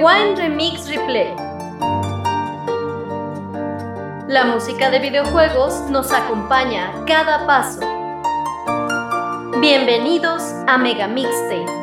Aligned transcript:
Rewind 0.00 0.38
Remix 0.38 0.88
Replay. 0.88 1.36
La 4.28 4.46
música 4.46 4.88
de 4.88 4.98
videojuegos 4.98 5.90
nos 5.90 6.10
acompaña 6.10 6.88
a 6.88 7.04
cada 7.04 7.46
paso. 7.46 7.80
Bienvenidos 9.60 10.42
a 10.66 10.78
Mega 10.78 11.06
Mixtape. 11.06 11.79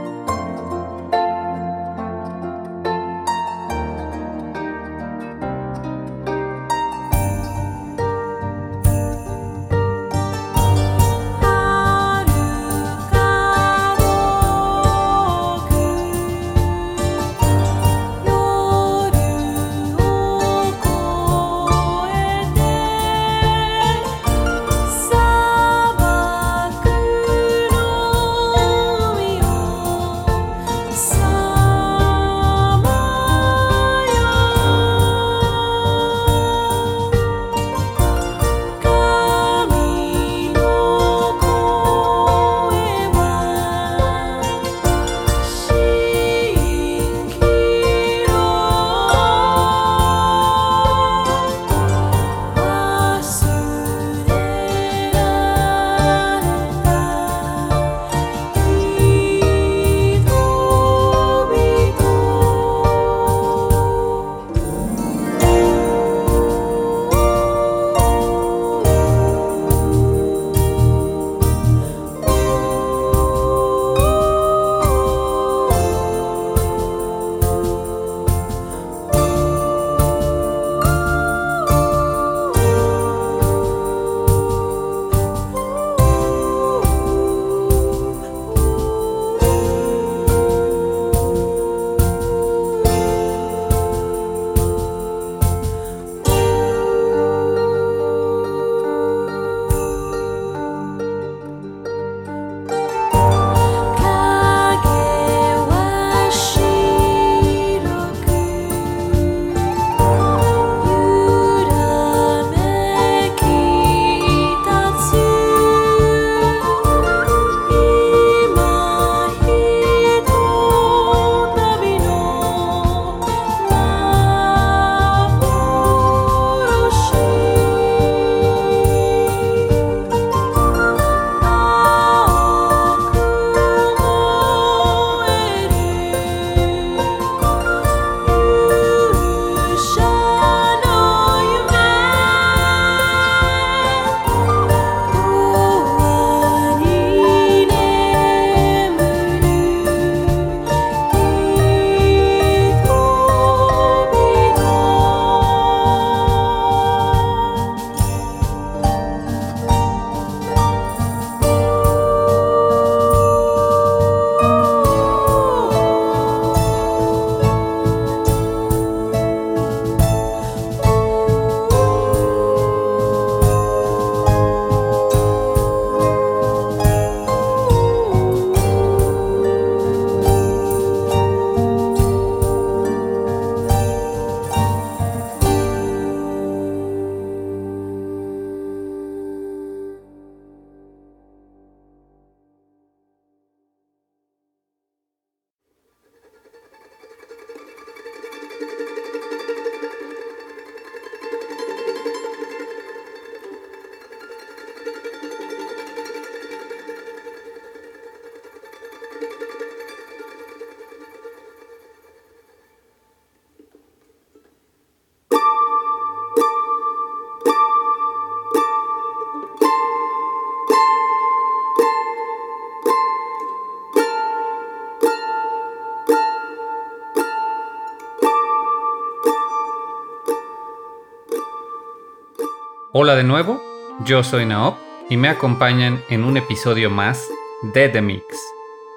Hola 232.99 233.13
de 233.13 233.23
nuevo, 233.23 233.61
yo 234.05 234.23
soy 234.23 234.47
Naop 234.47 234.75
y 235.07 235.17
me 235.17 235.29
acompañan 235.29 236.01
en 236.09 236.23
un 236.23 236.35
episodio 236.35 236.89
más 236.89 237.29
de 237.61 237.89
The 237.89 238.01
Mix, 238.01 238.23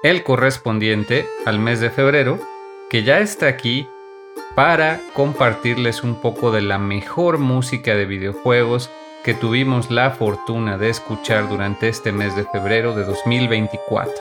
el 0.01 0.23
correspondiente 0.23 1.27
al 1.45 1.59
mes 1.59 1.81
de 1.81 1.91
febrero, 1.91 2.39
que 2.89 3.03
ya 3.03 3.19
está 3.19 3.45
aquí 3.45 3.87
para 4.55 4.99
compartirles 5.13 6.01
un 6.01 6.15
poco 6.15 6.51
de 6.51 6.61
la 6.61 6.79
mejor 6.79 7.37
música 7.37 7.93
de 7.93 8.05
videojuegos 8.05 8.89
que 9.23 9.35
tuvimos 9.35 9.91
la 9.91 10.09
fortuna 10.09 10.79
de 10.79 10.89
escuchar 10.89 11.47
durante 11.47 11.87
este 11.87 12.11
mes 12.11 12.35
de 12.35 12.45
febrero 12.45 12.95
de 12.95 13.03
2024. 13.03 14.11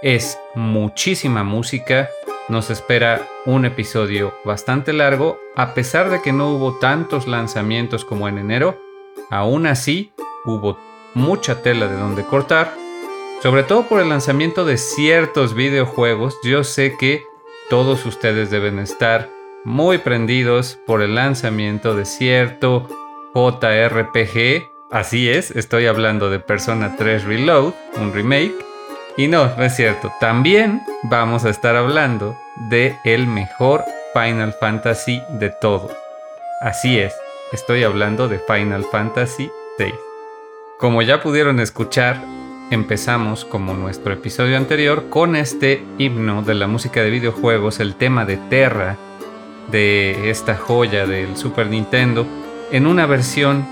Es 0.00 0.38
muchísima 0.54 1.44
música, 1.44 2.08
nos 2.48 2.70
espera 2.70 3.28
un 3.44 3.66
episodio 3.66 4.32
bastante 4.46 4.94
largo, 4.94 5.38
a 5.56 5.74
pesar 5.74 6.08
de 6.08 6.22
que 6.22 6.32
no 6.32 6.48
hubo 6.52 6.78
tantos 6.78 7.28
lanzamientos 7.28 8.06
como 8.06 8.26
en 8.26 8.38
enero, 8.38 8.80
Aún 9.30 9.66
así, 9.66 10.12
hubo 10.44 10.76
mucha 11.14 11.62
tela 11.62 11.86
de 11.86 11.96
donde 11.96 12.24
cortar, 12.24 12.74
sobre 13.42 13.62
todo 13.62 13.84
por 13.84 14.00
el 14.00 14.08
lanzamiento 14.08 14.64
de 14.64 14.76
ciertos 14.76 15.54
videojuegos. 15.54 16.36
Yo 16.44 16.64
sé 16.64 16.96
que 16.98 17.24
todos 17.68 18.04
ustedes 18.04 18.50
deben 18.50 18.78
estar 18.78 19.28
muy 19.64 19.98
prendidos 19.98 20.78
por 20.86 21.02
el 21.02 21.14
lanzamiento 21.14 21.94
de 21.94 22.04
cierto 22.04 22.88
JRPG. 23.34 24.68
Así 24.90 25.28
es, 25.30 25.52
estoy 25.52 25.86
hablando 25.86 26.30
de 26.30 26.40
Persona 26.40 26.96
3 26.96 27.24
Reload, 27.24 27.72
un 27.96 28.12
remake. 28.12 28.54
Y 29.16 29.28
no, 29.28 29.54
no 29.56 29.64
es 29.64 29.76
cierto. 29.76 30.10
También 30.18 30.82
vamos 31.04 31.44
a 31.44 31.50
estar 31.50 31.76
hablando 31.76 32.36
de 32.68 32.96
el 33.04 33.26
mejor 33.26 33.84
Final 34.12 34.52
Fantasy 34.58 35.22
de 35.38 35.50
todo. 35.50 35.90
Así 36.60 36.98
es, 36.98 37.14
estoy 37.52 37.82
hablando 37.82 38.28
de 38.28 38.38
Final 38.38 38.84
Fantasy 38.84 39.50
VI. 39.78 39.92
Como 40.78 41.02
ya 41.02 41.22
pudieron 41.22 41.60
escuchar, 41.60 42.22
empezamos 42.70 43.44
como 43.44 43.74
nuestro 43.74 44.12
episodio 44.12 44.56
anterior 44.56 45.08
con 45.08 45.34
este 45.34 45.82
himno 45.98 46.42
de 46.42 46.54
la 46.54 46.66
música 46.66 47.02
de 47.02 47.10
videojuegos, 47.10 47.80
el 47.80 47.96
tema 47.96 48.24
de 48.24 48.36
Terra, 48.36 48.96
de 49.70 50.30
esta 50.30 50.56
joya 50.56 51.06
del 51.06 51.36
Super 51.36 51.66
Nintendo, 51.68 52.26
en 52.70 52.86
una 52.86 53.06
versión 53.06 53.66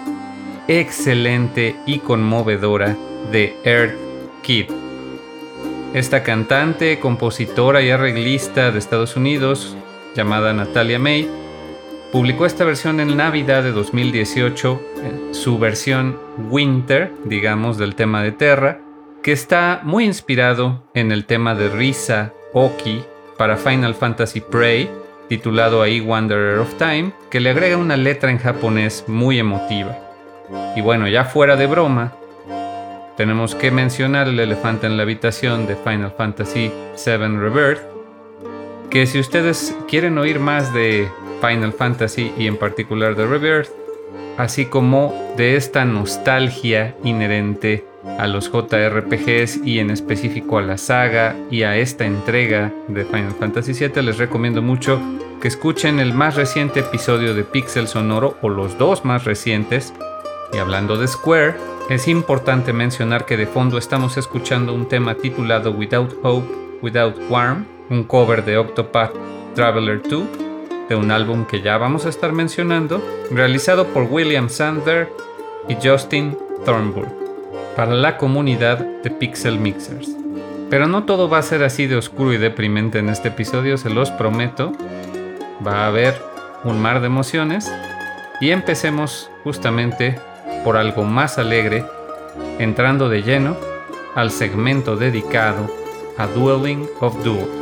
excelente 0.66 1.76
y 1.86 2.00
conmovedora 2.00 2.96
de 3.30 3.56
Earth 3.64 3.96
Kid. 4.42 4.66
Esta 5.94 6.22
cantante, 6.22 6.98
compositora 6.98 7.80
y 7.80 7.90
arreglista 7.90 8.70
de 8.70 8.78
Estados 8.78 9.16
Unidos, 9.16 9.76
llamada 10.14 10.52
Natalia 10.52 10.98
May, 10.98 11.28
publicó 12.12 12.46
esta 12.46 12.64
versión 12.64 13.00
en 13.00 13.16
Navidad 13.16 13.62
de 13.62 13.72
2018, 13.72 14.80
eh, 14.96 15.28
su 15.32 15.58
versión 15.58 16.18
Winter, 16.50 17.12
digamos, 17.24 17.76
del 17.78 17.94
tema 17.94 18.22
de 18.22 18.32
Terra, 18.32 18.80
que 19.22 19.32
está 19.32 19.80
muy 19.82 20.04
inspirado 20.04 20.84
en 20.94 21.12
el 21.12 21.26
tema 21.26 21.54
de 21.54 21.68
Risa 21.68 22.32
Oki 22.54 23.02
para 23.36 23.56
Final 23.56 23.94
Fantasy 23.94 24.40
Prey, 24.40 24.90
titulado 25.28 25.82
ahí 25.82 26.00
Wanderer 26.00 26.58
of 26.58 26.74
Time, 26.74 27.12
que 27.30 27.40
le 27.40 27.50
agrega 27.50 27.76
una 27.76 27.96
letra 27.96 28.30
en 28.30 28.38
japonés 28.38 29.04
muy 29.06 29.38
emotiva. 29.38 29.98
Y 30.76 30.80
bueno, 30.80 31.08
ya 31.08 31.24
fuera 31.24 31.56
de 31.56 31.66
broma, 31.66 32.14
tenemos 33.18 33.54
que 33.54 33.70
mencionar 33.70 34.28
el 34.28 34.40
elefante 34.40 34.86
en 34.86 34.96
la 34.96 35.02
habitación 35.02 35.66
de 35.66 35.76
Final 35.76 36.14
Fantasy 36.16 36.72
VII 37.04 37.36
Rebirth, 37.36 37.82
que 38.88 39.06
si 39.06 39.20
ustedes 39.20 39.76
quieren 39.88 40.16
oír 40.16 40.40
más 40.40 40.72
de 40.72 41.08
Final 41.40 41.72
Fantasy 41.72 42.32
y 42.38 42.46
en 42.46 42.56
particular 42.56 43.14
de 43.16 43.26
Rebirth, 43.26 43.70
así 44.36 44.66
como 44.66 45.14
de 45.36 45.56
esta 45.56 45.84
nostalgia 45.84 46.96
inherente 47.04 47.84
a 48.18 48.26
los 48.26 48.50
JRPGs 48.50 49.60
y 49.64 49.78
en 49.80 49.90
específico 49.90 50.58
a 50.58 50.62
la 50.62 50.78
saga 50.78 51.36
y 51.50 51.62
a 51.62 51.76
esta 51.76 52.06
entrega 52.06 52.72
de 52.88 53.04
Final 53.04 53.34
Fantasy 53.38 53.72
VII, 53.72 54.02
les 54.02 54.18
recomiendo 54.18 54.62
mucho 54.62 55.00
que 55.40 55.48
escuchen 55.48 56.00
el 56.00 56.14
más 56.14 56.36
reciente 56.36 56.80
episodio 56.80 57.34
de 57.34 57.44
Pixel 57.44 57.86
Sonoro 57.86 58.36
o 58.42 58.48
los 58.48 58.78
dos 58.78 59.04
más 59.04 59.24
recientes. 59.24 59.92
Y 60.52 60.58
hablando 60.58 60.96
de 60.96 61.06
Square, 61.06 61.54
es 61.90 62.08
importante 62.08 62.72
mencionar 62.72 63.24
que 63.24 63.36
de 63.36 63.46
fondo 63.46 63.78
estamos 63.78 64.16
escuchando 64.16 64.74
un 64.74 64.88
tema 64.88 65.14
titulado 65.14 65.70
Without 65.70 66.16
Hope, 66.22 66.48
Without 66.82 67.16
Warm, 67.30 67.66
un 67.90 68.04
cover 68.04 68.44
de 68.44 68.58
Octopath 68.58 69.12
Traveler 69.54 70.02
2, 70.02 70.47
de 70.88 70.96
un 70.96 71.10
álbum 71.10 71.44
que 71.44 71.60
ya 71.60 71.76
vamos 71.78 72.06
a 72.06 72.08
estar 72.08 72.32
mencionando, 72.32 73.02
realizado 73.30 73.86
por 73.88 74.04
William 74.04 74.48
Sander 74.48 75.12
y 75.68 75.76
Justin 75.76 76.36
Thornburg, 76.64 77.08
para 77.76 77.94
la 77.94 78.16
comunidad 78.16 78.78
de 78.78 79.10
Pixel 79.10 79.58
Mixers. 79.58 80.10
Pero 80.70 80.86
no 80.86 81.04
todo 81.04 81.28
va 81.28 81.38
a 81.38 81.42
ser 81.42 81.62
así 81.62 81.86
de 81.86 81.96
oscuro 81.96 82.32
y 82.32 82.38
deprimente 82.38 82.98
en 82.98 83.08
este 83.08 83.28
episodio, 83.28 83.78
se 83.78 83.90
los 83.90 84.10
prometo 84.10 84.72
va 85.66 85.84
a 85.84 85.86
haber 85.86 86.14
un 86.64 86.80
mar 86.80 87.00
de 87.00 87.06
emociones 87.06 87.70
y 88.40 88.50
empecemos 88.50 89.30
justamente 89.44 90.18
por 90.64 90.76
algo 90.76 91.04
más 91.04 91.38
alegre, 91.38 91.84
entrando 92.58 93.08
de 93.08 93.22
lleno 93.22 93.56
al 94.14 94.30
segmento 94.30 94.96
dedicado 94.96 95.68
a 96.16 96.26
Dueling 96.26 96.86
of 97.00 97.22
Duel. 97.24 97.57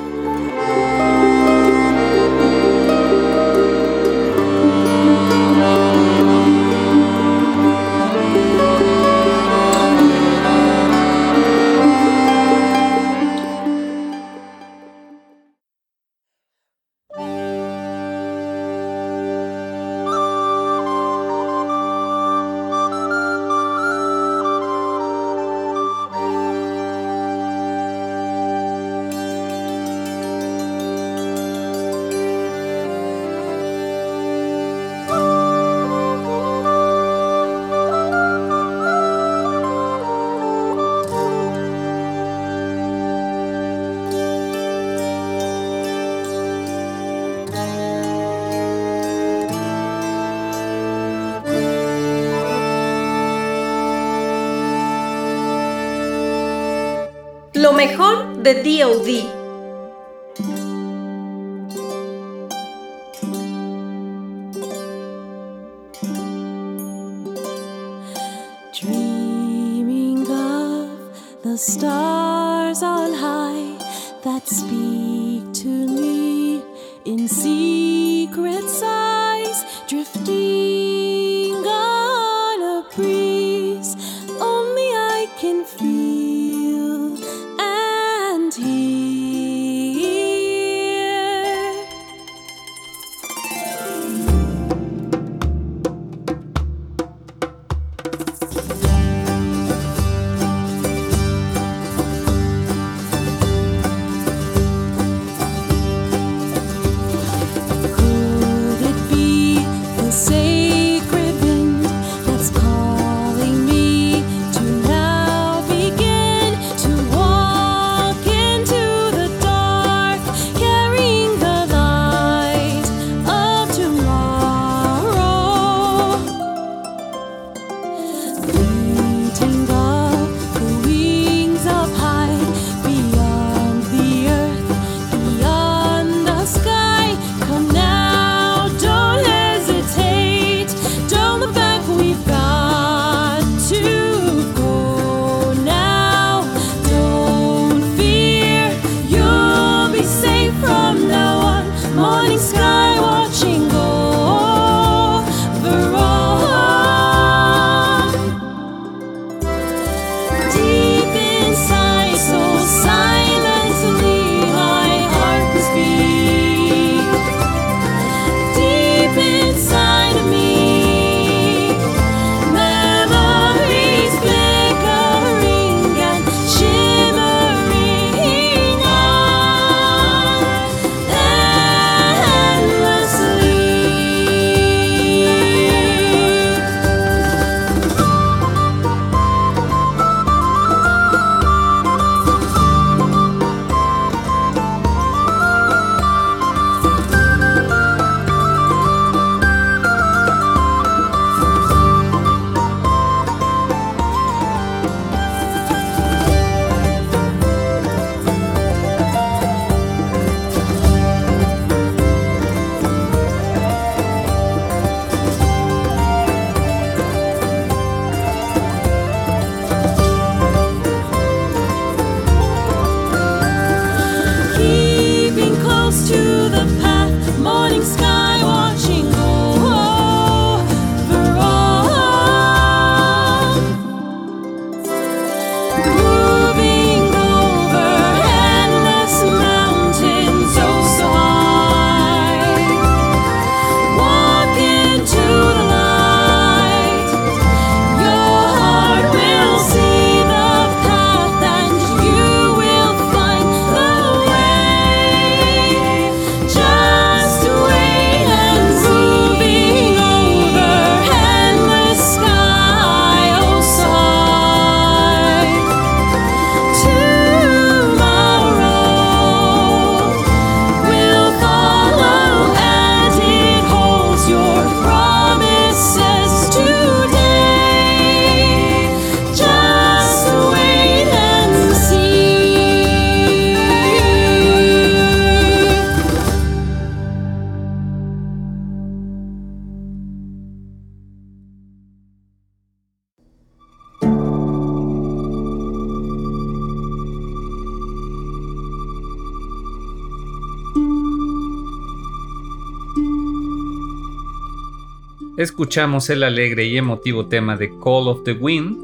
Escuchamos 305.47 306.11
el 306.11 306.25
alegre 306.25 306.65
y 306.65 306.77
emotivo 306.77 307.27
tema 307.27 307.57
de 307.57 307.69
Call 307.69 308.09
of 308.09 308.25
the 308.25 308.33
Wind, 308.33 308.77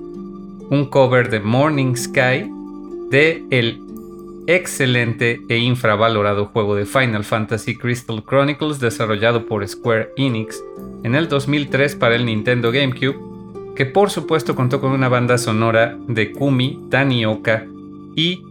un 0.71 0.87
cover 0.89 1.29
de 1.29 1.41
Morning 1.41 1.97
Sky 1.97 2.49
de 3.11 3.45
el 3.51 3.83
excelente 4.47 5.43
e 5.49 5.59
infravalorado 5.59 6.47
juego 6.47 6.77
de 6.77 6.87
Final 6.87 7.25
Fantasy 7.25 7.77
Crystal 7.77 8.23
Chronicles 8.25 8.79
desarrollado 8.79 9.47
por 9.47 9.67
Square 9.67 10.11
Enix 10.17 10.63
en 11.03 11.17
el 11.17 11.29
2003 11.29 11.97
para 11.97 12.15
el 12.15 12.25
Nintendo 12.25 12.71
GameCube, 12.71 13.19
que 13.75 13.85
por 13.85 14.11
supuesto 14.11 14.55
contó 14.55 14.81
con 14.81 14.93
una 14.93 15.09
banda 15.09 15.39
sonora 15.39 15.99
de 16.07 16.31
Kumi 16.31 16.87
Tanioka 16.91 17.67
y, 18.15 18.45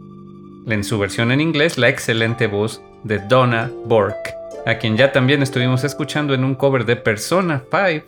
en 0.68 0.84
su 0.84 1.00
versión 1.00 1.32
en 1.32 1.40
inglés, 1.40 1.78
la 1.78 1.88
excelente 1.88 2.48
voz 2.48 2.82
de 3.06 3.20
Donna 3.20 3.72
Bork, 3.86 4.18
a 4.66 4.76
quien 4.78 4.98
ya 4.98 5.12
también 5.12 5.42
estuvimos 5.42 5.84
escuchando 5.84 6.34
en 6.34 6.44
un 6.44 6.56
cover 6.56 6.86
de 6.86 6.96
Persona 6.96 7.64
5 7.70 8.06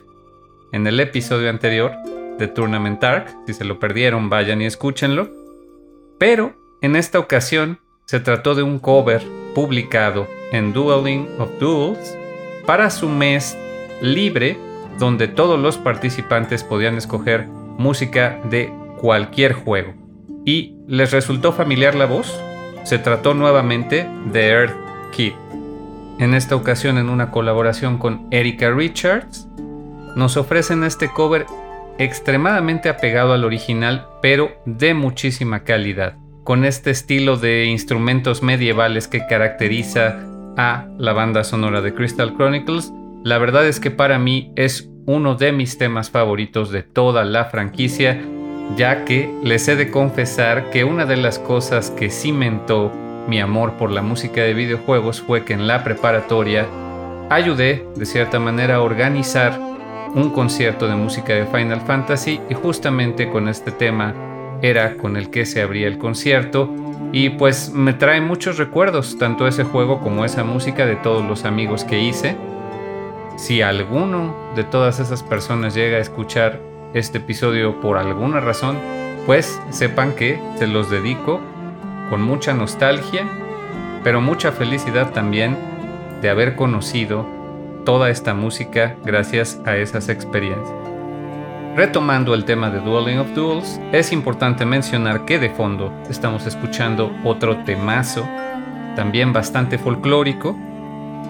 en 0.71 0.87
el 0.87 0.99
episodio 0.99 1.49
anterior 1.49 1.91
de 2.37 2.47
Tournament 2.47 3.03
Arc. 3.03 3.35
Si 3.47 3.53
se 3.53 3.65
lo 3.65 3.79
perdieron, 3.79 4.29
vayan 4.29 4.61
y 4.61 4.65
escúchenlo. 4.65 5.29
Pero 6.19 6.53
en 6.81 6.95
esta 6.95 7.19
ocasión 7.19 7.79
se 8.05 8.19
trató 8.19 8.55
de 8.55 8.63
un 8.63 8.79
cover 8.79 9.23
publicado 9.55 10.27
en 10.51 10.73
Dueling 10.73 11.27
of 11.39 11.49
Duels 11.59 12.17
para 12.65 12.89
su 12.89 13.09
mes 13.09 13.57
libre 14.01 14.57
donde 14.99 15.27
todos 15.27 15.59
los 15.59 15.77
participantes 15.77 16.63
podían 16.63 16.95
escoger 16.95 17.47
música 17.47 18.39
de 18.49 18.71
cualquier 18.99 19.53
juego. 19.53 19.93
¿Y 20.45 20.75
les 20.87 21.11
resultó 21.11 21.51
familiar 21.51 21.95
la 21.95 22.05
voz? 22.05 22.39
Se 22.83 22.99
trató 22.99 23.33
nuevamente 23.33 24.07
de 24.31 24.49
Earth 24.49 24.75
Kid. 25.11 25.42
En 26.19 26.33
esta 26.33 26.55
ocasión 26.55 26.97
en 26.97 27.09
una 27.09 27.31
colaboración 27.31 27.97
con 27.97 28.27
Erika 28.31 28.71
Richards, 28.71 29.47
nos 30.15 30.37
ofrecen 30.37 30.83
este 30.83 31.09
cover 31.09 31.45
extremadamente 31.97 32.89
apegado 32.89 33.33
al 33.33 33.43
original, 33.43 34.07
pero 34.21 34.51
de 34.65 34.93
muchísima 34.93 35.63
calidad 35.63 36.15
con 36.43 36.65
este 36.65 36.91
estilo 36.91 37.37
de 37.37 37.65
instrumentos 37.65 38.43
medievales 38.43 39.07
que 39.07 39.25
caracteriza 39.27 40.19
a 40.57 40.87
la 40.97 41.13
banda 41.13 41.43
sonora 41.43 41.81
de 41.81 41.93
Crystal 41.93 42.35
Chronicles, 42.35 42.91
la 43.23 43.37
verdad 43.37 43.65
es 43.65 43.79
que 43.79 43.91
para 43.91 44.19
mí 44.19 44.51
es 44.55 44.89
uno 45.05 45.35
de 45.35 45.51
mis 45.51 45.77
temas 45.77 46.09
favoritos 46.09 46.69
de 46.71 46.83
toda 46.83 47.23
la 47.23 47.45
franquicia, 47.45 48.21
ya 48.75 49.05
que 49.05 49.33
les 49.43 49.67
he 49.67 49.75
de 49.75 49.89
confesar 49.89 50.69
que 50.69 50.83
una 50.83 51.05
de 51.05 51.17
las 51.17 51.39
cosas 51.39 51.91
que 51.91 52.09
cimentó 52.09 52.91
mi 53.27 53.39
amor 53.39 53.73
por 53.73 53.91
la 53.91 54.01
música 54.01 54.41
de 54.41 54.53
videojuegos 54.53 55.21
fue 55.21 55.45
que 55.45 55.53
en 55.53 55.67
la 55.67 55.83
preparatoria 55.83 56.67
ayudé 57.29 57.85
de 57.95 58.05
cierta 58.05 58.39
manera 58.39 58.75
a 58.75 58.81
organizar 58.81 59.59
un 60.13 60.29
concierto 60.29 60.87
de 60.87 60.95
música 60.95 61.33
de 61.33 61.45
Final 61.45 61.81
Fantasy 61.81 62.39
y 62.49 62.53
justamente 62.53 63.29
con 63.29 63.47
este 63.47 63.71
tema 63.71 64.13
era 64.61 64.97
con 64.97 65.17
el 65.17 65.29
que 65.29 65.45
se 65.45 65.61
abría 65.61 65.87
el 65.87 65.97
concierto 65.97 66.69
y 67.11 67.29
pues 67.29 67.71
me 67.71 67.93
trae 67.93 68.21
muchos 68.21 68.57
recuerdos, 68.57 69.17
tanto 69.17 69.47
ese 69.47 69.63
juego 69.63 69.99
como 69.99 70.25
esa 70.25 70.43
música 70.43 70.85
de 70.85 70.95
todos 70.95 71.23
los 71.25 71.45
amigos 71.45 71.83
que 71.83 71.99
hice. 71.99 72.35
Si 73.37 73.61
alguno 73.61 74.35
de 74.55 74.63
todas 74.63 74.99
esas 74.99 75.23
personas 75.23 75.73
llega 75.73 75.97
a 75.97 76.01
escuchar 76.01 76.59
este 76.93 77.17
episodio 77.17 77.79
por 77.81 77.97
alguna 77.97 78.39
razón, 78.39 78.77
pues 79.25 79.59
sepan 79.69 80.13
que 80.13 80.39
se 80.57 80.67
los 80.67 80.89
dedico 80.89 81.39
con 82.09 82.21
mucha 82.21 82.53
nostalgia, 82.53 83.27
pero 84.03 84.21
mucha 84.21 84.51
felicidad 84.51 85.11
también 85.11 85.57
de 86.21 86.29
haber 86.29 86.55
conocido 86.55 87.25
toda 87.85 88.09
esta 88.09 88.33
música 88.33 88.95
gracias 89.03 89.59
a 89.65 89.75
esas 89.75 90.09
experiencias. 90.09 90.73
Retomando 91.75 92.35
el 92.35 92.45
tema 92.45 92.69
de 92.69 92.79
Dueling 92.79 93.17
of 93.17 93.33
Duels, 93.33 93.79
es 93.91 94.11
importante 94.11 94.63
mencionar 94.65 95.25
que 95.25 95.39
de 95.39 95.49
fondo 95.49 95.91
estamos 96.09 96.45
escuchando 96.45 97.11
otro 97.23 97.57
temazo, 97.63 98.27
también 98.95 99.33
bastante 99.33 99.79
folclórico, 99.79 100.55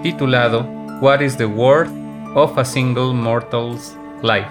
titulado 0.01 0.67
What 0.99 1.21
is 1.21 1.37
the 1.37 1.45
Worth 1.45 1.91
of 2.35 2.57
a 2.57 2.65
Single 2.65 3.13
Mortal's 3.13 3.97
Life, 4.21 4.49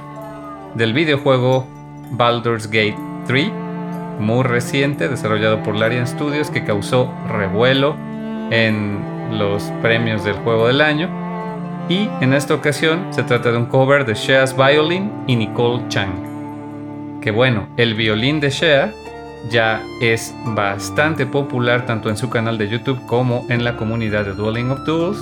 del 0.75 0.95
videojuego 0.95 1.67
Baldur's 2.13 2.67
Gate 2.67 2.97
3, 3.27 3.62
muy 4.23 4.45
reciente, 4.45 5.09
desarrollado 5.09 5.63
por 5.63 5.77
Larian 5.77 6.07
Studios, 6.07 6.51
que 6.51 6.65
causó 6.65 7.13
revuelo 7.29 7.97
en 8.51 8.99
los 9.39 9.65
premios 9.83 10.25
del 10.25 10.35
juego 10.37 10.69
del 10.69 10.81
año 10.81 11.09
y 11.89 12.09
en 12.21 12.33
esta 12.33 12.55
ocasión 12.55 13.07
se 13.11 13.23
trata 13.23 13.51
de 13.51 13.59
un 13.59 13.67
cover 13.67 14.05
de 14.05 14.15
Shea's 14.15 14.57
Violin 14.57 15.11
y 15.27 15.37
Nicole 15.37 15.83
Chang. 15.89 17.21
Que 17.21 17.31
bueno, 17.31 17.69
el 17.77 17.95
violín 17.95 18.41
de 18.41 18.51
Shea 18.51 18.93
ya 19.51 19.83
es 20.01 20.35
bastante 20.45 21.27
popular 21.27 21.85
tanto 21.85 22.09
en 22.09 22.17
su 22.17 22.31
canal 22.31 22.59
de 22.59 22.69
YouTube 22.69 23.05
como 23.07 23.45
en 23.49 23.65
la 23.65 23.77
comunidad 23.77 24.25
de 24.25 24.33
Dueling 24.35 24.71
of 24.71 24.85
Duels 24.87 25.19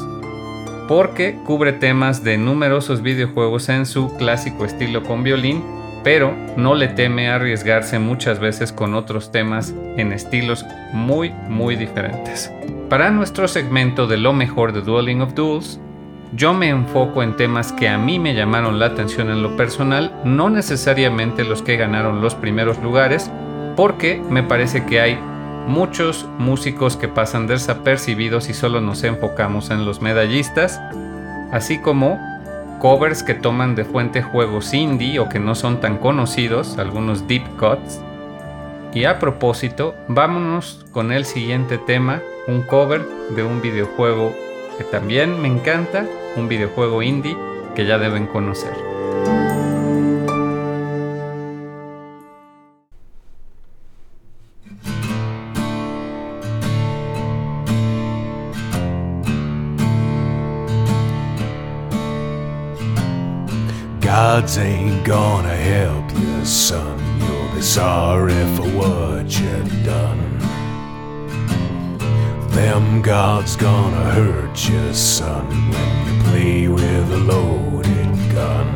porque 0.86 1.38
cubre 1.46 1.72
temas 1.72 2.24
de 2.24 2.36
numerosos 2.36 3.00
videojuegos 3.00 3.68
en 3.68 3.86
su 3.86 4.16
clásico 4.16 4.64
estilo 4.64 5.04
con 5.04 5.22
violín, 5.22 5.62
pero 6.02 6.34
no 6.56 6.74
le 6.74 6.88
teme 6.88 7.28
arriesgarse 7.28 7.98
muchas 7.98 8.38
veces 8.38 8.72
con 8.72 8.94
otros 8.94 9.32
temas 9.32 9.74
en 9.96 10.12
estilos 10.12 10.64
muy 10.92 11.30
muy 11.48 11.76
diferentes. 11.76 12.50
Para 12.88 13.10
nuestro 13.10 13.48
segmento 13.48 14.06
de 14.06 14.16
lo 14.16 14.32
mejor 14.32 14.72
de 14.72 14.80
Dueling 14.80 15.20
of 15.20 15.34
Duels, 15.34 15.80
yo 16.32 16.54
me 16.54 16.68
enfoco 16.68 17.22
en 17.22 17.36
temas 17.36 17.72
que 17.72 17.88
a 17.88 17.98
mí 17.98 18.18
me 18.18 18.34
llamaron 18.34 18.78
la 18.78 18.86
atención 18.86 19.30
en 19.30 19.42
lo 19.42 19.56
personal, 19.56 20.12
no 20.24 20.48
necesariamente 20.48 21.44
los 21.44 21.62
que 21.62 21.76
ganaron 21.76 22.20
los 22.20 22.34
primeros 22.34 22.78
lugares, 22.78 23.30
porque 23.76 24.22
me 24.30 24.42
parece 24.42 24.86
que 24.86 25.00
hay 25.00 25.18
muchos 25.66 26.26
músicos 26.38 26.96
que 26.96 27.08
pasan 27.08 27.46
desapercibidos 27.46 28.48
y 28.48 28.54
solo 28.54 28.80
nos 28.80 29.02
enfocamos 29.04 29.70
en 29.70 29.84
los 29.84 30.00
medallistas, 30.02 30.80
así 31.52 31.78
como 31.78 32.18
covers 32.80 33.22
que 33.22 33.34
toman 33.34 33.76
de 33.76 33.84
fuente 33.84 34.22
juegos 34.22 34.74
indie 34.74 35.20
o 35.20 35.28
que 35.28 35.38
no 35.38 35.54
son 35.54 35.80
tan 35.80 35.98
conocidos, 35.98 36.78
algunos 36.78 37.28
deep 37.28 37.44
cuts. 37.56 38.00
Y 38.92 39.04
a 39.04 39.20
propósito, 39.20 39.94
vámonos 40.08 40.84
con 40.90 41.12
el 41.12 41.24
siguiente 41.24 41.78
tema, 41.78 42.20
un 42.48 42.62
cover 42.62 43.06
de 43.36 43.44
un 43.44 43.62
videojuego 43.62 44.34
que 44.78 44.84
también 44.84 45.40
me 45.40 45.46
encanta, 45.46 46.04
un 46.36 46.48
videojuego 46.48 47.02
indie 47.02 47.36
que 47.76 47.86
ya 47.86 47.98
deben 47.98 48.26
conocer. 48.26 48.89
Gods 64.10 64.58
ain't 64.58 65.04
gonna 65.06 65.54
help 65.54 66.10
you, 66.18 66.44
son. 66.44 66.98
You'll 67.20 67.54
be 67.54 67.62
sorry 67.62 68.42
for 68.56 68.66
what 68.80 69.26
you've 69.38 69.84
done. 69.84 70.38
Them 72.48 73.02
gods 73.02 73.54
gonna 73.54 74.10
hurt 74.10 74.68
you, 74.68 74.92
son, 74.92 75.46
when 75.70 76.06
you 76.08 76.22
play 76.24 76.66
with 76.66 77.12
a 77.12 77.18
loaded 77.18 78.12
gun. 78.34 78.66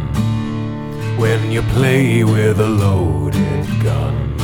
When 1.19 1.51
you 1.51 1.63
play 1.63 2.23
with 2.23 2.61
a 2.61 2.69
loaded 2.69 3.67
gun, 3.83 4.37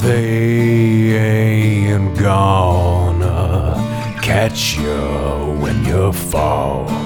they 0.00 1.14
ain't 1.14 2.18
gonna 2.18 3.74
catch 4.22 4.78
you 4.78 5.58
when 5.60 5.84
you 5.84 6.10
fall. 6.14 7.05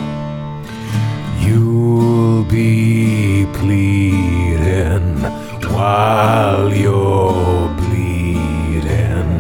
You'll 1.51 2.45
be 2.45 3.45
pleading 3.55 5.17
while 5.75 6.73
you're 6.73 7.69
bleeding. 7.75 9.33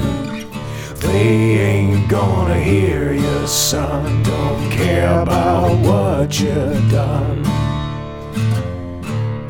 They 0.96 1.60
ain't 1.70 2.08
gonna 2.08 2.58
hear 2.58 3.12
you, 3.12 3.46
son. 3.46 4.24
Don't 4.24 4.72
care 4.72 5.20
about 5.20 5.78
what 5.86 6.40
you've 6.40 6.90
done. 6.90 7.44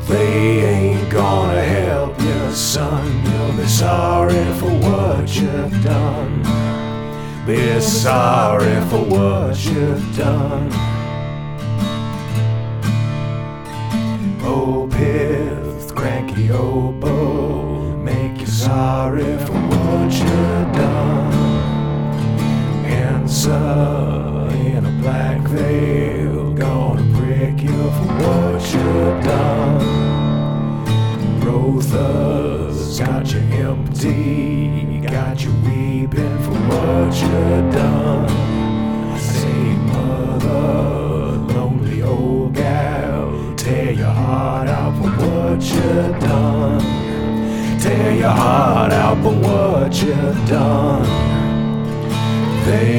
They 0.07 0.61
ain't 0.75 1.09
gonna 1.09 1.63
help 1.63 2.21
you, 2.21 2.51
son. 2.51 3.07
You'll 3.25 3.57
be 3.57 3.65
sorry 3.65 4.45
for 4.59 4.69
what 4.85 5.35
you've 5.35 5.83
done. 5.83 6.43
Be 7.47 7.81
sorry 7.81 8.79
for 8.91 9.03
what 9.03 9.65
you've 9.65 10.15
done. 10.15 10.90
old 14.51 14.91
pith, 14.91 15.95
cranky 15.95 16.51
old 16.51 16.99
make 18.03 18.39
you 18.39 18.45
sorry 18.45 19.37
for 19.45 19.53
what 19.71 20.11
you've 20.11 20.71
done. 20.73 21.33
Answer 22.85 24.49
in 24.67 24.85
a 24.85 25.01
black 25.01 25.41
veil, 25.47 26.53
gonna 26.53 27.03
break 27.17 27.61
you 27.61 27.81
for 27.97 28.09
what 28.21 28.61
you've 28.73 29.23
done. 29.23 29.77
Rotha's 31.45 32.99
got 32.99 33.31
you 33.33 33.39
empty, 33.67 34.99
got 35.01 35.43
you 35.43 35.51
weeping 35.65 36.37
for 36.45 36.57
what 36.69 37.13
you've 37.21 37.73
done. 37.73 38.50
Heart 44.31 44.69
out 44.69 44.93
for 44.97 45.11
what 45.21 45.61
you've 45.61 46.19
done. 46.19 46.79
Tear 47.81 48.13
your 48.23 48.35
heart 48.43 48.93
out 48.93 49.17
for 49.23 49.35
what 49.47 49.91
you've 50.01 50.41
done. 50.47 51.05
They 52.65 52.93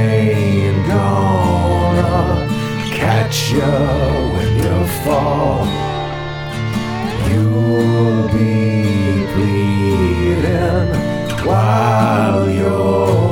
ain't 0.00 0.80
gonna 0.88 2.48
catch 3.00 3.52
you 3.52 3.72
when 4.34 4.50
you 4.64 4.78
fall. 5.04 5.64
You'll 7.28 8.26
be 8.36 9.26
bleeding 9.34 10.88
while 11.46 12.50
you're 12.50 13.31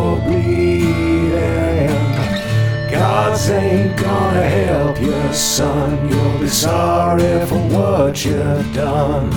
Gods 3.11 3.51
ain't 3.51 3.97
gonna 3.99 4.49
help 4.49 5.01
you, 5.01 5.33
son. 5.33 6.09
You'll 6.09 6.39
be 6.39 6.47
sorry 6.47 7.45
for 7.47 7.59
what 7.75 8.25
you've 8.25 8.73
done. 8.73 9.31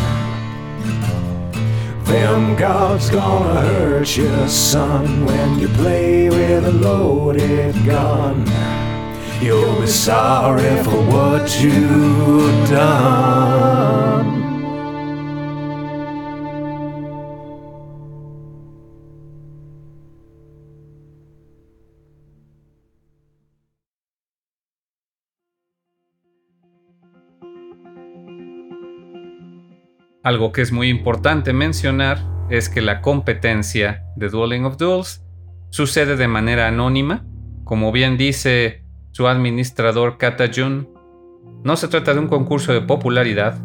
Them 2.04 2.56
gods 2.56 3.10
gonna 3.10 3.62
hurt 3.62 4.16
you, 4.16 4.48
son, 4.48 5.26
when 5.26 5.58
you 5.58 5.70
play 5.70 6.30
with 6.30 6.68
a 6.68 6.72
loaded 6.72 7.74
gun. 7.84 8.46
You'll 9.42 9.82
be 9.82 9.88
sorry 9.88 10.84
for 10.84 11.02
what 11.12 11.60
you've 11.60 12.70
done. 12.70 14.43
Algo 30.24 30.54
que 30.54 30.62
es 30.62 30.72
muy 30.72 30.88
importante 30.88 31.52
mencionar 31.52 32.20
es 32.50 32.70
que 32.70 32.82
la 32.82 33.02
competencia 33.02 34.06
de 34.16 34.30
Dueling 34.30 34.64
of 34.64 34.78
Duels 34.78 35.22
sucede 35.70 36.16
de 36.16 36.30
manera 36.30 36.70
anónima, 36.70 37.26
como 37.66 37.92
bien 37.92 38.18
dice 38.18 38.86
su 39.12 39.28
administrador 39.28 40.18
Kata 40.18 40.46
Jun. 40.54 40.88
No 41.66 41.76
se 41.76 41.90
trata 41.90 42.14
de 42.14 42.22
un 42.22 42.30
concurso 42.30 42.72
de 42.72 42.80
popularidad, 42.80 43.60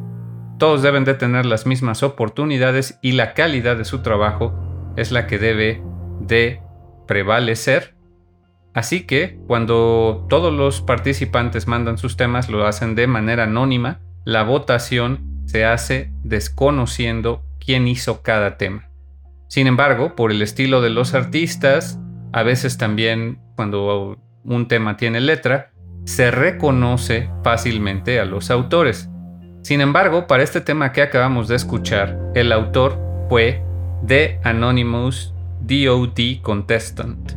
todos 0.58 0.82
deben 0.82 1.04
de 1.04 1.14
tener 1.14 1.46
las 1.46 1.64
mismas 1.64 2.02
oportunidades 2.02 2.98
y 3.02 3.12
la 3.12 3.34
calidad 3.34 3.76
de 3.76 3.84
su 3.84 4.02
trabajo 4.02 4.92
es 4.96 5.12
la 5.12 5.28
que 5.28 5.38
debe 5.38 5.80
de 6.20 6.60
prevalecer. 7.06 7.94
Así 8.74 9.06
que 9.06 9.38
cuando 9.46 10.26
todos 10.28 10.52
los 10.52 10.80
participantes 10.80 11.68
mandan 11.68 11.98
sus 11.98 12.16
temas 12.16 12.48
lo 12.48 12.66
hacen 12.66 12.96
de 12.96 13.06
manera 13.06 13.44
anónima, 13.44 14.00
la 14.24 14.42
votación 14.42 15.27
se 15.48 15.64
hace 15.64 16.12
desconociendo 16.22 17.42
quién 17.58 17.88
hizo 17.88 18.20
cada 18.20 18.58
tema. 18.58 18.90
Sin 19.48 19.66
embargo, 19.66 20.14
por 20.14 20.30
el 20.30 20.42
estilo 20.42 20.82
de 20.82 20.90
los 20.90 21.14
artistas, 21.14 21.98
a 22.34 22.42
veces 22.42 22.76
también 22.76 23.40
cuando 23.56 24.18
un 24.44 24.68
tema 24.68 24.98
tiene 24.98 25.20
letra, 25.20 25.72
se 26.04 26.30
reconoce 26.30 27.30
fácilmente 27.42 28.20
a 28.20 28.26
los 28.26 28.50
autores. 28.50 29.08
Sin 29.62 29.80
embargo, 29.80 30.26
para 30.26 30.42
este 30.42 30.60
tema 30.60 30.92
que 30.92 31.00
acabamos 31.00 31.48
de 31.48 31.56
escuchar, 31.56 32.18
el 32.34 32.52
autor 32.52 32.98
fue 33.30 33.62
The 34.06 34.40
Anonymous 34.44 35.32
DOD 35.62 36.42
Contestant, 36.42 37.32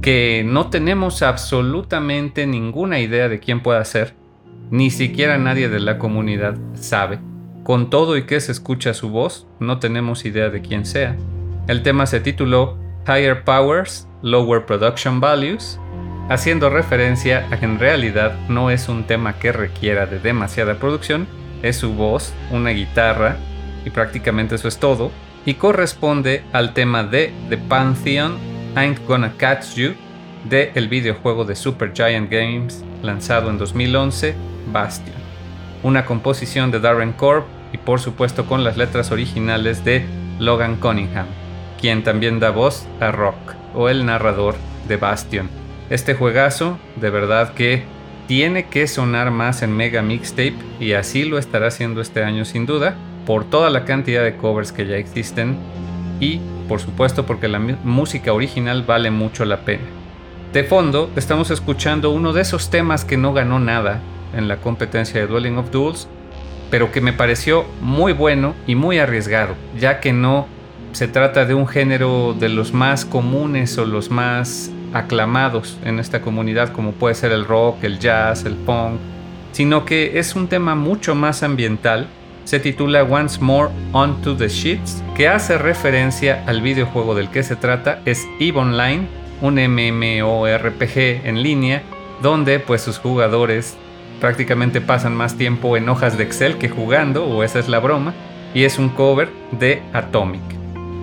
que 0.00 0.42
no 0.44 0.68
tenemos 0.68 1.22
absolutamente 1.22 2.48
ninguna 2.48 2.98
idea 2.98 3.28
de 3.28 3.38
quién 3.38 3.62
pueda 3.62 3.84
ser, 3.84 4.14
ni 4.70 4.90
siquiera 4.90 5.38
nadie 5.38 5.68
de 5.68 5.78
la 5.78 5.98
comunidad 5.98 6.56
sabe. 6.74 7.20
Con 7.64 7.90
todo 7.90 8.16
y 8.16 8.24
que 8.24 8.40
se 8.40 8.50
escucha 8.50 8.92
su 8.92 9.10
voz, 9.10 9.46
no 9.60 9.78
tenemos 9.78 10.24
idea 10.24 10.50
de 10.50 10.62
quién 10.62 10.84
sea. 10.84 11.16
El 11.68 11.82
tema 11.82 12.06
se 12.06 12.18
tituló 12.18 12.76
Higher 13.06 13.44
Powers, 13.44 14.08
Lower 14.22 14.66
Production 14.66 15.20
Values, 15.20 15.78
haciendo 16.28 16.70
referencia 16.70 17.46
a 17.50 17.60
que 17.60 17.66
en 17.66 17.78
realidad 17.78 18.36
no 18.48 18.70
es 18.70 18.88
un 18.88 19.04
tema 19.04 19.38
que 19.38 19.52
requiera 19.52 20.06
de 20.06 20.18
demasiada 20.18 20.74
producción, 20.74 21.28
es 21.62 21.76
su 21.76 21.94
voz, 21.94 22.32
una 22.50 22.70
guitarra, 22.70 23.36
y 23.84 23.90
prácticamente 23.90 24.56
eso 24.56 24.66
es 24.66 24.78
todo, 24.78 25.12
y 25.46 25.54
corresponde 25.54 26.42
al 26.52 26.74
tema 26.74 27.04
de 27.04 27.32
The 27.48 27.58
Pantheon, 27.58 28.38
Ain't 28.74 29.06
Gonna 29.06 29.34
Catch 29.36 29.74
You, 29.74 29.92
de 30.48 30.72
el 30.74 30.88
videojuego 30.88 31.44
de 31.44 31.54
Super 31.54 31.92
Giant 31.94 32.30
Games 32.30 32.84
lanzado 33.02 33.50
en 33.50 33.58
2011, 33.58 34.34
Bastion. 34.72 35.21
Una 35.82 36.04
composición 36.04 36.70
de 36.70 36.80
Darren 36.80 37.12
Korb 37.12 37.44
y 37.72 37.78
por 37.78 38.00
supuesto 38.00 38.46
con 38.46 38.64
las 38.64 38.76
letras 38.76 39.10
originales 39.10 39.84
de 39.84 40.04
Logan 40.38 40.76
Cunningham, 40.76 41.26
quien 41.80 42.04
también 42.04 42.38
da 42.38 42.50
voz 42.50 42.86
a 43.00 43.10
Rock, 43.10 43.54
o 43.74 43.88
el 43.88 44.06
narrador 44.06 44.54
de 44.86 44.96
Bastion. 44.96 45.48
Este 45.90 46.14
juegazo, 46.14 46.78
de 46.96 47.10
verdad 47.10 47.54
que 47.54 47.84
tiene 48.26 48.66
que 48.66 48.86
sonar 48.86 49.30
más 49.30 49.62
en 49.62 49.76
Mega 49.76 50.02
Mixtape 50.02 50.54
y 50.78 50.92
así 50.92 51.24
lo 51.24 51.38
estará 51.38 51.66
haciendo 51.66 52.00
este 52.00 52.22
año 52.22 52.44
sin 52.44 52.66
duda, 52.66 52.94
por 53.26 53.44
toda 53.44 53.70
la 53.70 53.84
cantidad 53.84 54.22
de 54.22 54.36
covers 54.36 54.72
que 54.72 54.86
ya 54.86 54.96
existen 54.96 55.56
y 56.20 56.40
por 56.68 56.80
supuesto 56.80 57.26
porque 57.26 57.48
la 57.48 57.58
música 57.58 58.32
original 58.32 58.84
vale 58.84 59.10
mucho 59.10 59.44
la 59.44 59.58
pena. 59.64 59.84
De 60.52 60.64
fondo 60.64 61.10
estamos 61.16 61.50
escuchando 61.50 62.10
uno 62.10 62.32
de 62.32 62.42
esos 62.42 62.70
temas 62.70 63.04
que 63.04 63.16
no 63.16 63.32
ganó 63.32 63.58
nada 63.58 64.00
en 64.34 64.48
la 64.48 64.56
competencia 64.58 65.20
de 65.20 65.26
Dueling 65.26 65.58
of 65.58 65.70
Duels, 65.70 66.08
pero 66.70 66.90
que 66.90 67.00
me 67.00 67.12
pareció 67.12 67.64
muy 67.80 68.12
bueno 68.12 68.54
y 68.66 68.74
muy 68.74 68.98
arriesgado, 68.98 69.54
ya 69.78 70.00
que 70.00 70.12
no 70.12 70.46
se 70.92 71.08
trata 71.08 71.44
de 71.44 71.54
un 71.54 71.66
género 71.66 72.34
de 72.38 72.48
los 72.48 72.72
más 72.72 73.04
comunes 73.04 73.76
o 73.78 73.86
los 73.86 74.10
más 74.10 74.70
aclamados 74.92 75.78
en 75.84 75.98
esta 75.98 76.20
comunidad, 76.20 76.72
como 76.72 76.92
puede 76.92 77.14
ser 77.14 77.32
el 77.32 77.44
rock, 77.44 77.84
el 77.84 77.98
jazz, 77.98 78.44
el 78.44 78.54
punk, 78.54 79.00
sino 79.52 79.84
que 79.84 80.18
es 80.18 80.34
un 80.34 80.48
tema 80.48 80.74
mucho 80.74 81.14
más 81.14 81.42
ambiental. 81.42 82.08
Se 82.44 82.58
titula 82.58 83.04
Once 83.04 83.40
More 83.40 83.70
Onto 83.92 84.36
the 84.36 84.48
Sheets, 84.48 85.02
que 85.14 85.28
hace 85.28 85.58
referencia 85.58 86.42
al 86.46 86.60
videojuego 86.60 87.14
del 87.14 87.30
que 87.30 87.42
se 87.42 87.56
trata, 87.56 88.00
es 88.04 88.26
EVE 88.40 88.58
Online, 88.58 89.06
un 89.40 89.54
MMORPG 89.54 91.26
en 91.26 91.42
línea, 91.42 91.82
donde 92.20 92.60
pues 92.60 92.82
sus 92.82 92.98
jugadores 92.98 93.76
prácticamente 94.22 94.80
pasan 94.80 95.16
más 95.16 95.36
tiempo 95.36 95.76
en 95.76 95.88
hojas 95.88 96.16
de 96.16 96.22
Excel 96.22 96.56
que 96.56 96.68
jugando, 96.68 97.26
o 97.26 97.42
esa 97.42 97.58
es 97.58 97.68
la 97.68 97.80
broma, 97.80 98.14
y 98.54 98.62
es 98.62 98.78
un 98.78 98.88
cover 98.88 99.30
de 99.50 99.82
Atomic. 99.92 100.40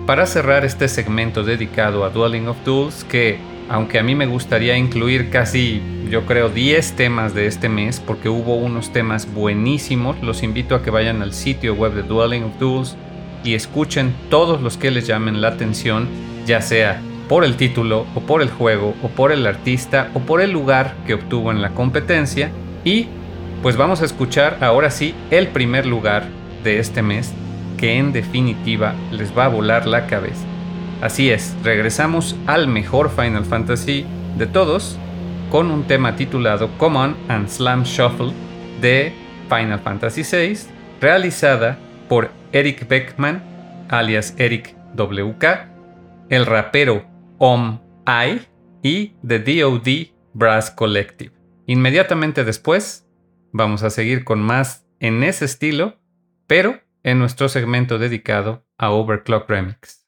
Para 0.06 0.24
cerrar 0.24 0.64
este 0.64 0.88
segmento 0.88 1.44
dedicado 1.44 2.06
a 2.06 2.08
Dwelling 2.08 2.48
of 2.48 2.56
Duels, 2.64 3.04
que 3.04 3.38
aunque 3.68 3.98
a 3.98 4.02
mí 4.02 4.14
me 4.14 4.24
gustaría 4.24 4.74
incluir 4.78 5.28
casi, 5.28 5.82
yo 6.08 6.24
creo, 6.24 6.48
10 6.48 6.92
temas 6.94 7.34
de 7.34 7.46
este 7.46 7.68
mes, 7.68 8.00
porque 8.00 8.30
hubo 8.30 8.56
unos 8.56 8.90
temas 8.90 9.30
buenísimos, 9.30 10.16
los 10.22 10.42
invito 10.42 10.74
a 10.74 10.82
que 10.82 10.90
vayan 10.90 11.20
al 11.20 11.34
sitio 11.34 11.74
web 11.74 11.92
de 11.92 12.02
Dwelling 12.02 12.44
of 12.44 12.58
Duels 12.58 12.96
y 13.44 13.52
escuchen 13.52 14.14
todos 14.30 14.62
los 14.62 14.78
que 14.78 14.90
les 14.90 15.06
llamen 15.06 15.42
la 15.42 15.48
atención, 15.48 16.08
ya 16.46 16.62
sea 16.62 17.02
por 17.28 17.44
el 17.44 17.56
título 17.56 18.06
o 18.14 18.20
por 18.20 18.40
el 18.40 18.48
juego 18.48 18.94
o 19.02 19.08
por 19.08 19.30
el 19.30 19.46
artista 19.46 20.10
o 20.14 20.20
por 20.20 20.40
el 20.40 20.52
lugar 20.52 20.94
que 21.06 21.12
obtuvo 21.12 21.50
en 21.50 21.60
la 21.60 21.70
competencia 21.74 22.50
y 22.84 23.08
pues 23.62 23.76
vamos 23.76 24.00
a 24.02 24.04
escuchar 24.04 24.58
ahora 24.62 24.90
sí 24.90 25.14
el 25.30 25.48
primer 25.48 25.86
lugar 25.86 26.24
de 26.64 26.78
este 26.78 27.02
mes 27.02 27.32
que 27.76 27.96
en 27.98 28.12
definitiva 28.12 28.94
les 29.10 29.36
va 29.36 29.46
a 29.46 29.48
volar 29.48 29.86
la 29.86 30.06
cabeza. 30.06 30.44
Así 31.00 31.30
es, 31.30 31.56
regresamos 31.62 32.36
al 32.46 32.68
mejor 32.68 33.10
Final 33.10 33.44
Fantasy 33.44 34.04
de 34.36 34.46
todos 34.46 34.98
con 35.50 35.70
un 35.70 35.84
tema 35.84 36.14
titulado 36.16 36.70
Common 36.78 37.16
and 37.28 37.48
Slam 37.48 37.82
Shuffle 37.84 38.32
de 38.80 39.12
Final 39.48 39.80
Fantasy 39.80 40.22
VI, 40.22 40.58
realizada 41.00 41.78
por 42.08 42.30
Eric 42.52 42.86
Beckman, 42.86 43.42
alias 43.88 44.34
Eric 44.38 44.76
WK, 44.94 45.44
el 46.28 46.46
rapero 46.46 47.04
Om 47.38 47.80
I 48.06 48.40
y 48.82 49.14
The 49.26 49.38
DoD 49.38 50.12
Brass 50.34 50.70
Collective. 50.70 51.39
Inmediatamente 51.70 52.42
después, 52.42 53.06
vamos 53.52 53.84
a 53.84 53.90
seguir 53.90 54.24
con 54.24 54.42
más 54.42 54.88
en 54.98 55.22
ese 55.22 55.44
estilo, 55.44 56.00
pero 56.48 56.80
en 57.04 57.20
nuestro 57.20 57.48
segmento 57.48 58.00
dedicado 58.00 58.66
a 58.76 58.90
Overclock 58.90 59.48
Remix. 59.48 60.04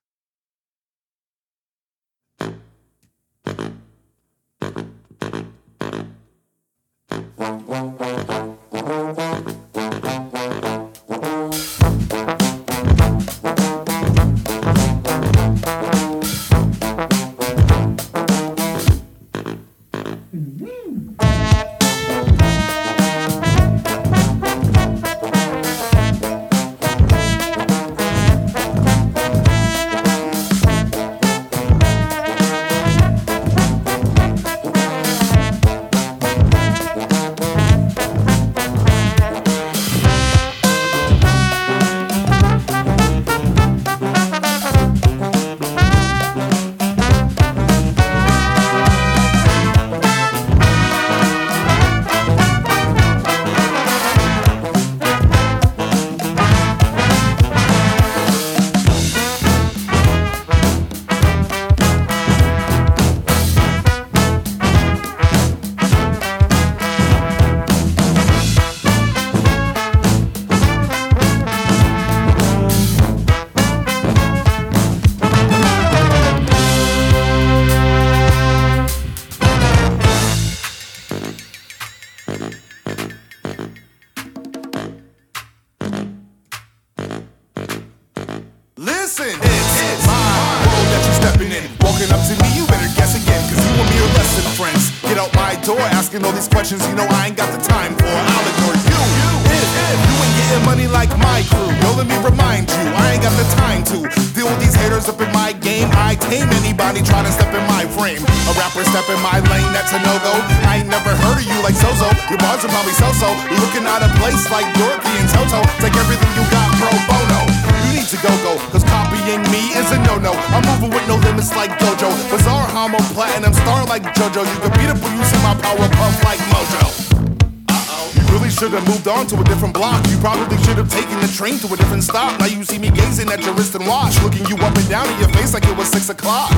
Train 131.42 131.58
to 131.58 131.66
a 131.74 131.76
different 131.76 132.04
stop. 132.04 132.38
Now 132.38 132.46
you 132.46 132.62
see 132.62 132.78
me 132.78 132.88
gazing 132.94 133.26
at 133.26 133.42
your 133.42 133.52
wrist 133.54 133.74
and 133.74 133.84
watch, 133.88 134.14
looking 134.22 134.46
you 134.46 134.54
up 134.62 134.78
and 134.78 134.88
down 134.88 135.10
in 135.10 135.18
your 135.18 135.28
face 135.34 135.52
like 135.52 135.66
it 135.66 135.76
was 135.76 135.90
six 135.90 136.08
o'clock. 136.08 136.54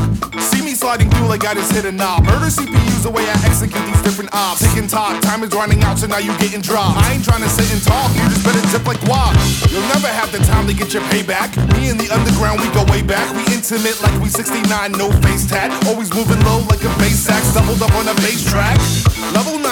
See 0.52 0.60
me 0.60 0.76
sliding 0.76 1.08
through 1.08 1.24
like 1.24 1.42
I 1.46 1.54
just 1.54 1.72
hit 1.72 1.86
a 1.86 1.92
knob. 1.92 2.24
Murder 2.24 2.52
CPU's 2.52 3.04
the 3.04 3.08
way 3.08 3.24
I 3.24 3.32
execute 3.48 3.80
these 3.86 4.02
different 4.02 4.28
ops. 4.34 4.60
Ticking 4.60 4.86
talk, 4.86 5.22
time 5.22 5.42
is 5.42 5.54
running 5.54 5.82
out, 5.84 5.96
so 5.96 6.06
now 6.06 6.18
you 6.18 6.36
getting 6.36 6.60
dropped. 6.60 7.00
I 7.00 7.14
ain't 7.14 7.24
trying 7.24 7.40
to 7.40 7.48
sit 7.48 7.64
and 7.72 7.80
talk, 7.80 8.12
you 8.12 8.28
just 8.28 8.44
better 8.44 8.60
tip 8.68 8.84
like 8.84 9.00
guap. 9.08 9.32
You'll 9.72 9.88
never 9.88 10.08
have 10.08 10.30
the 10.32 10.44
time 10.44 10.66
to 10.66 10.74
get 10.74 10.92
your 10.92 11.02
payback. 11.08 11.56
Me 11.72 11.88
and 11.88 11.98
the 11.98 12.12
underground, 12.12 12.60
we 12.60 12.68
go 12.76 12.84
way 12.92 13.00
back. 13.00 13.24
We 13.32 13.40
intimate 13.56 13.96
like 14.04 14.20
we 14.20 14.28
69, 14.28 14.68
no 15.00 15.08
face 15.24 15.48
tat. 15.48 15.72
Always 15.88 16.12
moving 16.12 16.44
low 16.44 16.60
like 16.68 16.84
a 16.84 16.92
bass 17.00 17.24
sax, 17.24 17.54
doubled 17.54 17.80
up 17.80 17.94
on 17.96 18.04
a 18.04 18.14
bass 18.20 18.44
track. 18.44 18.76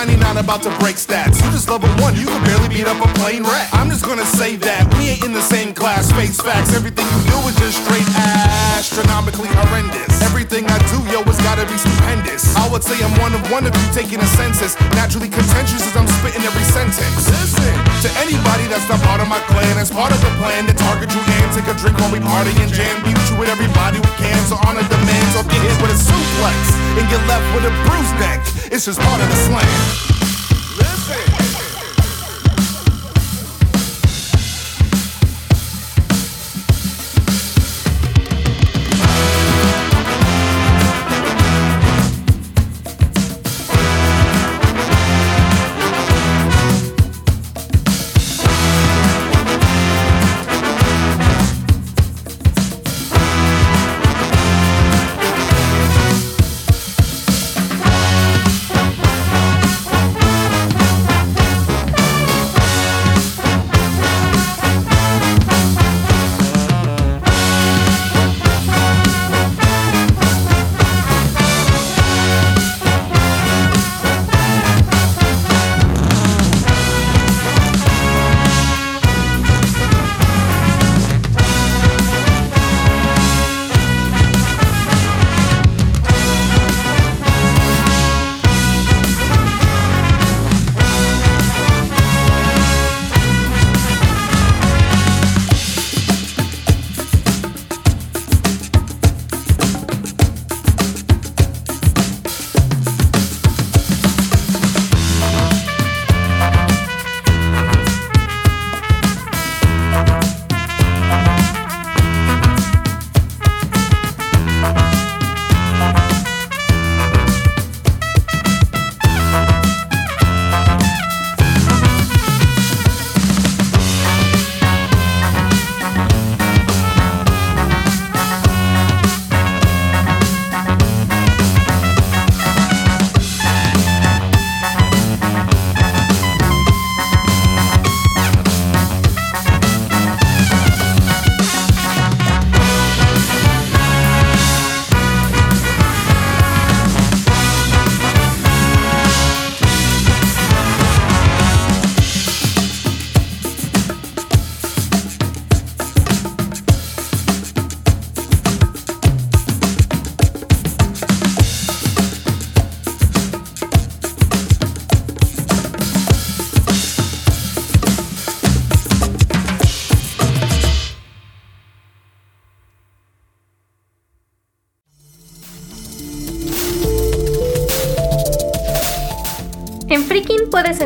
Level 0.02 0.18
99 0.18 0.42
about 0.42 0.62
to 0.66 0.72
break 0.82 0.98
stats. 0.98 1.38
You 1.38 1.46
just 1.54 1.70
level 1.70 1.86
one, 2.02 2.18
you 2.18 2.26
can 2.26 2.42
barely 2.42 2.66
beat 2.66 2.90
up 2.90 2.98
a 2.98 3.06
plane 3.22 3.46
wreck. 3.46 3.70
I'm 3.70 3.86
just 3.86 4.02
gonna 4.02 4.26
say 4.26 4.58
that 4.58 4.82
we 4.98 5.14
ain't 5.14 5.22
in 5.22 5.30
the 5.30 5.44
same 5.46 5.70
class. 5.70 6.10
Face 6.18 6.42
facts, 6.42 6.74
everything 6.74 7.06
you 7.06 7.22
do 7.30 7.38
is 7.46 7.54
just 7.54 7.78
straight 7.86 8.02
astronomically 8.74 9.46
horrendous. 9.62 10.10
Everything 10.26 10.66
I 10.66 10.78
do, 10.90 10.98
yo, 11.06 11.22
it's 11.22 11.38
gotta 11.46 11.70
be 11.70 11.78
stupendous. 11.78 12.50
I 12.58 12.66
would 12.74 12.82
say 12.82 12.98
I'm 12.98 13.14
one 13.22 13.30
of 13.30 13.46
one 13.54 13.62
of 13.62 13.70
you 13.78 13.86
taking 13.94 14.18
a 14.18 14.26
census. 14.34 14.74
Naturally 14.98 15.30
contentious 15.30 15.86
as 15.86 15.94
I'm 15.94 16.10
spitting 16.18 16.42
every 16.42 16.66
sentence. 16.74 17.22
Listen 17.30 17.70
to 18.02 18.10
anybody 18.18 18.66
that's 18.66 18.90
not 18.90 18.98
part 19.06 19.22
of 19.22 19.30
my 19.30 19.38
clan. 19.54 19.78
As 19.78 19.94
part 19.94 20.10
of 20.10 20.18
the 20.18 20.34
plan 20.42 20.66
to 20.66 20.74
target 20.74 21.14
you 21.14 21.22
and 21.22 21.46
take 21.54 21.70
a 21.70 21.78
drink 21.78 21.94
while 22.02 22.10
we 22.10 22.18
party 22.18 22.50
and 22.58 22.74
jam. 22.74 22.90
Beat 23.06 23.22
you 23.30 23.38
with 23.38 23.54
everybody 23.54 24.02
we 24.02 24.12
can. 24.18 24.34
So 24.50 24.58
honor 24.66 24.82
demands 24.82 25.38
or 25.38 25.46
get 25.46 25.62
hit 25.62 25.78
with 25.78 25.94
a 25.94 26.00
suplex 26.02 26.58
and 26.98 27.06
get 27.06 27.22
left 27.30 27.46
with 27.54 27.70
a 27.70 27.72
bruised 27.86 28.18
neck. 28.18 28.61
It's 28.74 28.86
just 28.86 28.98
part 29.00 29.20
of 29.20 29.28
the 29.28 29.36
slang. 29.36 30.11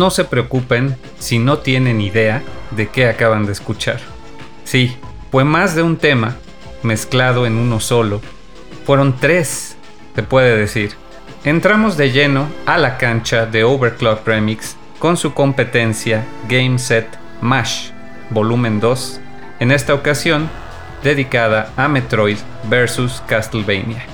No 0.00 0.10
se 0.10 0.24
preocupen 0.24 0.96
si 1.18 1.38
no 1.38 1.58
tienen 1.58 2.00
idea 2.00 2.42
de 2.70 2.88
qué 2.88 3.06
acaban 3.06 3.44
de 3.44 3.52
escuchar. 3.52 4.00
Sí, 4.64 4.96
fue 5.30 5.44
más 5.44 5.74
de 5.74 5.82
un 5.82 5.98
tema 5.98 6.38
mezclado 6.82 7.44
en 7.44 7.58
uno 7.58 7.80
solo. 7.80 8.22
Fueron 8.86 9.14
tres, 9.20 9.76
se 10.14 10.22
puede 10.22 10.56
decir. 10.56 10.94
Entramos 11.44 11.98
de 11.98 12.12
lleno 12.12 12.48
a 12.64 12.78
la 12.78 12.96
cancha 12.96 13.44
de 13.44 13.62
Overclock 13.62 14.26
Remix 14.26 14.74
con 14.98 15.18
su 15.18 15.34
competencia 15.34 16.24
Game 16.48 16.78
Set 16.78 17.06
Mash, 17.42 17.90
volumen 18.30 18.80
2, 18.80 19.20
en 19.58 19.70
esta 19.70 19.92
ocasión 19.92 20.48
dedicada 21.04 21.74
a 21.76 21.88
Metroid 21.88 22.38
vs 22.70 23.22
Castlevania. 23.26 24.06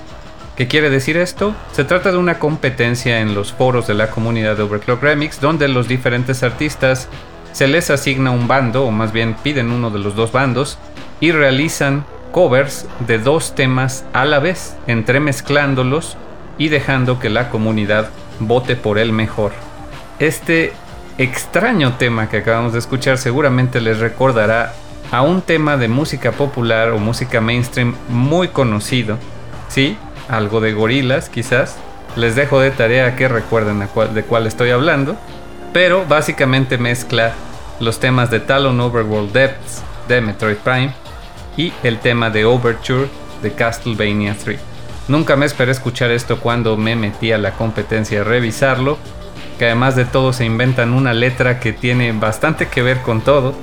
¿Qué 0.56 0.68
quiere 0.68 0.88
decir 0.88 1.18
esto? 1.18 1.54
Se 1.72 1.84
trata 1.84 2.10
de 2.10 2.16
una 2.16 2.38
competencia 2.38 3.20
en 3.20 3.34
los 3.34 3.52
foros 3.52 3.86
de 3.86 3.92
la 3.92 4.10
comunidad 4.10 4.56
de 4.56 4.62
Overclock 4.62 5.02
Remix 5.02 5.38
donde 5.38 5.68
los 5.68 5.86
diferentes 5.86 6.42
artistas 6.42 7.08
se 7.52 7.68
les 7.68 7.90
asigna 7.90 8.30
un 8.30 8.48
bando, 8.48 8.84
o 8.84 8.90
más 8.90 9.12
bien 9.12 9.34
piden 9.42 9.70
uno 9.70 9.90
de 9.90 9.98
los 9.98 10.16
dos 10.16 10.32
bandos, 10.32 10.78
y 11.20 11.30
realizan 11.32 12.06
covers 12.32 12.86
de 13.06 13.18
dos 13.18 13.54
temas 13.54 14.06
a 14.14 14.24
la 14.24 14.38
vez, 14.38 14.76
entremezclándolos 14.86 16.16
y 16.56 16.68
dejando 16.68 17.18
que 17.18 17.28
la 17.28 17.50
comunidad 17.50 18.08
vote 18.40 18.76
por 18.76 18.98
el 18.98 19.12
mejor. 19.12 19.52
Este 20.18 20.72
extraño 21.18 21.96
tema 21.98 22.30
que 22.30 22.38
acabamos 22.38 22.72
de 22.72 22.78
escuchar 22.78 23.18
seguramente 23.18 23.82
les 23.82 23.98
recordará 23.98 24.72
a 25.10 25.20
un 25.20 25.42
tema 25.42 25.76
de 25.76 25.88
música 25.88 26.32
popular 26.32 26.92
o 26.92 26.98
música 26.98 27.42
mainstream 27.42 27.94
muy 28.08 28.48
conocido, 28.48 29.18
¿sí? 29.68 29.98
Algo 30.28 30.60
de 30.60 30.72
gorilas 30.72 31.28
quizás. 31.28 31.76
Les 32.16 32.34
dejo 32.34 32.60
de 32.60 32.70
tarea 32.70 33.14
que 33.16 33.28
recuerden 33.28 33.86
de 34.14 34.22
cuál 34.22 34.46
estoy 34.46 34.70
hablando, 34.70 35.16
pero 35.72 36.06
básicamente 36.06 36.78
mezcla 36.78 37.34
los 37.80 38.00
temas 38.00 38.30
de 38.30 38.40
Talon 38.40 38.80
Overworld 38.80 39.32
Depths 39.32 39.82
de 40.08 40.20
Metroid 40.20 40.56
Prime 40.56 40.94
y 41.56 41.72
el 41.82 41.98
tema 41.98 42.30
de 42.30 42.44
Overture 42.44 43.08
de 43.42 43.52
Castlevania 43.52 44.34
3. 44.42 44.58
Nunca 45.08 45.36
me 45.36 45.46
esperé 45.46 45.72
escuchar 45.72 46.10
esto 46.10 46.40
cuando 46.40 46.76
me 46.76 46.96
metí 46.96 47.32
a 47.32 47.38
la 47.38 47.52
competencia 47.52 48.22
a 48.22 48.24
revisarlo, 48.24 48.98
que 49.58 49.66
además 49.66 49.94
de 49.94 50.04
todo 50.04 50.32
se 50.32 50.44
inventan 50.44 50.94
una 50.94 51.12
letra 51.12 51.60
que 51.60 51.72
tiene 51.72 52.12
bastante 52.12 52.68
que 52.68 52.82
ver 52.82 53.02
con 53.02 53.20
todo, 53.20 53.54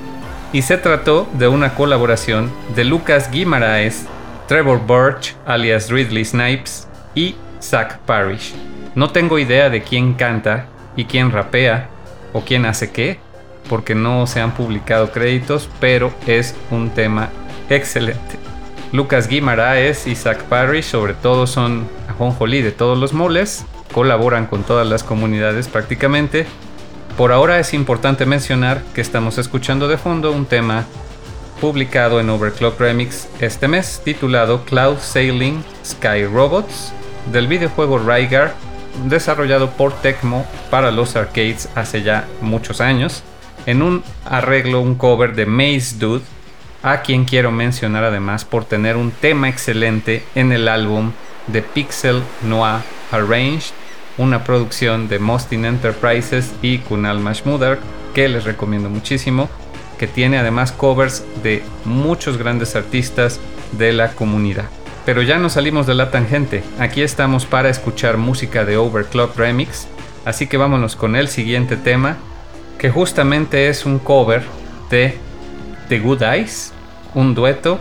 y 0.54 0.62
se 0.62 0.78
trató 0.78 1.28
de 1.34 1.48
una 1.48 1.74
colaboración 1.74 2.52
de 2.76 2.84
Lucas 2.84 3.32
Guimaraes, 3.32 4.06
Trevor 4.54 4.82
Birch, 4.86 5.36
alias 5.48 5.90
Ridley 5.90 6.24
Snipes, 6.24 6.88
y 7.16 7.34
Zach 7.60 7.98
Parrish. 8.06 8.54
No 8.94 9.10
tengo 9.10 9.40
idea 9.40 9.72
de 9.72 9.82
quién 9.82 10.14
canta 10.14 10.68
y 10.96 11.06
quién 11.06 11.32
rapea 11.32 11.90
o 12.34 12.42
quién 12.42 12.68
hace 12.68 12.92
qué, 12.92 13.18
porque 13.68 13.96
no 13.96 14.28
se 14.28 14.42
han 14.42 14.52
publicado 14.52 15.12
créditos, 15.12 15.68
pero 15.80 16.14
es 16.28 16.54
un 16.70 16.92
tema 16.92 17.30
excelente. 17.68 18.38
Lucas 18.92 19.28
Guimaraes 19.28 20.06
y 20.06 20.16
Zach 20.16 20.44
Parrish 20.44 20.86
sobre 20.86 21.16
todo 21.16 21.48
son 21.48 21.90
ajonjolí 22.08 22.62
de 22.62 22.72
todos 22.72 22.96
los 22.96 23.12
moles, 23.12 23.66
colaboran 23.92 24.46
con 24.46 24.62
todas 24.62 24.88
las 24.88 25.02
comunidades 25.02 25.68
prácticamente. 25.68 26.46
Por 27.18 27.32
ahora 27.32 27.58
es 27.58 27.74
importante 27.74 28.28
mencionar 28.28 28.84
que 28.94 29.02
estamos 29.02 29.40
escuchando 29.40 29.88
de 29.88 29.98
fondo 29.98 30.32
un 30.32 30.46
tema 30.46 30.86
publicado 31.64 32.20
en 32.20 32.30
Overclock 32.30 32.78
Remix 32.78 33.30
este 33.40 33.70
mes 33.70 34.02
titulado 34.04 34.66
Cloud 34.66 34.98
Sailing 34.98 35.64
Sky 35.86 36.26
Robots 36.26 36.92
del 37.32 37.48
videojuego 37.48 38.00
Rygar 38.00 38.54
desarrollado 39.06 39.70
por 39.70 39.94
Tecmo 39.94 40.46
para 40.70 40.92
los 40.92 41.16
arcades 41.16 41.70
hace 41.74 42.02
ya 42.02 42.28
muchos 42.42 42.82
años 42.82 43.24
en 43.66 43.82
un 43.82 44.04
arreglo, 44.26 44.82
un 44.82 44.96
cover 44.96 45.36
de 45.36 45.46
Maze 45.46 45.96
Dude 46.00 46.26
a 46.82 47.00
quien 47.00 47.24
quiero 47.24 47.50
mencionar 47.50 48.04
además 48.04 48.44
por 48.44 48.66
tener 48.66 48.98
un 48.98 49.12
tema 49.12 49.48
excelente 49.48 50.22
en 50.36 50.52
el 50.52 50.68
álbum 50.68 51.14
de 51.48 51.62
Pixel 51.62 52.24
Noir 52.42 52.82
Arranged, 53.10 53.72
una 54.18 54.44
producción 54.44 55.08
de 55.08 55.20
Mostin 55.20 55.64
Enterprises 55.64 56.52
y 56.62 56.80
Kunal 56.80 57.20
Mahmoodar 57.20 57.80
que 58.14 58.28
les 58.28 58.44
recomiendo 58.44 58.90
muchísimo, 58.90 59.50
que 59.98 60.08
tiene 60.08 60.38
además 60.38 60.72
covers 60.72 61.24
de 61.44 61.64
muchos 61.86 62.38
grandes 62.38 62.76
artistas 62.76 63.40
de 63.72 63.94
la 63.94 64.12
comunidad. 64.12 64.66
Pero 65.06 65.22
ya 65.22 65.38
no 65.38 65.50
salimos 65.50 65.86
de 65.88 65.96
la 65.96 66.12
tangente, 66.12 66.64
aquí 66.80 67.02
estamos 67.02 67.46
para 67.46 67.70
escuchar 67.70 68.18
música 68.18 68.64
de 68.64 68.78
Overclock 68.78 69.38
Remix 69.38 69.88
Así 70.26 70.48
que 70.48 70.58
vámonos 70.58 70.96
con 70.96 71.16
el 71.16 71.28
siguiente 71.28 71.76
tema, 71.76 72.18
que 72.78 72.90
justamente 72.90 73.68
es 73.68 73.86
un 73.86 74.00
cover 74.00 74.44
de 74.90 75.18
The 75.90 76.00
Good 76.00 76.24
Eyes, 76.24 76.74
un 77.14 77.36
dueto 77.36 77.80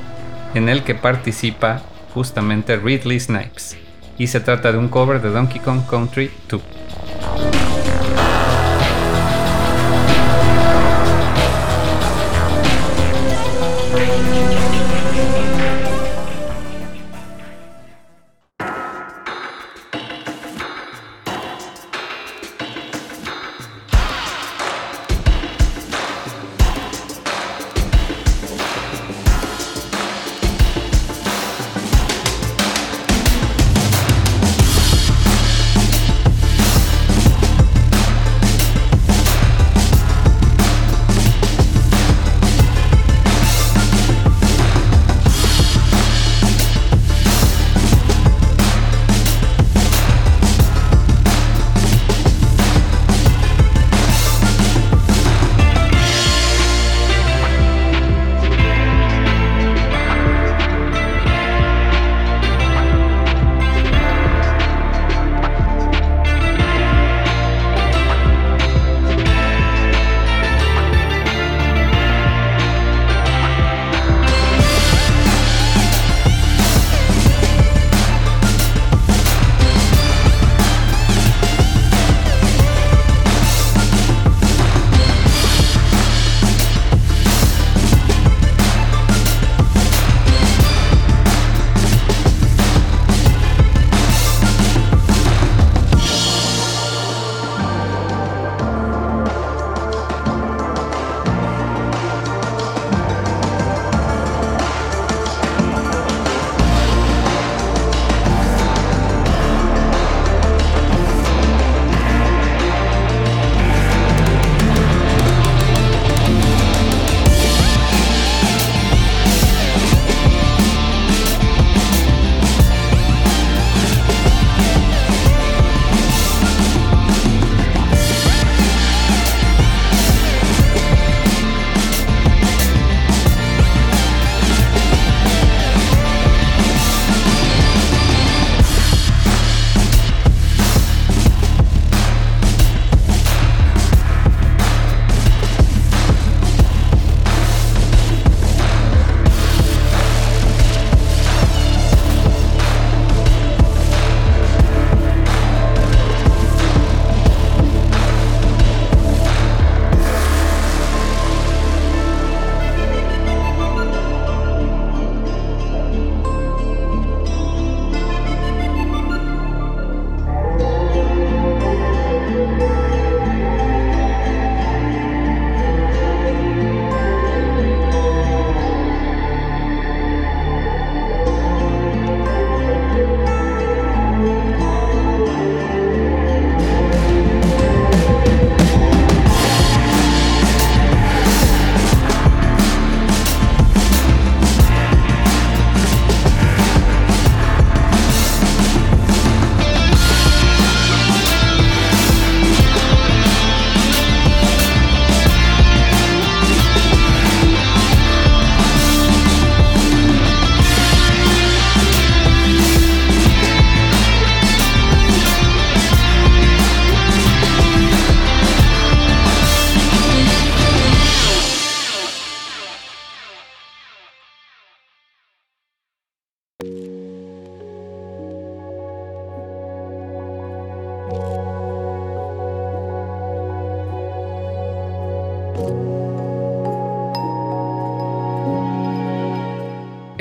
en 0.54 0.68
el 0.68 0.82
que 0.82 0.94
participa 0.94 1.82
justamente 2.14 2.76
Ridley 2.76 3.20
Snipes. 3.20 3.76
Y 4.18 4.26
se 4.26 4.40
trata 4.40 4.72
de 4.72 4.78
un 4.78 4.88
cover 4.88 5.22
de 5.22 5.30
Donkey 5.30 5.60
Kong 5.60 5.82
Country 5.88 6.30
2. 6.48 7.61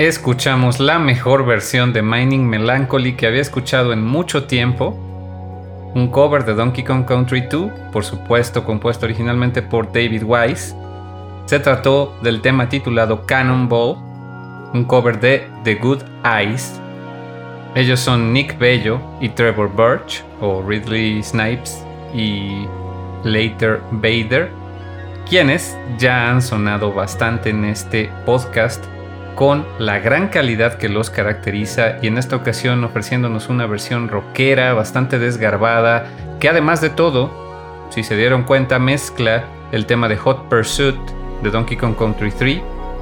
Escuchamos 0.08 0.80
la 0.80 0.98
mejor 0.98 1.44
versión 1.44 1.92
de 1.92 2.02
Mining 2.02 2.48
Melancholy 2.48 3.14
que 3.14 3.26
había 3.26 3.40
escuchado 3.40 3.92
en 3.92 4.02
mucho 4.02 4.44
tiempo. 4.44 4.96
Un 5.94 6.08
cover 6.08 6.44
de 6.44 6.54
Donkey 6.54 6.82
Kong 6.82 7.04
Country 7.04 7.42
2, 7.42 7.70
por 7.92 8.04
supuesto 8.04 8.64
compuesto 8.64 9.06
originalmente 9.06 9.60
por 9.60 9.92
David 9.92 10.22
Wise. 10.24 10.74
Se 11.46 11.60
trató 11.60 12.16
del 12.22 12.40
tema 12.40 12.68
titulado 12.68 13.26
Cannonball, 13.26 13.96
un 14.72 14.84
cover 14.84 15.20
de 15.20 15.48
The 15.64 15.74
Good 15.74 16.02
Eyes. 16.24 16.80
Ellos 17.74 18.00
son 18.00 18.32
Nick 18.32 18.58
Bello 18.58 19.00
y 19.20 19.28
Trevor 19.28 19.70
Birch, 19.76 20.24
o 20.40 20.62
Ridley 20.66 21.22
Snipes 21.22 21.84
y 22.14 22.66
Later 23.24 23.80
Vader, 23.90 24.50
quienes 25.28 25.76
ya 25.98 26.30
han 26.30 26.40
sonado 26.40 26.92
bastante 26.92 27.50
en 27.50 27.64
este 27.64 28.10
podcast 28.24 28.84
con 29.34 29.64
la 29.78 29.98
gran 29.98 30.28
calidad 30.28 30.74
que 30.74 30.88
los 30.88 31.10
caracteriza 31.10 31.96
y 32.02 32.06
en 32.06 32.18
esta 32.18 32.36
ocasión 32.36 32.84
ofreciéndonos 32.84 33.48
una 33.48 33.66
versión 33.66 34.08
rockera 34.08 34.72
bastante 34.74 35.18
desgarbada 35.18 36.06
que 36.38 36.48
además 36.48 36.80
de 36.80 36.90
todo, 36.90 37.88
si 37.90 38.02
se 38.02 38.16
dieron 38.16 38.44
cuenta, 38.44 38.78
mezcla 38.78 39.44
el 39.72 39.86
tema 39.86 40.08
de 40.08 40.16
Hot 40.16 40.48
Pursuit 40.48 40.96
de 41.42 41.50
Donkey 41.50 41.76
Kong 41.76 41.96
Country 41.96 42.30
3, 42.30 42.60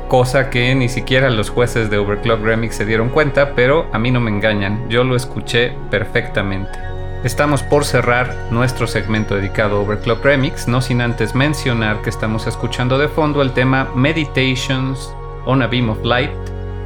cosa 0.09 0.51
que 0.51 0.75
ni 0.75 0.89
siquiera 0.89 1.31
los 1.31 1.51
jueces 1.51 1.91
de 1.91 1.99
Overclock 1.99 2.43
Remix 2.43 2.77
se 2.77 2.85
dieron 2.85 3.11
cuenta, 3.11 3.55
pero 3.55 3.89
a 3.93 3.99
mí 3.99 4.11
no 4.11 4.21
me 4.21 4.31
engañan, 4.31 4.89
yo 4.89 5.05
lo 5.05 5.17
escuché 5.17 5.73
perfectamente. 5.91 6.79
Estamos 7.23 7.63
por 7.63 7.85
cerrar 7.85 8.35
nuestro 8.51 8.87
segmento 8.87 9.37
dedicado 9.37 9.77
a 9.77 9.81
Overclock 9.81 10.25
Remix, 10.25 10.69
no 10.69 10.81
sin 10.81 11.03
antes 11.03 11.35
mencionar 11.35 12.01
que 12.03 12.09
estamos 12.11 12.47
escuchando 12.47 12.99
de 12.99 13.09
fondo 13.09 13.43
el 13.43 13.53
tema 13.53 13.91
Meditations 13.95 15.15
on 15.47 15.63
a 15.63 15.67
Beam 15.67 15.91
of 15.91 16.05
Light, 16.05 16.31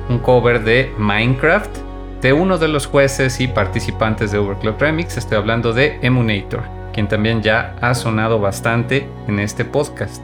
un 0.09 0.18
cover 0.18 0.62
de 0.62 0.92
Minecraft 0.98 1.84
de 2.24 2.32
uno 2.32 2.57
de 2.57 2.68
los 2.68 2.86
jueces 2.86 3.38
y 3.40 3.48
participantes 3.48 4.32
de 4.32 4.38
Overclock 4.38 4.80
Remix, 4.80 5.18
estoy 5.18 5.36
hablando 5.36 5.74
de 5.74 5.98
Emunator, 6.00 6.62
quien 6.94 7.07
también 7.07 7.42
ya 7.42 7.76
ha 7.82 7.94
sonado 7.94 8.40
bastante 8.40 9.07
en 9.28 9.38
este 9.40 9.66
podcast. 9.66 10.22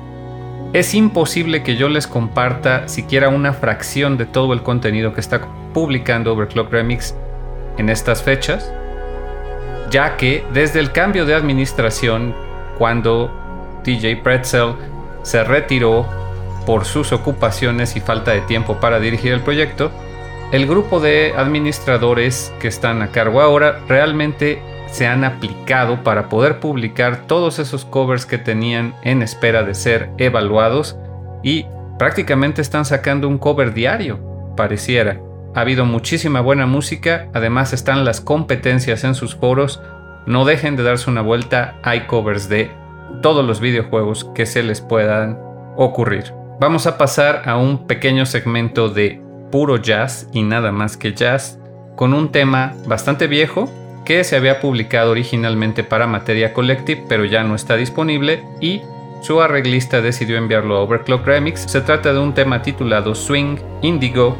Es 0.73 0.95
imposible 0.95 1.63
que 1.63 1.77
yo 1.77 1.91
les 1.91 2.07
comparta 2.07 2.89
siquiera 2.89 3.29
una 3.29 3.53
fracción 3.53 4.17
de 4.17 4.25
todo 4.25 4.55
el 4.55 4.63
contenido 4.63 5.13
que 5.13 5.21
está 5.21 5.43
publicando 5.75 6.33
Overclock 6.33 6.73
Remix 6.73 7.15
en 7.77 7.91
estas 7.91 8.23
fechas, 8.23 8.73
ya 9.91 10.17
que 10.17 10.43
desde 10.55 10.81
el 10.81 10.93
cambio 10.93 11.27
de 11.27 11.35
administración, 11.35 12.35
cuando 12.79 13.31
DJ 13.85 14.17
Pretzel 14.17 14.73
se 15.23 15.45
retiró 15.45 16.07
por 16.67 16.85
sus 16.85 17.13
ocupaciones 17.13 17.97
y 17.97 18.01
falta 18.01 18.33
de 18.33 18.41
tiempo 18.43 18.81
para 18.81 19.01
dirigir 19.01 19.33
el 19.33 19.41
proyecto, 19.41 19.91
el 20.53 20.67
grupo 20.67 20.99
de 21.01 21.33
administradores 21.37 22.53
que 22.59 22.69
están 22.69 23.03
a 23.03 23.13
cargo 23.13 23.41
ahora 23.41 23.81
realmente 23.89 24.61
se 24.91 25.07
han 25.07 25.23
aplicado 25.25 26.03
para 26.03 26.29
poder 26.29 26.59
publicar 26.59 27.27
todos 27.27 27.59
esos 27.59 27.85
covers 27.85 28.27
que 28.27 28.39
tenían 28.39 28.95
en 29.03 29.23
espera 29.23 29.63
de 29.63 29.75
ser 29.75 30.11
evaluados 30.19 30.97
y 31.43 31.67
prácticamente 31.99 32.63
están 32.63 32.85
sacando 32.85 33.29
un 33.29 33.39
cover 33.39 33.73
diario, 33.73 34.19
pareciera. 34.57 35.21
Ha 35.55 35.61
habido 35.61 35.85
muchísima 35.85 36.41
buena 36.41 36.67
música, 36.67 37.29
además 37.33 37.73
están 37.73 38.05
las 38.05 38.21
competencias 38.21 39.05
en 39.05 39.15
sus 39.15 39.37
foros. 39.37 39.81
No 40.27 40.45
dejen 40.45 40.77
de 40.77 40.83
darse 40.83 41.11
una 41.11 41.23
vuelta, 41.23 41.77
hay 41.83 42.07
covers 42.07 42.49
de 42.49 42.71
todos 43.23 43.45
los 43.45 43.61
videojuegos 43.61 44.25
que 44.35 44.47
se 44.47 44.63
les 44.63 44.81
puedan 44.81 45.39
ocurrir. 45.77 46.40
Vamos 46.61 46.87
a 46.87 46.99
pasar 46.99 47.45
a 47.47 47.57
un 47.57 47.87
pequeño 47.87 48.27
segmento 48.27 48.91
de 48.91 49.19
puro 49.51 49.79
jazz 49.79 50.29
y 50.35 50.43
nada 50.43 50.73
más 50.73 50.99
que 50.99 51.15
jazz, 51.15 51.59
con 51.97 52.13
un 52.13 52.33
tema 52.33 52.75
bastante 52.87 53.29
viejo 53.29 53.67
que 54.05 54.25
se 54.25 54.37
había 54.37 54.61
publicado 54.61 55.11
originalmente 55.13 55.85
para 55.85 56.07
Materia 56.07 56.53
Collective 56.53 57.07
pero 57.09 57.25
ya 57.25 57.45
no 57.45 57.55
está 57.55 57.77
disponible 57.77 58.45
y 58.61 58.83
su 59.23 59.41
arreglista 59.41 60.03
decidió 60.03 60.37
enviarlo 60.37 60.77
a 60.77 60.81
Overclock 60.81 61.27
Remix. 61.27 61.63
Se 61.63 61.81
trata 61.81 62.13
de 62.13 62.19
un 62.19 62.35
tema 62.35 62.61
titulado 62.61 63.15
Swing 63.15 63.57
Indigo, 63.81 64.37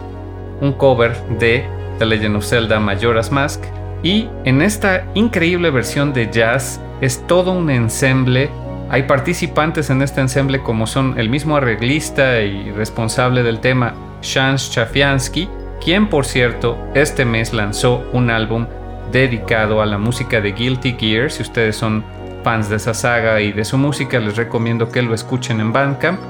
un 0.61 0.75
cover 0.75 1.17
de 1.39 1.65
The 1.99 2.05
Legend 2.05 2.37
of 2.37 2.45
Zelda 2.45 2.79
Majora's 2.81 3.33
Mask. 3.33 3.65
Y 4.03 4.29
en 4.45 4.61
esta 4.61 5.07
increíble 5.15 5.71
versión 5.71 6.13
de 6.13 6.31
jazz 6.31 6.83
es 7.01 7.27
todo 7.27 7.53
un 7.53 7.71
ensemble. 7.71 8.51
Hay 8.91 9.05
participantes 9.05 9.89
en 9.91 10.03
este 10.03 10.21
ensemble 10.21 10.65
como 10.65 10.85
son 10.85 11.17
el 11.17 11.29
mismo 11.29 11.57
arreglista 11.57 12.41
y 12.41 12.73
responsable 12.73 13.45
del 13.45 13.61
tema, 13.61 13.95
Shans 14.21 14.73
Chafiansky, 14.73 15.49
quien 15.81 16.09
por 16.09 16.27
cierto 16.27 16.77
este 16.95 17.25
mes 17.25 17.53
lanzó 17.53 18.03
un 18.13 18.31
álbum 18.31 18.67
dedicado 19.13 19.81
a 19.81 19.87
la 19.87 19.97
música 19.97 20.41
de 20.41 20.51
Guilty 20.51 20.97
Gear. 20.99 21.31
Si 21.31 21.43
ustedes 21.43 21.77
son 21.77 22.05
fans 22.43 22.69
de 22.69 22.77
esa 22.77 22.93
saga 22.93 23.41
y 23.41 23.53
de 23.53 23.65
su 23.65 23.79
música, 23.79 24.19
les 24.19 24.37
recomiendo 24.37 24.91
que 24.91 25.03
lo 25.03 25.15
escuchen 25.15 25.61
en 25.61 25.73
Bandcamp. 25.73 26.21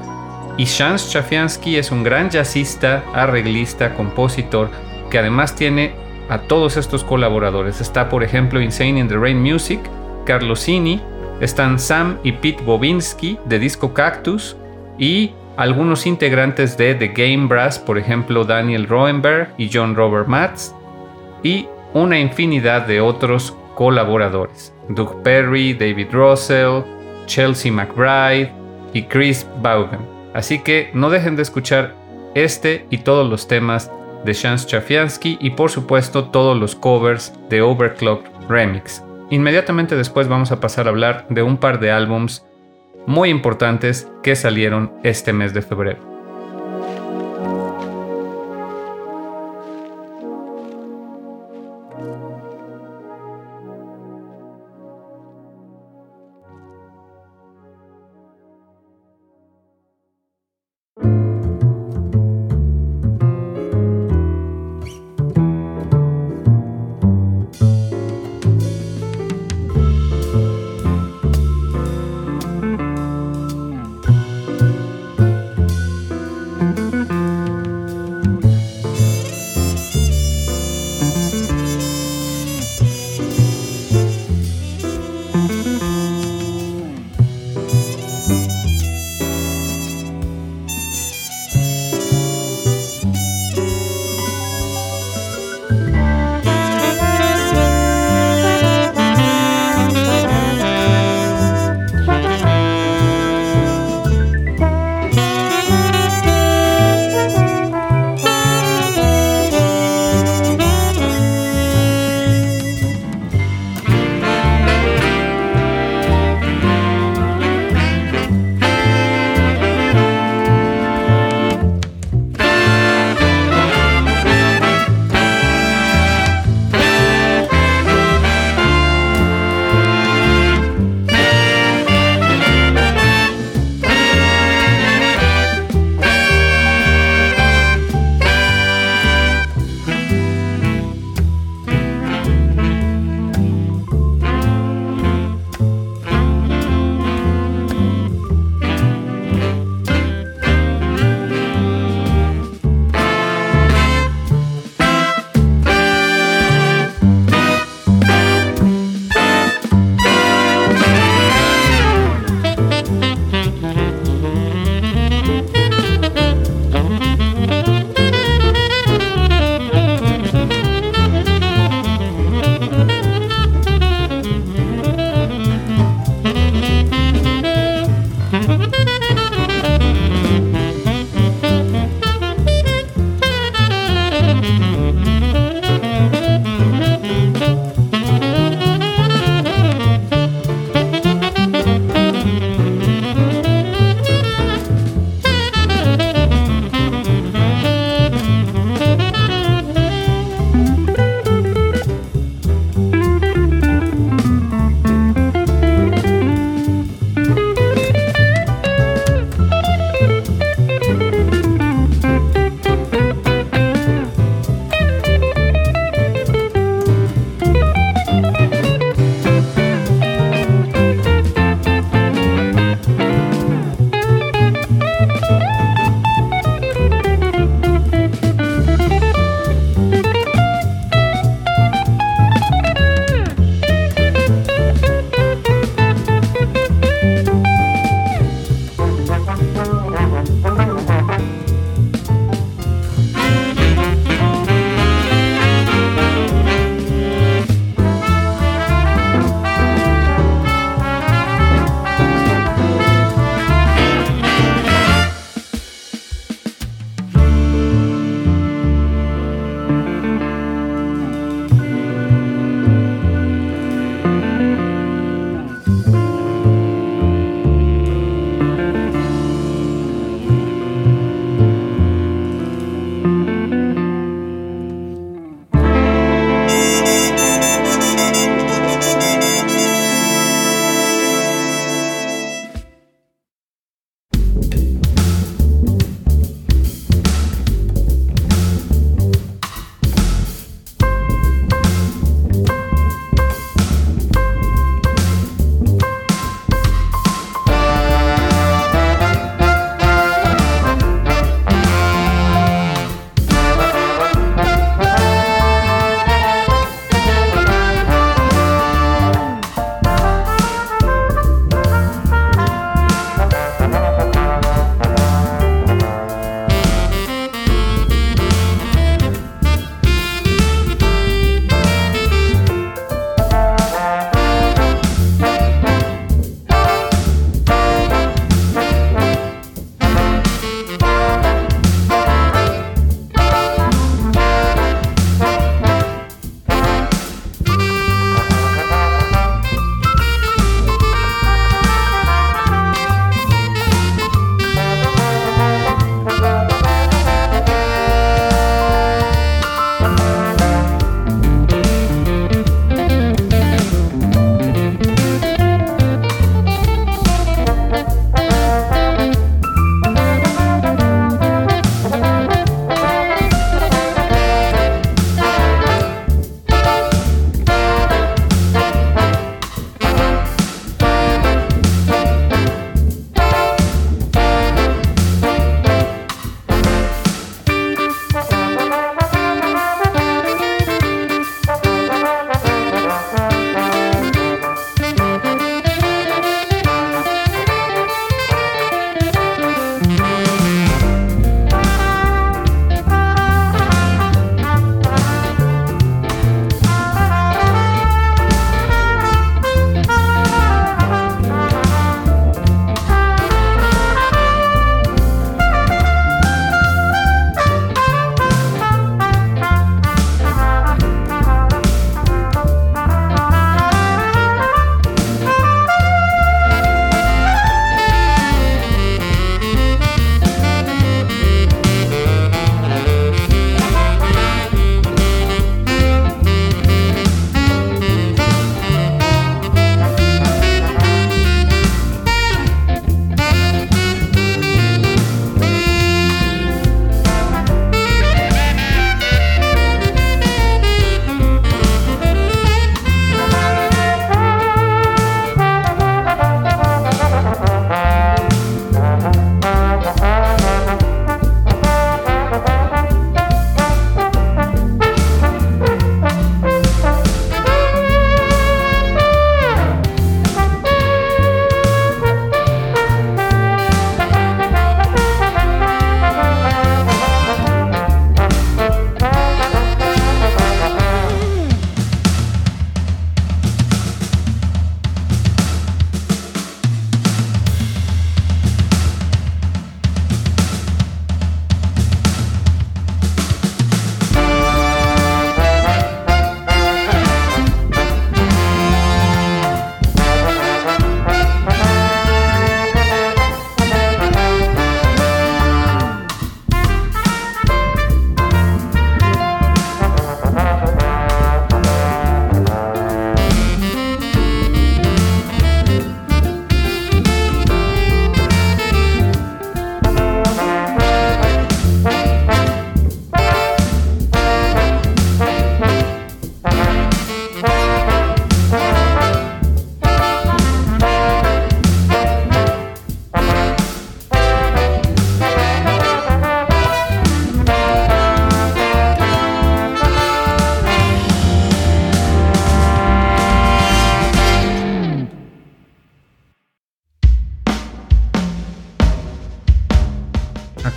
Y 0.58 0.64
Shans 0.64 1.11
Chafiansky 1.11 1.76
es 1.76 1.90
un 1.90 2.02
gran 2.02 2.28
jazzista, 2.28 3.02
arreglista, 3.14 3.94
compositor, 3.94 4.70
que 5.11 5.18
además 5.18 5.56
tiene 5.56 5.94
a 6.28 6.40
todos 6.40 6.76
estos 6.76 7.04
colaboradores. 7.04 7.80
Está, 7.80 8.11
por 8.11 8.22
ejemplo, 8.22 8.61
Insane 8.61 9.00
in 9.00 9.08
the 9.08 9.16
Rain 9.16 9.40
Music, 9.40 9.80
Carlos 10.26 10.61
Cini, 10.61 11.00
están 11.41 11.78
Sam 11.78 12.18
y 12.22 12.32
Pete 12.32 12.62
Bobinski 12.62 13.38
de 13.47 13.59
Disco 13.59 13.93
Cactus 13.95 14.57
y 14.99 15.32
algunos 15.57 16.07
integrantes 16.07 16.76
de 16.76 16.95
The 16.95 17.09
Game 17.09 17.47
Brass, 17.47 17.78
por 17.78 17.99
ejemplo, 17.99 18.45
Daniel 18.45 18.86
Roenberg 18.86 19.53
y 19.59 19.70
John 19.72 19.95
Robert 19.95 20.28
Matz, 20.28 20.74
y 21.43 21.66
una 21.93 22.18
infinidad 22.18 22.86
de 22.86 23.01
otros 23.01 23.57
colaboradores. 23.74 24.72
Doug 24.88 25.22
Perry, 25.22 25.74
David 25.74 26.09
Russell, 26.12 26.82
Chelsea 27.26 27.72
McBride 27.72 28.51
y 28.93 29.03
Chris 29.03 29.47
Vaughan. 29.61 30.01
Así 30.34 30.59
que 30.59 30.91
no 30.95 31.11
dejen 31.11 31.36
de 31.36 31.43
escuchar 31.43 31.95
este 32.34 32.86
y 32.91 32.99
todos 32.99 33.28
los 33.28 33.49
temas 33.49 33.91
de 34.24 34.32
Shans 34.32 34.66
Chafiansky 34.66 35.38
y 35.41 35.51
por 35.51 35.70
supuesto 35.70 36.24
todos 36.24 36.57
los 36.57 36.74
covers 36.74 37.32
de 37.49 37.62
Overclock 37.62 38.24
Remix. 38.49 39.03
Inmediatamente 39.30 39.96
después 39.96 40.26
vamos 40.26 40.50
a 40.50 40.58
pasar 40.58 40.86
a 40.86 40.90
hablar 40.90 41.26
de 41.30 41.42
un 41.42 41.56
par 41.56 41.78
de 41.78 41.92
álbums 41.92 42.44
muy 43.06 43.30
importantes 43.30 44.08
que 44.22 44.34
salieron 44.34 44.92
este 45.04 45.32
mes 45.32 45.54
de 45.54 45.62
febrero. 45.62 46.09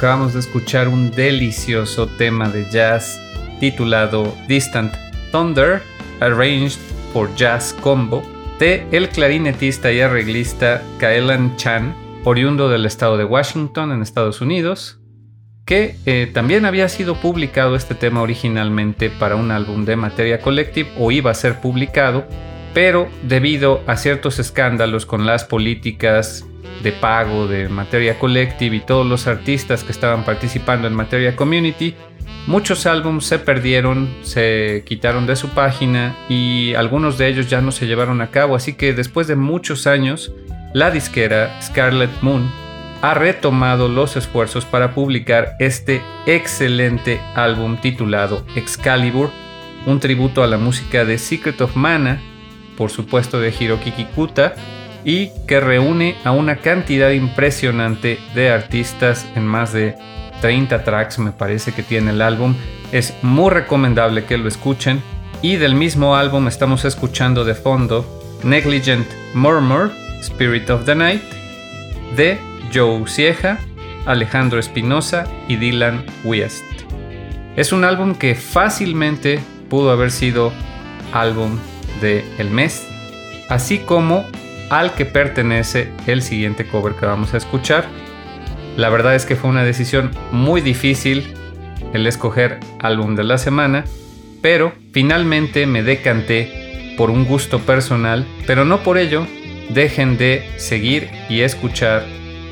Acabamos 0.03 0.33
de 0.33 0.41
escuchar 0.41 0.89
un 0.89 1.11
delicioso 1.11 2.07
tema 2.07 2.49
de 2.49 2.69
jazz 2.69 3.21
titulado 3.61 4.35
Distant 4.49 4.93
Thunder, 5.31 5.81
Arranged 6.19 6.77
for 7.13 7.33
Jazz 7.37 7.73
Combo, 7.79 8.21
de 8.59 8.85
el 8.91 9.07
clarinetista 9.07 9.93
y 9.93 10.01
arreglista 10.01 10.83
Kaelan 10.97 11.55
Chan, 11.55 11.95
oriundo 12.25 12.67
del 12.67 12.85
estado 12.85 13.15
de 13.15 13.23
Washington 13.23 13.93
en 13.93 14.01
Estados 14.01 14.41
Unidos, 14.41 14.99
que 15.63 15.95
eh, 16.05 16.29
también 16.33 16.65
había 16.65 16.89
sido 16.89 17.15
publicado 17.15 17.77
este 17.77 17.95
tema 17.95 18.23
originalmente 18.23 19.09
para 19.09 19.37
un 19.37 19.51
álbum 19.51 19.85
de 19.85 19.95
Materia 19.95 20.41
Collective 20.41 20.91
o 20.99 21.11
iba 21.11 21.31
a 21.31 21.33
ser 21.33 21.61
publicado, 21.61 22.25
pero 22.73 23.07
debido 23.21 23.81
a 23.87 23.95
ciertos 23.95 24.37
escándalos 24.37 25.05
con 25.05 25.25
las 25.25 25.45
políticas 25.45 26.45
de 26.84 26.91
pago 26.91 27.47
de 27.47 27.69
Materia 27.69 28.19
Collective 28.19 28.75
y 28.75 28.79
todos 28.81 29.07
los 29.07 29.25
artistas 29.25 29.84
que 29.84 29.91
estaban 29.91 30.23
participando 30.25 30.88
en 30.88 30.93
Materia 30.93 31.36
Community, 31.36 31.95
muchos 32.45 32.86
álbumes 32.86 33.25
se 33.25 33.39
perdieron, 33.39 34.13
se 34.21 34.84
quitaron 34.86 35.25
de 35.25 35.36
su 35.36 35.49
página 35.49 36.15
y 36.29 36.73
algunos 36.75 37.17
de 37.17 37.29
ellos 37.29 37.49
ya 37.49 37.61
no 37.61 37.71
se 37.71 37.88
llevaron 37.88 38.21
a 38.21 38.29
cabo, 38.29 38.55
así 38.55 38.73
que 38.73 38.93
después 38.93 39.27
de 39.27 39.36
muchos 39.36 39.88
años, 39.88 40.34
la 40.73 40.91
disquera 40.91 41.59
Scarlet 41.61 42.11
Moon 42.21 42.51
ha 43.01 43.13
retomado 43.13 43.89
los 43.89 44.15
esfuerzos 44.15 44.65
para 44.65 44.93
publicar 44.93 45.55
este 45.59 46.01
excelente 46.25 47.19
álbum 47.36 47.77
titulado 47.77 48.45
Excalibur, 48.55 49.29
un 49.86 49.99
tributo 49.99 50.41
a 50.41 50.47
la 50.47 50.57
música 50.57 51.03
de 51.03 51.17
Secret 51.17 51.59
of 51.59 51.75
Mana, 51.75 52.21
por 52.77 52.91
supuesto 52.91 53.39
de 53.39 53.53
Hiroki 53.57 53.91
Kikuta, 53.91 54.55
y 55.05 55.31
que 55.47 55.59
reúne 55.59 56.15
a 56.23 56.31
una 56.31 56.57
cantidad 56.57 57.11
impresionante 57.11 58.19
de 58.35 58.49
artistas 58.51 59.25
en 59.35 59.45
más 59.45 59.73
de 59.73 59.95
30 60.41 60.83
tracks 60.83 61.19
me 61.19 61.31
parece 61.31 61.71
que 61.71 61.83
tiene 61.83 62.11
el 62.11 62.21
álbum. 62.21 62.55
Es 62.91 63.13
muy 63.21 63.49
recomendable 63.49 64.25
que 64.25 64.37
lo 64.37 64.49
escuchen. 64.49 65.01
Y 65.41 65.55
del 65.55 65.75
mismo 65.75 66.15
álbum 66.15 66.47
estamos 66.47 66.85
escuchando 66.85 67.43
de 67.45 67.55
fondo 67.55 68.05
Negligent 68.43 69.07
Murmur, 69.33 69.91
Spirit 70.21 70.69
of 70.69 70.85
the 70.85 70.95
Night, 70.95 71.23
de 72.15 72.37
Joe 72.73 73.07
Cieja, 73.07 73.57
Alejandro 74.05 74.59
Espinosa 74.59 75.25
y 75.47 75.55
Dylan 75.55 76.05
West. 76.25 76.63
Es 77.55 77.71
un 77.71 77.85
álbum 77.85 78.15
que 78.15 78.35
fácilmente 78.35 79.39
pudo 79.69 79.91
haber 79.91 80.11
sido 80.11 80.51
álbum 81.13 81.57
del 82.01 82.23
el 82.37 82.49
mes, 82.49 82.85
así 83.47 83.79
como 83.79 84.25
al 84.74 84.95
que 84.95 85.05
pertenece 85.05 85.91
el 86.07 86.24
siguiente 86.24 86.65
cover 86.65 86.95
que 86.95 87.05
vamos 87.05 87.36
a 87.36 87.38
escuchar. 87.38 87.86
La 88.76 88.89
verdad 88.89 89.13
es 89.13 89.28
que 89.28 89.36
fue 89.36 89.51
una 89.51 89.63
decisión 89.63 90.09
muy 90.32 90.61
difícil 90.61 91.32
el 91.93 92.07
escoger 92.07 92.59
álbum 92.80 93.15
de 93.15 93.24
la 93.24 93.38
semana, 93.38 93.86
pero 94.41 94.74
finalmente 94.91 95.67
me 95.67 95.84
decanté 95.84 96.95
por 96.97 97.11
un 97.11 97.26
gusto 97.26 97.59
personal, 97.59 98.26
pero 98.47 98.65
no 98.65 98.82
por 98.82 98.97
ello 98.97 99.28
dejen 99.69 100.17
de 100.17 100.43
seguir 100.57 101.07
y 101.30 101.41
escuchar 101.41 102.03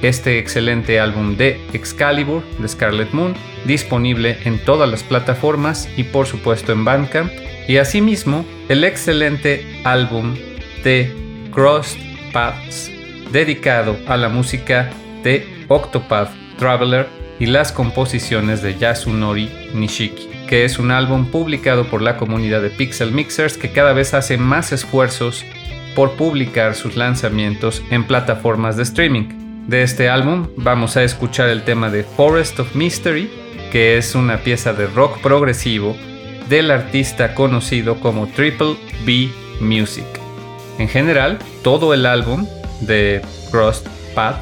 este 0.03 0.37
excelente 0.37 0.99
álbum 0.99 1.37
de 1.37 1.59
Excalibur 1.73 2.43
de 2.59 2.67
Scarlet 2.67 3.13
Moon, 3.13 3.33
disponible 3.65 4.37
en 4.45 4.59
todas 4.59 4.87
las 4.87 5.01
plataformas 5.01 5.89
y 5.97 6.03
por 6.03 6.27
supuesto 6.27 6.71
en 6.71 6.85
Bandcamp, 6.85 7.31
y 7.67 7.77
asimismo 7.77 8.45
el 8.69 8.83
excelente 8.83 9.65
álbum 9.83 10.35
de 10.83 11.11
Crossed 11.51 12.10
Paths, 12.31 12.91
dedicado 13.31 13.97
a 14.07 14.17
la 14.17 14.29
música 14.29 14.89
de 15.23 15.65
Octopath 15.67 16.29
Traveler 16.57 17.07
y 17.39 17.47
las 17.47 17.71
composiciones 17.71 18.61
de 18.61 18.77
Yasunori 18.77 19.49
Nishiki, 19.73 20.29
que 20.47 20.63
es 20.63 20.77
un 20.79 20.91
álbum 20.91 21.25
publicado 21.25 21.85
por 21.85 22.01
la 22.01 22.17
comunidad 22.17 22.61
de 22.61 22.69
Pixel 22.69 23.11
Mixers 23.11 23.57
que 23.57 23.71
cada 23.71 23.93
vez 23.93 24.13
hace 24.13 24.37
más 24.37 24.71
esfuerzos 24.71 25.43
por 25.95 26.11
publicar 26.11 26.75
sus 26.75 26.95
lanzamientos 26.95 27.81
en 27.89 28.05
plataformas 28.05 28.77
de 28.77 28.83
streaming. 28.83 29.67
De 29.67 29.83
este 29.83 30.09
álbum 30.09 30.47
vamos 30.57 30.97
a 30.97 31.03
escuchar 31.03 31.49
el 31.49 31.63
tema 31.63 31.89
de 31.89 32.03
Forest 32.03 32.59
of 32.59 32.75
Mystery, 32.75 33.29
que 33.71 33.97
es 33.97 34.15
una 34.15 34.37
pieza 34.37 34.73
de 34.73 34.87
rock 34.87 35.19
progresivo 35.21 35.95
del 36.49 36.71
artista 36.71 37.33
conocido 37.33 37.99
como 37.99 38.27
Triple 38.27 38.75
B 39.05 39.29
Music. 39.61 40.20
En 40.81 40.89
general, 40.89 41.37
todo 41.61 41.93
el 41.93 42.07
álbum 42.07 42.47
de 42.79 43.21
Crossed 43.51 43.85
Path 44.15 44.41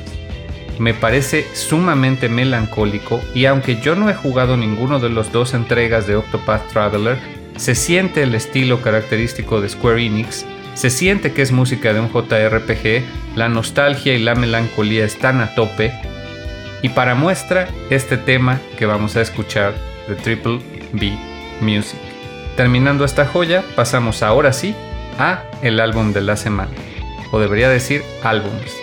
me 0.80 0.94
parece 0.94 1.46
sumamente 1.54 2.30
melancólico 2.30 3.20
y 3.36 3.44
aunque 3.44 3.82
yo 3.82 3.94
no 3.98 4.10
he 4.10 4.14
jugado 4.14 4.56
ninguno 4.56 5.02
de 5.02 5.10
los 5.10 5.34
dos 5.34 5.54
entregas 5.54 6.08
de 6.08 6.16
Octopath 6.16 6.72
Traveler, 6.72 7.18
se 7.58 7.76
siente 7.76 8.24
el 8.24 8.34
estilo 8.36 8.82
característico 8.82 9.60
de 9.60 9.68
Square 9.68 10.06
Enix 10.06 10.46
se 10.76 10.90
siente 10.90 11.34
que 11.34 11.42
es 11.42 11.52
música 11.52 11.92
de 11.92 12.00
un 12.00 12.10
JRPG, 12.10 13.36
la 13.36 13.50
nostalgia 13.50 14.14
y 14.14 14.24
la 14.24 14.34
melancolía 14.34 15.04
están 15.04 15.42
a 15.42 15.54
tope. 15.56 15.92
Y 16.82 16.88
para 16.88 17.16
muestra, 17.16 17.68
este 17.90 18.16
tema 18.16 18.62
que 18.78 18.86
vamos 18.86 19.18
a 19.18 19.22
escuchar 19.22 19.74
de 20.08 20.16
Triple 20.16 20.62
B 20.94 21.18
Music. 21.60 22.00
Terminando 22.56 23.04
esta 23.04 23.26
joya, 23.26 23.62
pasamos 23.76 24.24
ahora 24.24 24.54
sí 24.54 24.74
a 25.20 25.44
el 25.62 25.80
álbum 25.80 26.14
de 26.14 26.22
la 26.22 26.36
semana. 26.36 26.72
O 27.32 27.40
debería 27.40 27.70
decir 27.70 28.02
álbumes. 28.24 28.74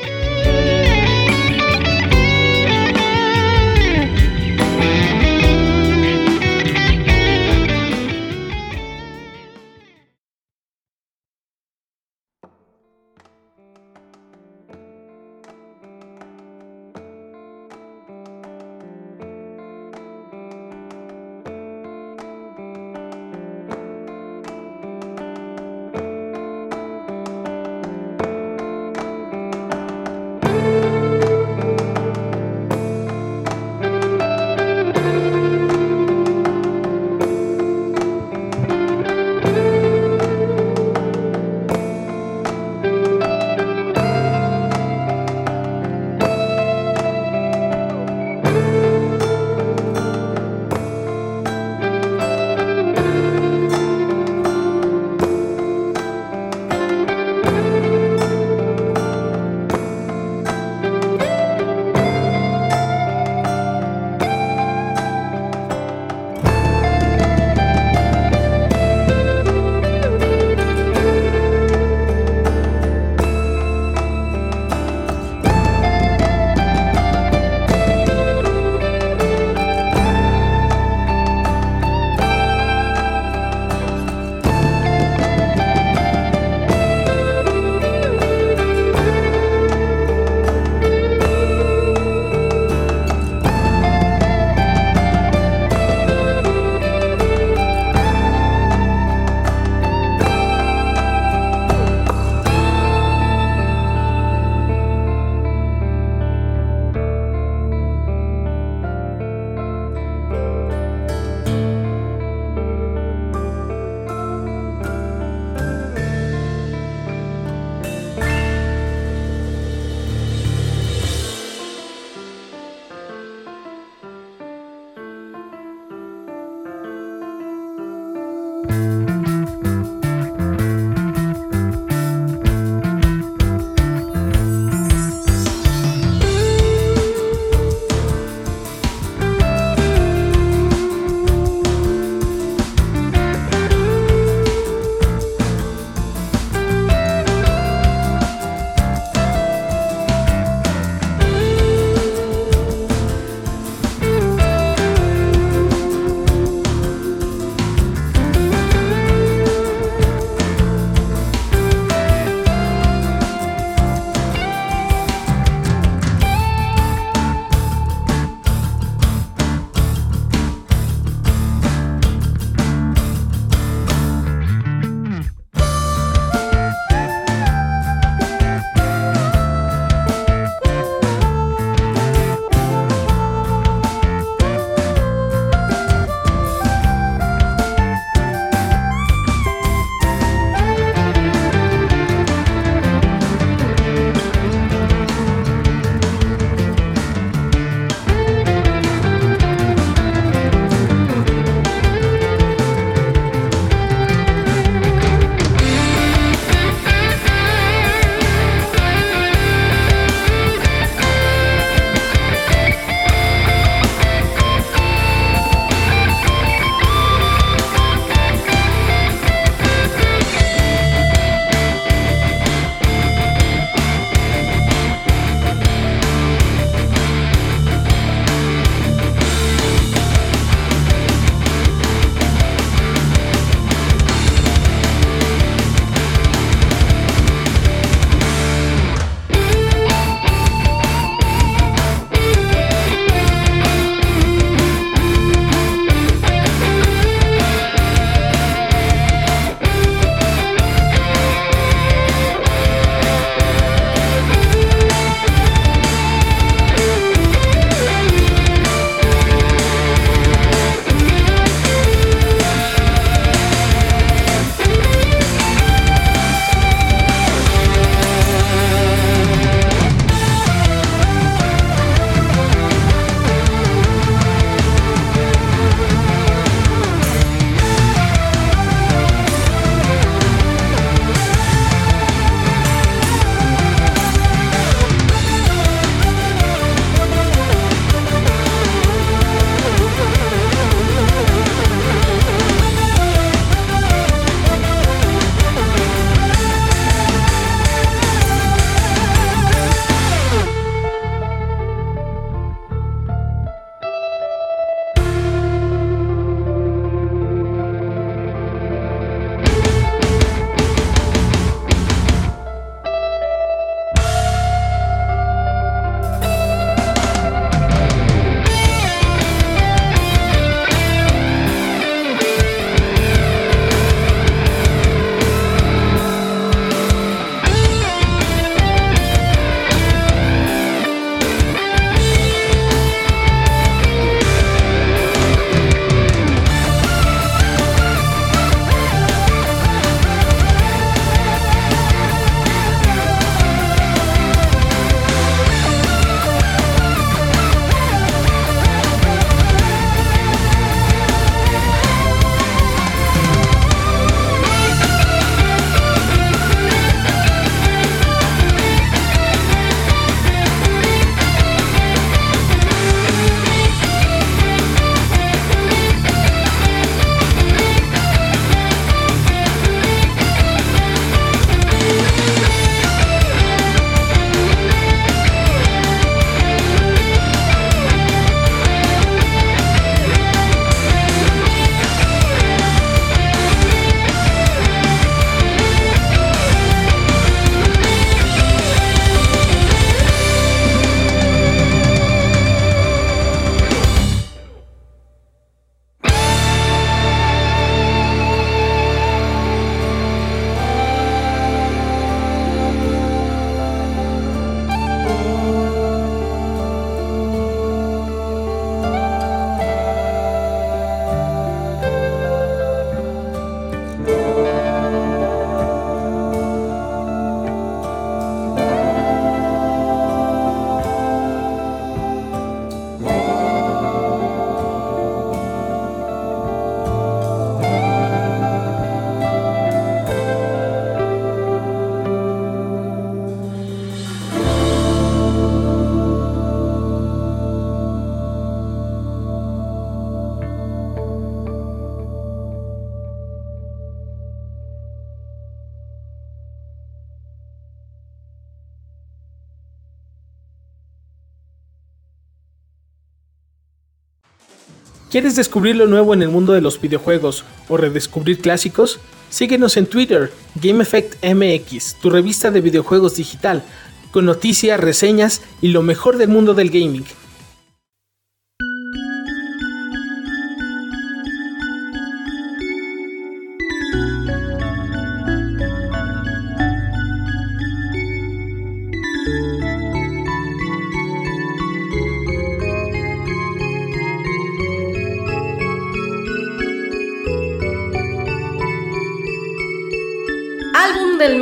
¿Quieres 455.16 455.34
descubrir 455.34 455.76
lo 455.76 455.86
nuevo 455.86 456.12
en 456.12 456.20
el 456.20 456.28
mundo 456.28 456.52
de 456.52 456.60
los 456.60 456.78
videojuegos 456.78 457.46
o 457.70 457.78
redescubrir 457.78 458.38
clásicos? 458.38 459.00
Síguenos 459.30 459.78
en 459.78 459.86
Twitter, 459.86 460.30
GameEffectMX, 460.56 461.94
tu 462.02 462.10
revista 462.10 462.50
de 462.50 462.60
videojuegos 462.60 463.16
digital, 463.16 463.62
con 464.10 464.26
noticias, 464.26 464.78
reseñas 464.78 465.40
y 465.62 465.68
lo 465.68 465.80
mejor 465.80 466.18
del 466.18 466.28
mundo 466.28 466.52
del 466.52 466.68
gaming. 466.68 467.06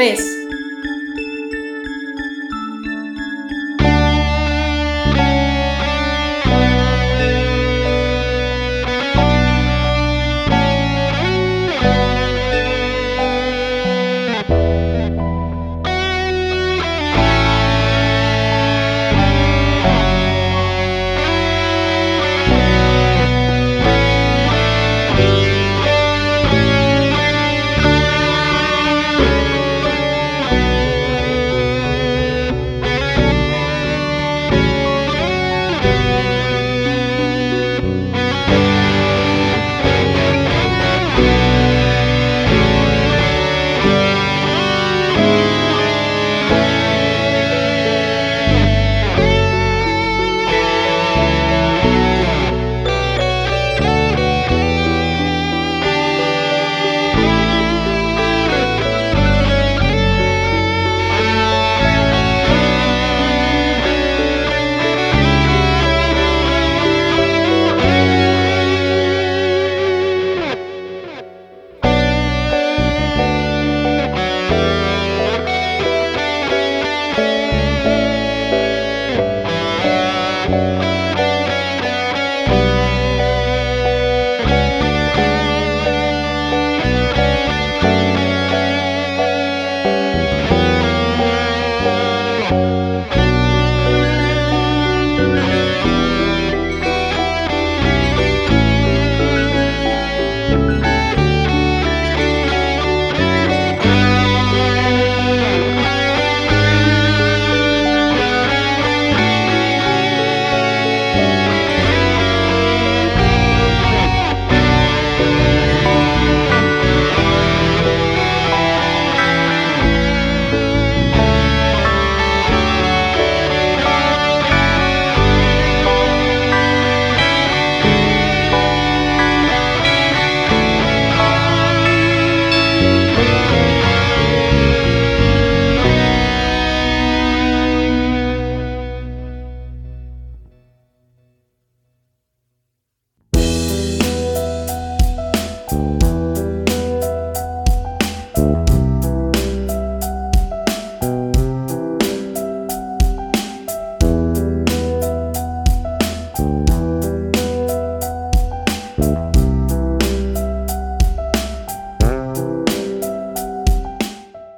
Álbum 0.04 0.33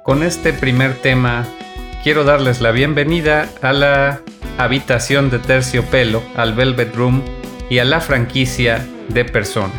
Con 0.07 0.23
este 0.23 0.53
primer 0.53 0.93
tema 0.93 1.45
quiero 2.01 2.23
darles 2.23 2.61
la 2.61 2.71
bienvenida 2.71 3.49
a 3.61 3.73
la 3.73 4.21
habitación 4.57 5.29
de 5.29 5.37
terciopelo, 5.37 6.23
al 6.37 6.53
Velvet 6.53 6.95
Room 6.95 7.21
y 7.69 7.79
a 7.79 7.83
la 7.83 7.99
franquicia 7.99 8.87
de 9.09 9.25
Persona. 9.25 9.73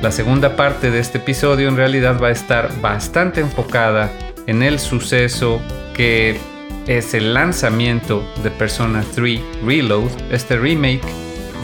La 0.00 0.12
segunda 0.12 0.54
parte 0.54 0.92
de 0.92 1.00
este 1.00 1.18
episodio 1.18 1.68
en 1.68 1.76
realidad 1.76 2.22
va 2.22 2.28
a 2.28 2.30
estar 2.30 2.80
bastante 2.80 3.40
enfocada 3.40 4.12
en 4.46 4.62
el 4.62 4.78
suceso 4.78 5.60
que 5.94 6.38
es 6.86 7.12
el 7.14 7.34
lanzamiento 7.34 8.24
de 8.44 8.52
Persona 8.52 9.04
3 9.16 9.40
Reload, 9.64 10.12
este 10.30 10.56
remake 10.58 11.02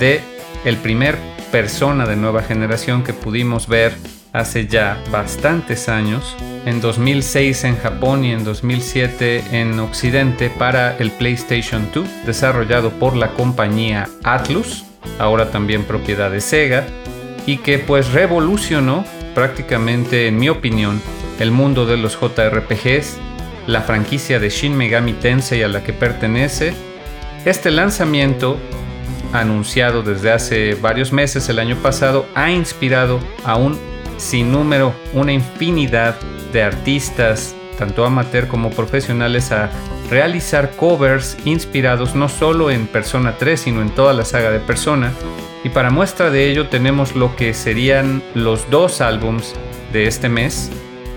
de 0.00 0.20
el 0.64 0.76
primer 0.78 1.16
Persona 1.52 2.04
de 2.04 2.16
nueva 2.16 2.42
generación 2.42 3.04
que 3.04 3.12
pudimos 3.12 3.68
ver 3.68 3.94
hace 4.32 4.66
ya 4.66 5.02
bastantes 5.10 5.88
años, 5.88 6.36
en 6.64 6.80
2006 6.80 7.64
en 7.64 7.76
Japón 7.76 8.24
y 8.24 8.32
en 8.32 8.44
2007 8.44 9.44
en 9.52 9.78
Occidente 9.78 10.50
para 10.50 10.96
el 10.96 11.10
PlayStation 11.10 11.88
2, 11.94 12.08
desarrollado 12.26 12.90
por 12.90 13.14
la 13.16 13.32
compañía 13.34 14.08
Atlus, 14.24 14.84
ahora 15.18 15.50
también 15.50 15.84
propiedad 15.84 16.30
de 16.30 16.40
Sega, 16.40 16.86
y 17.46 17.58
que 17.58 17.78
pues 17.78 18.12
revolucionó 18.12 19.04
prácticamente, 19.34 20.28
en 20.28 20.38
mi 20.38 20.48
opinión, 20.48 21.00
el 21.38 21.50
mundo 21.50 21.86
de 21.86 21.96
los 21.96 22.18
JRPGs, 22.18 23.18
la 23.66 23.82
franquicia 23.82 24.38
de 24.38 24.48
Shin 24.48 24.76
Megami 24.76 25.12
Tensei 25.14 25.62
a 25.62 25.68
la 25.68 25.82
que 25.82 25.92
pertenece. 25.92 26.72
Este 27.44 27.70
lanzamiento, 27.70 28.56
anunciado 29.32 30.02
desde 30.02 30.30
hace 30.30 30.74
varios 30.74 31.12
meses 31.12 31.48
el 31.48 31.58
año 31.58 31.76
pasado, 31.76 32.26
ha 32.34 32.50
inspirado 32.50 33.18
a 33.44 33.56
un 33.56 33.91
sin 34.22 34.52
número, 34.52 34.94
una 35.12 35.32
infinidad 35.32 36.16
de 36.52 36.62
artistas, 36.62 37.54
tanto 37.78 38.04
amateur 38.04 38.46
como 38.46 38.70
profesionales, 38.70 39.50
a 39.50 39.70
realizar 40.08 40.70
covers 40.76 41.36
inspirados 41.44 42.14
no 42.14 42.28
solo 42.28 42.70
en 42.70 42.86
Persona 42.86 43.36
3, 43.38 43.60
sino 43.60 43.82
en 43.82 43.90
toda 43.90 44.12
la 44.12 44.24
saga 44.24 44.50
de 44.50 44.60
Persona. 44.60 45.12
Y 45.64 45.70
para 45.70 45.90
muestra 45.90 46.30
de 46.30 46.50
ello 46.50 46.68
tenemos 46.68 47.16
lo 47.16 47.34
que 47.36 47.52
serían 47.52 48.22
los 48.34 48.70
dos 48.70 49.00
álbums 49.00 49.54
de 49.92 50.06
este 50.06 50.28
mes, 50.28 50.70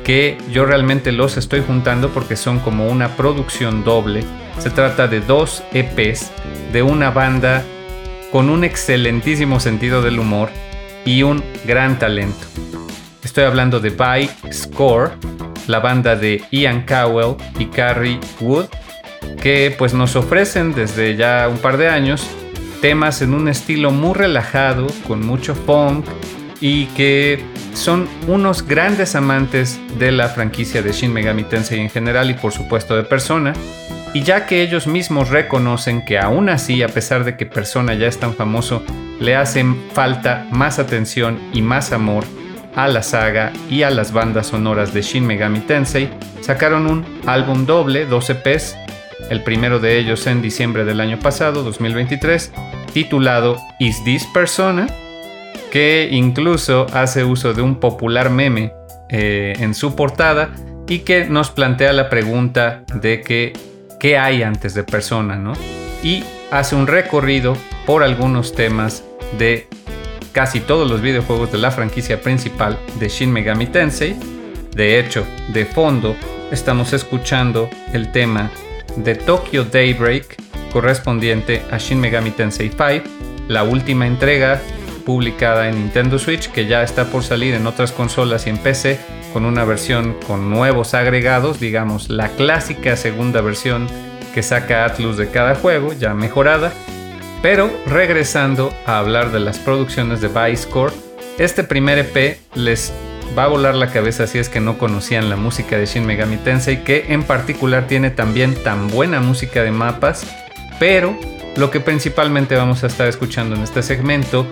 que 0.03 0.37
yo 0.51 0.65
realmente 0.65 1.11
los 1.11 1.37
estoy 1.37 1.61
juntando 1.65 2.09
porque 2.09 2.35
son 2.35 2.59
como 2.59 2.87
una 2.87 3.15
producción 3.15 3.83
doble. 3.83 4.23
Se 4.59 4.69
trata 4.69 5.07
de 5.07 5.19
dos 5.19 5.63
EPs 5.73 6.31
de 6.73 6.81
una 6.81 7.11
banda 7.11 7.63
con 8.31 8.49
un 8.49 8.63
excelentísimo 8.63 9.59
sentido 9.59 10.01
del 10.01 10.19
humor 10.19 10.49
y 11.05 11.23
un 11.23 11.43
gran 11.65 11.99
talento. 11.99 12.45
Estoy 13.25 13.45
hablando 13.45 13.79
de 13.79 13.89
By 13.89 14.29
Score, 14.53 15.13
la 15.65 15.79
banda 15.79 16.15
de 16.15 16.43
Ian 16.51 16.85
Cowell 16.85 17.35
y 17.57 17.65
Carrie 17.65 18.19
Wood, 18.39 18.67
que 19.41 19.73
pues 19.75 19.95
nos 19.95 20.15
ofrecen 20.15 20.75
desde 20.75 21.15
ya 21.15 21.49
un 21.49 21.57
par 21.57 21.77
de 21.77 21.89
años 21.89 22.27
temas 22.81 23.23
en 23.23 23.33
un 23.33 23.47
estilo 23.47 23.89
muy 23.89 24.13
relajado, 24.13 24.85
con 25.07 25.25
mucho 25.25 25.55
funk 25.55 26.05
y 26.61 26.85
que 26.87 27.43
son 27.73 28.07
unos 28.27 28.65
grandes 28.65 29.15
amantes 29.15 29.79
de 29.97 30.11
la 30.11 30.29
franquicia 30.29 30.83
de 30.83 30.91
Shin 30.91 31.11
Megami 31.11 31.45
Tensei 31.45 31.79
en 31.79 31.89
general 31.89 32.29
y 32.29 32.35
por 32.35 32.51
supuesto 32.51 32.95
de 32.95 33.03
Persona. 33.03 33.53
Y 34.13 34.21
ya 34.21 34.45
que 34.45 34.61
ellos 34.61 34.85
mismos 34.85 35.29
reconocen 35.29 36.05
que 36.05 36.19
aún 36.19 36.47
así, 36.47 36.83
a 36.83 36.89
pesar 36.89 37.23
de 37.23 37.35
que 37.37 37.47
Persona 37.47 37.95
ya 37.95 38.05
es 38.05 38.19
tan 38.19 38.35
famoso, 38.35 38.83
le 39.19 39.35
hacen 39.35 39.75
falta 39.93 40.45
más 40.51 40.77
atención 40.77 41.39
y 41.53 41.63
más 41.63 41.91
amor 41.91 42.23
a 42.75 42.87
la 42.87 43.03
saga 43.03 43.51
y 43.69 43.83
a 43.83 43.89
las 43.89 44.11
bandas 44.11 44.47
sonoras 44.47 44.93
de 44.93 45.01
Shin 45.01 45.25
Megami 45.25 45.59
Tensei, 45.61 46.09
sacaron 46.41 46.87
un 46.87 47.05
álbum 47.25 47.65
doble, 47.65 48.05
12 48.05 48.33
EPs, 48.43 48.75
el 49.29 49.43
primero 49.43 49.79
de 49.79 49.97
ellos 49.97 50.27
en 50.27 50.41
diciembre 50.41 50.85
del 50.85 50.99
año 50.99 51.19
pasado, 51.19 51.63
2023, 51.63 52.51
titulado 52.93 53.57
Is 53.79 54.03
This 54.03 54.25
Persona? 54.33 54.87
que 55.75 56.07
incluso 56.09 56.87
hace 56.93 57.25
uso 57.25 57.53
de 57.53 57.61
un 57.61 57.81
popular 57.81 58.29
meme 58.29 58.71
eh, 59.09 59.55
en 59.59 59.73
su 59.75 59.93
portada 59.93 60.51
y 60.87 60.99
que 60.99 61.25
nos 61.25 61.51
plantea 61.51 61.91
la 61.91 62.07
pregunta 62.07 62.85
de 62.93 63.19
que 63.19 63.51
qué 63.99 64.17
hay 64.17 64.41
antes 64.41 64.73
de 64.73 64.83
persona, 64.83 65.35
¿no? 65.35 65.51
Y 66.01 66.23
hace 66.49 66.77
un 66.77 66.87
recorrido 66.87 67.57
por 67.85 68.03
algunos 68.03 68.55
temas 68.55 69.03
de 69.37 69.67
casi 70.35 70.59
todos 70.59 70.91
los 70.91 71.01
videojuegos 71.01 71.53
de 71.53 71.57
la 71.57 71.71
franquicia 71.71 72.19
principal 72.19 72.77
de 72.99 73.07
Shin 73.07 73.31
Megami 73.31 73.67
Tensei. 73.67 74.17
De 74.75 74.99
hecho, 74.99 75.25
de 75.53 75.65
fondo 75.65 76.13
estamos 76.51 76.91
escuchando 76.91 77.69
el 77.93 78.11
tema 78.11 78.51
de 78.97 79.15
Tokyo 79.15 79.63
Daybreak 79.63 80.35
correspondiente 80.73 81.61
a 81.71 81.77
Shin 81.77 82.01
Megami 82.01 82.31
Tensei 82.31 82.69
5, 82.69 83.09
la 83.47 83.63
última 83.63 84.07
entrega 84.07 84.61
publicada 85.05 85.69
en 85.69 85.75
Nintendo 85.75 86.19
Switch 86.19 86.51
que 86.51 86.67
ya 86.67 86.83
está 86.83 87.05
por 87.05 87.23
salir 87.23 87.53
en 87.53 87.65
otras 87.65 87.93
consolas 87.93 88.45
y 88.45 88.49
en 88.49 88.57
PC 88.57 88.99
con 89.31 89.45
una 89.45 89.63
versión 89.63 90.17
con 90.27 90.49
nuevos 90.49 90.95
agregados, 90.95 91.61
digamos 91.61 92.09
la 92.09 92.27
clásica 92.27 92.97
segunda 92.97 93.39
versión 93.39 93.87
que 94.33 94.43
saca 94.43 94.83
Atlus 94.83 95.15
de 95.15 95.29
cada 95.29 95.55
juego, 95.55 95.93
ya 95.93 96.13
mejorada. 96.13 96.73
Pero 97.45 97.69
regresando 97.85 98.73
a 98.87 98.97
hablar 98.97 99.31
de 99.31 99.39
las 99.39 99.59
producciones 99.59 100.19
de 100.19 100.29
Vice 100.29 100.67
Core, 100.67 100.95
este 101.37 101.63
primer 101.63 101.99
EP 101.99 102.39
les 102.55 102.91
va 103.37 103.43
a 103.43 103.47
volar 103.47 103.75
la 103.75 103.91
cabeza 103.91 104.25
si 104.25 104.39
es 104.39 104.49
que 104.49 104.59
no 104.59 104.79
conocían 104.79 105.29
la 105.29 105.35
música 105.35 105.77
de 105.77 105.85
Shin 105.85 106.07
Megami 106.07 106.37
Tensei, 106.37 106.83
que 106.83 107.05
en 107.09 107.21
particular 107.21 107.85
tiene 107.85 108.09
también 108.09 108.55
tan 108.63 108.87
buena 108.87 109.19
música 109.19 109.61
de 109.61 109.69
mapas, 109.69 110.25
pero 110.79 111.15
lo 111.55 111.69
que 111.69 111.79
principalmente 111.79 112.55
vamos 112.55 112.83
a 112.83 112.87
estar 112.87 113.07
escuchando 113.07 113.55
en 113.55 113.61
este 113.61 113.83
segmento 113.83 114.47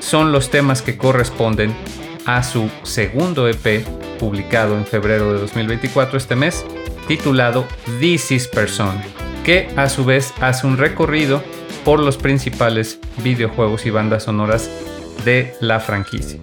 son 0.00 0.32
los 0.32 0.50
temas 0.50 0.82
que 0.82 0.96
corresponden 0.96 1.72
a 2.26 2.42
su 2.42 2.68
segundo 2.82 3.46
EP 3.46 3.86
publicado 4.18 4.76
en 4.76 4.84
febrero 4.84 5.32
de 5.32 5.38
2024 5.38 6.18
este 6.18 6.34
mes, 6.34 6.66
titulado 7.06 7.68
This 8.00 8.32
is 8.32 8.48
Person, 8.48 9.00
que 9.44 9.68
a 9.76 9.88
su 9.88 10.04
vez 10.04 10.34
hace 10.40 10.66
un 10.66 10.76
recorrido 10.76 11.40
por 11.84 12.00
los 12.00 12.16
principales 12.16 12.98
videojuegos 13.22 13.86
y 13.86 13.90
bandas 13.90 14.24
sonoras 14.24 14.70
de 15.24 15.54
la 15.60 15.80
franquicia. 15.80 16.40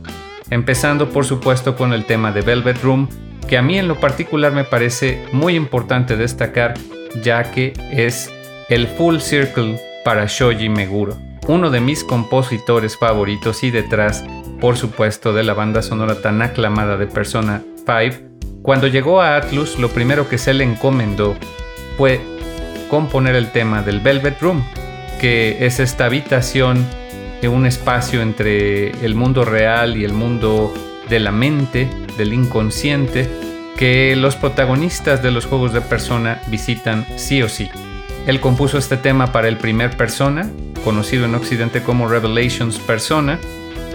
Empezando 0.50 1.10
por 1.10 1.26
supuesto 1.26 1.76
con 1.76 1.94
el 1.94 2.06
tema 2.06 2.32
de 2.32 2.42
Velvet 2.42 2.82
Room, 2.82 3.08
que 3.48 3.58
a 3.58 3.62
mí 3.62 3.78
en 3.78 3.88
lo 3.88 4.00
particular 4.00 4.52
me 4.52 4.64
parece 4.64 5.26
muy 5.32 5.56
importante 5.56 6.18
destacar 6.18 6.76
ya 7.24 7.52
que 7.52 7.74
es 7.92 8.32
el 8.70 8.88
full 8.88 9.18
circle 9.20 9.80
para 10.06 10.26
Shoji 10.28 10.70
Meguro 10.70 11.30
uno 11.50 11.72
de 11.72 11.80
mis 11.80 12.04
compositores 12.04 12.96
favoritos 12.96 13.64
y 13.64 13.72
detrás, 13.72 14.24
por 14.62 14.78
supuesto, 14.78 15.34
de 15.34 15.44
la 15.44 15.56
banda 15.56 15.82
sonora 15.82 16.22
tan 16.22 16.44
aclamada 16.44 16.96
de 16.96 17.08
Persona 17.08 17.64
5, 17.88 18.62
cuando 18.62 18.86
llegó 18.86 19.20
a 19.20 19.36
Atlus 19.36 19.80
lo 19.80 19.90
primero 19.90 20.30
que 20.30 20.38
se 20.38 20.54
le 20.54 20.64
encomendó 20.64 21.36
fue 21.98 22.22
componer 22.88 23.36
el 23.36 23.52
tema 23.52 23.82
del 23.82 24.00
Velvet 24.00 24.40
Room, 24.42 24.64
que 25.20 25.66
es 25.66 25.80
esta 25.80 26.06
habitación 26.06 26.86
de 27.42 27.48
un 27.48 27.66
espacio 27.66 28.22
entre 28.22 28.92
el 29.06 29.16
mundo 29.16 29.46
real 29.46 29.98
y 29.98 30.04
el 30.04 30.14
mundo 30.14 30.74
de 31.10 31.20
la 31.20 31.32
mente, 31.32 31.90
del 32.18 32.34
inconsciente, 32.34 33.30
que 33.78 34.16
los 34.16 34.36
protagonistas 34.36 35.24
de 35.24 35.32
los 35.32 35.46
juegos 35.46 35.74
de 35.74 35.82
persona 35.82 36.42
visitan 36.48 37.06
sí 37.16 37.42
o 37.42 37.50
sí. 37.50 37.70
Él 38.28 38.40
compuso 38.40 38.78
este 38.78 38.98
tema 38.98 39.32
para 39.32 39.48
el 39.48 39.58
primer 39.58 39.96
persona, 39.96 40.50
conocido 40.84 41.26
en 41.26 41.36
Occidente 41.36 41.82
como 41.82 42.08
Revelations 42.08 42.78
Persona, 42.80 43.40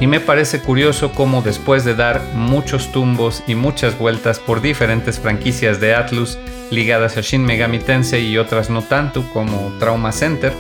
y 0.00 0.06
me 0.06 0.20
parece 0.20 0.60
curioso 0.60 1.12
cómo 1.12 1.42
después 1.42 1.84
de 1.84 1.94
dar 1.94 2.20
muchos 2.34 2.90
tumbos 2.90 3.44
y 3.46 3.54
muchas 3.54 3.96
vueltas 3.98 4.40
por 4.40 4.60
diferentes 4.60 5.20
franquicias 5.20 5.80
de 5.80 5.94
Atlus 5.94 6.38
ligadas 6.70 7.16
a 7.16 7.20
Shin 7.20 7.44
Megami 7.44 7.78
Tensei 7.78 8.26
y 8.26 8.38
otras 8.38 8.70
no 8.70 8.82
tanto 8.82 9.24
como 9.32 9.72
Trauma 9.78 10.10
Center, 10.10 10.52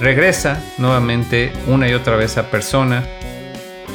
regresa 0.00 0.62
nuevamente 0.78 1.52
una 1.66 1.88
y 1.88 1.94
otra 1.94 2.16
vez 2.16 2.38
a 2.38 2.50
Persona 2.50 3.04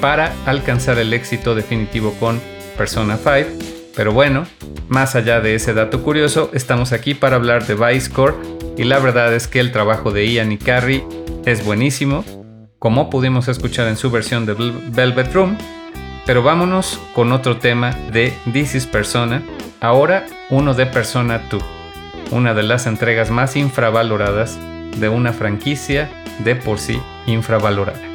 para 0.01 0.33
alcanzar 0.45 0.99
el 0.99 1.13
éxito 1.13 1.55
definitivo 1.55 2.13
con 2.19 2.41
Persona 2.77 3.17
5. 3.17 3.49
Pero 3.95 4.11
bueno, 4.11 4.45
más 4.89 5.15
allá 5.15 5.39
de 5.39 5.55
ese 5.55 5.73
dato 5.73 6.03
curioso, 6.03 6.49
estamos 6.53 6.91
aquí 6.91 7.13
para 7.13 7.35
hablar 7.35 7.65
de 7.67 7.75
Vice 7.75 8.11
Core 8.11 8.35
y 8.75 8.83
la 8.83 8.99
verdad 8.99 9.33
es 9.33 9.47
que 9.47 9.59
el 9.59 9.71
trabajo 9.71 10.11
de 10.11 10.27
Ian 10.27 10.51
y 10.51 10.57
Carrie 10.57 11.05
es 11.45 11.63
buenísimo, 11.63 12.25
como 12.79 13.09
pudimos 13.09 13.47
escuchar 13.47 13.87
en 13.87 13.97
su 13.97 14.09
versión 14.09 14.45
de 14.45 14.55
Velvet 14.89 15.31
Room, 15.33 15.57
pero 16.25 16.41
vámonos 16.41 16.99
con 17.13 17.31
otro 17.31 17.57
tema 17.57 17.91
de 18.11 18.33
This 18.51 18.75
is 18.75 18.87
Persona, 18.87 19.43
ahora 19.79 20.25
uno 20.49 20.73
de 20.73 20.85
Persona 20.87 21.41
2, 21.49 21.63
una 22.31 22.53
de 22.53 22.63
las 22.63 22.87
entregas 22.87 23.29
más 23.29 23.55
infravaloradas 23.55 24.57
de 24.95 25.09
una 25.09 25.33
franquicia 25.33 26.09
de 26.43 26.55
por 26.55 26.79
sí 26.79 26.99
infravalorada. 27.27 28.12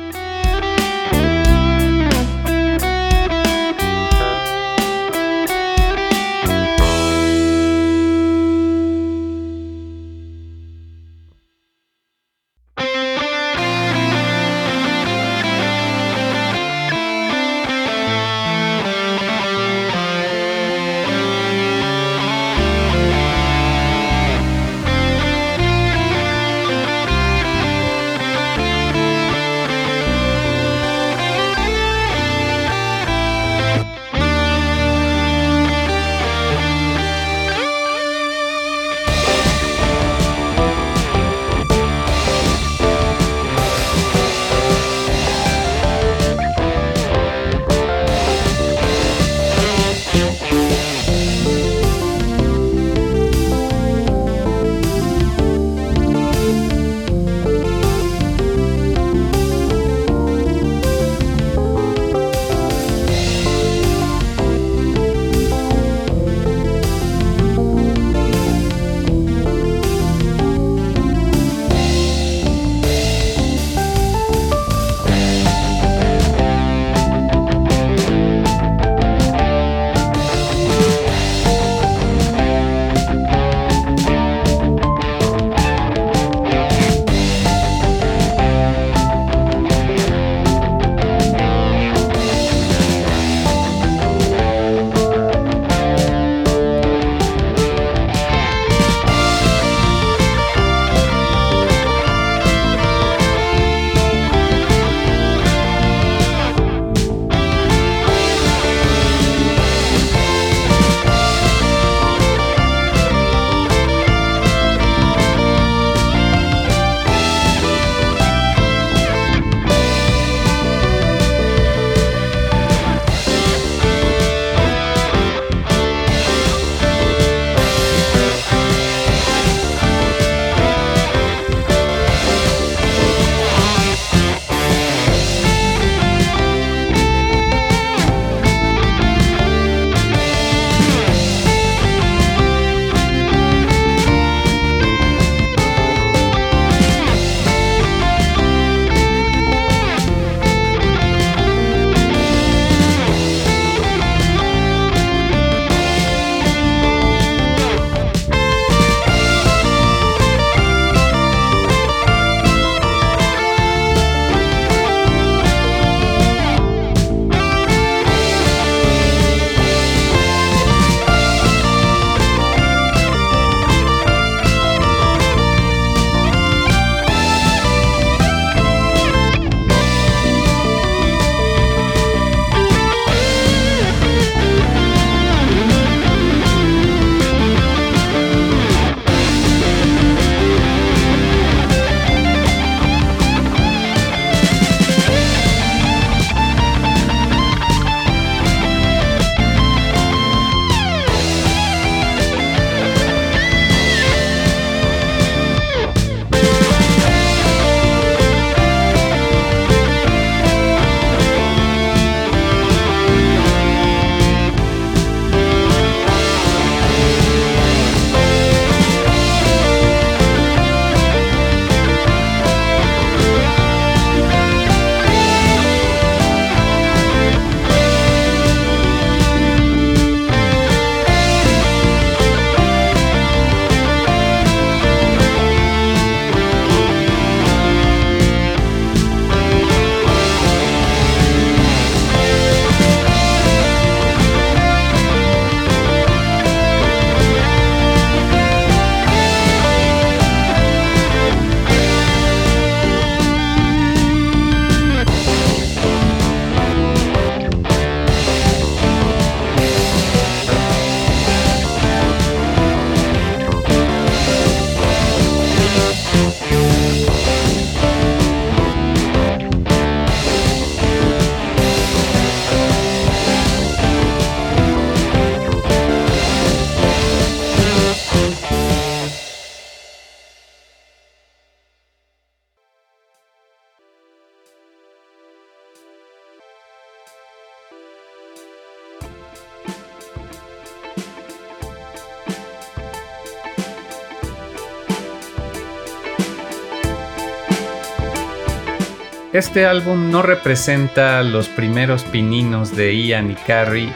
Este 299.38 299.66
álbum 299.66 300.10
no 300.10 300.22
representa 300.22 301.22
los 301.22 301.48
primeros 301.48 302.02
pininos 302.02 302.74
de 302.74 302.94
Ian 302.96 303.30
y 303.30 303.34
Carrie 303.34 303.92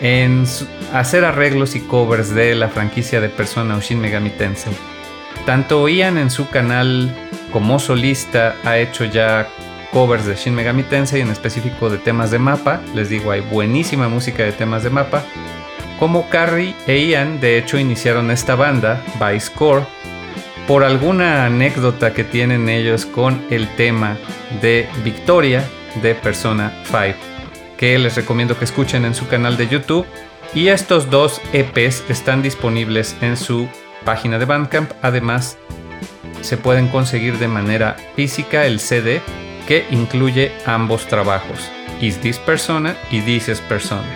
en 0.00 0.44
hacer 0.92 1.24
arreglos 1.24 1.74
y 1.74 1.80
covers 1.80 2.34
de 2.34 2.54
la 2.54 2.68
franquicia 2.68 3.20
de 3.20 3.28
Persona 3.28 3.76
o 3.76 3.80
Shin 3.80 4.00
Megami 4.00 4.30
Tensei. 4.30 4.72
Tanto 5.44 5.88
Ian 5.88 6.18
en 6.18 6.30
su 6.30 6.48
canal 6.48 7.14
como 7.52 7.78
solista 7.78 8.54
ha 8.64 8.78
hecho 8.78 9.04
ya 9.04 9.48
covers 9.92 10.24
de 10.24 10.36
Shin 10.36 10.54
Megami 10.54 10.84
Tensei, 10.84 11.20
en 11.20 11.30
específico 11.30 11.90
de 11.90 11.98
temas 11.98 12.30
de 12.30 12.38
mapa. 12.38 12.80
Les 12.94 13.08
digo, 13.08 13.32
hay 13.32 13.40
buenísima 13.40 14.08
música 14.08 14.44
de 14.44 14.52
temas 14.52 14.84
de 14.84 14.90
mapa. 14.90 15.24
Como 15.98 16.28
Carrie 16.28 16.76
e 16.86 17.06
Ian, 17.06 17.40
de 17.40 17.58
hecho, 17.58 17.78
iniciaron 17.78 18.30
esta 18.30 18.54
banda, 18.54 19.02
Vice 19.18 19.50
Core, 19.52 19.84
por 20.68 20.84
alguna 20.84 21.44
anécdota 21.46 22.12
que 22.12 22.24
tienen 22.24 22.68
ellos 22.68 23.06
con 23.06 23.44
el 23.50 23.68
tema 23.76 24.16
de 24.60 24.88
Victoria 25.04 25.64
de 26.02 26.14
Persona 26.14 26.72
5, 26.84 27.18
que 27.76 27.98
les 27.98 28.16
recomiendo 28.16 28.58
que 28.58 28.64
escuchen 28.64 29.04
en 29.04 29.14
su 29.14 29.26
canal 29.28 29.56
de 29.56 29.68
YouTube. 29.68 30.06
Y 30.54 30.68
estos 30.68 31.10
dos 31.10 31.40
EPs 31.52 32.04
están 32.08 32.42
disponibles 32.42 33.16
en 33.20 33.36
su 33.36 33.68
página 34.04 34.38
de 34.38 34.44
Bandcamp. 34.44 34.90
Además, 35.02 35.58
se 36.40 36.56
pueden 36.56 36.88
conseguir 36.88 37.38
de 37.38 37.48
manera 37.48 37.96
física 38.14 38.66
el 38.66 38.80
CD 38.80 39.20
que 39.66 39.84
incluye 39.90 40.52
ambos 40.64 41.06
trabajos, 41.08 41.70
Is 42.00 42.18
This 42.18 42.38
Persona 42.38 42.96
y 43.10 43.20
This 43.20 43.48
is 43.48 43.60
Persona. 43.60 44.08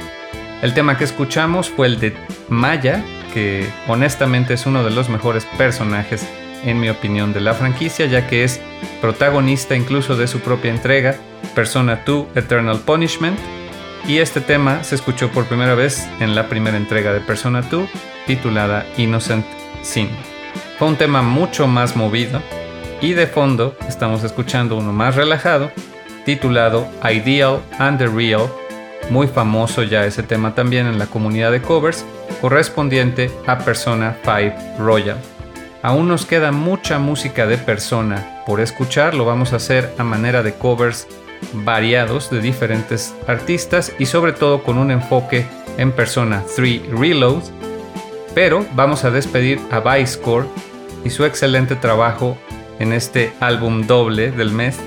El 0.63 0.75
tema 0.75 0.97
que 0.97 1.05
escuchamos 1.05 1.69
fue 1.69 1.89
el 1.89 1.99
de 1.99 2.15
Maya, 2.49 3.03
que 3.35 3.67
honestamente 3.89 4.55
es 4.55 4.67
uno 4.67 4.85
de 4.85 4.91
los 4.91 5.09
mejores 5.09 5.45
personajes, 5.59 6.27
en 6.65 6.81
mi 6.81 6.89
opinión, 6.89 7.33
de 7.33 7.41
la 7.41 7.55
franquicia, 7.55 8.07
ya 8.07 8.27
que 8.27 8.45
es 8.45 8.61
protagonista 9.01 9.77
incluso 9.77 10.17
de 10.17 10.27
su 10.27 10.41
propia 10.41 10.71
entrega, 10.71 11.17
Persona 11.55 12.03
2 12.05 12.37
Eternal 12.37 12.81
Punishment, 12.81 13.39
y 14.07 14.19
este 14.19 14.41
tema 14.41 14.83
se 14.83 14.95
escuchó 14.95 15.31
por 15.31 15.45
primera 15.45 15.75
vez 15.75 16.07
en 16.21 16.35
la 16.35 16.49
primera 16.49 16.77
entrega 16.77 17.13
de 17.13 17.21
Persona 17.21 17.63
2, 17.63 17.89
titulada 18.27 18.87
Innocent 18.97 19.45
Sin. 19.83 20.09
Fue 20.79 20.89
un 20.89 20.97
tema 20.97 21.23
mucho 21.23 21.67
más 21.67 21.97
movido, 21.97 22.41
y 23.01 23.13
de 23.13 23.27
fondo 23.27 23.77
estamos 23.89 24.25
escuchando 24.25 24.77
uno 24.77 24.93
más 24.93 25.17
relajado, 25.17 25.71
titulado 26.25 26.89
Ideal 27.03 27.61
and 27.79 27.99
the 27.99 28.07
Real, 28.07 28.49
muy 29.11 29.27
famoso 29.27 29.83
ya 29.83 30.05
ese 30.05 30.23
tema 30.23 30.55
también 30.55 30.87
en 30.87 30.99
la 30.99 31.07
comunidad 31.07 31.51
de 31.51 31.63
covers, 31.63 32.05
correspondiente 32.41 33.31
a 33.47 33.59
Persona 33.59 34.17
5 34.23 34.79
Royal. 34.79 35.17
Aún 35.83 36.09
nos 36.09 36.27
queda 36.27 36.53
mucha 36.53 36.99
música 36.99 37.47
de 37.47 37.57
Persona 37.57 38.43
por 38.45 38.61
escuchar, 38.61 39.15
lo 39.15 39.25
vamos 39.25 39.53
a 39.53 39.57
hacer 39.57 39.95
a 39.97 40.05
manera 40.05 40.43
de 40.43 40.53
covers 40.53 41.07
variados 41.53 42.31
de 42.31 42.41
diferentes 42.41 43.15
artistas 43.27 43.93
y 43.99 44.07
sobre 44.07 44.33
todo 44.33 44.63
con 44.63 44.77
un 44.77 44.91
enfoque 44.91 45.47
en 45.79 45.93
Persona 45.93 46.43
3 46.55 46.83
Reload, 46.91 47.43
pero 48.35 48.67
vamos 48.75 49.05
a 49.05 49.11
despedir 49.11 49.59
a 49.71 49.81
Vice 49.81 50.21
Core 50.21 50.49
y 51.03 51.11
su 51.11 51.25
excelente 51.25 51.77
trabajo 51.77 52.37
en 52.79 52.93
este 52.93 53.33
álbum 53.41 53.87
doble 53.87 54.33
del 54.33 54.53
mes 54.53 54.79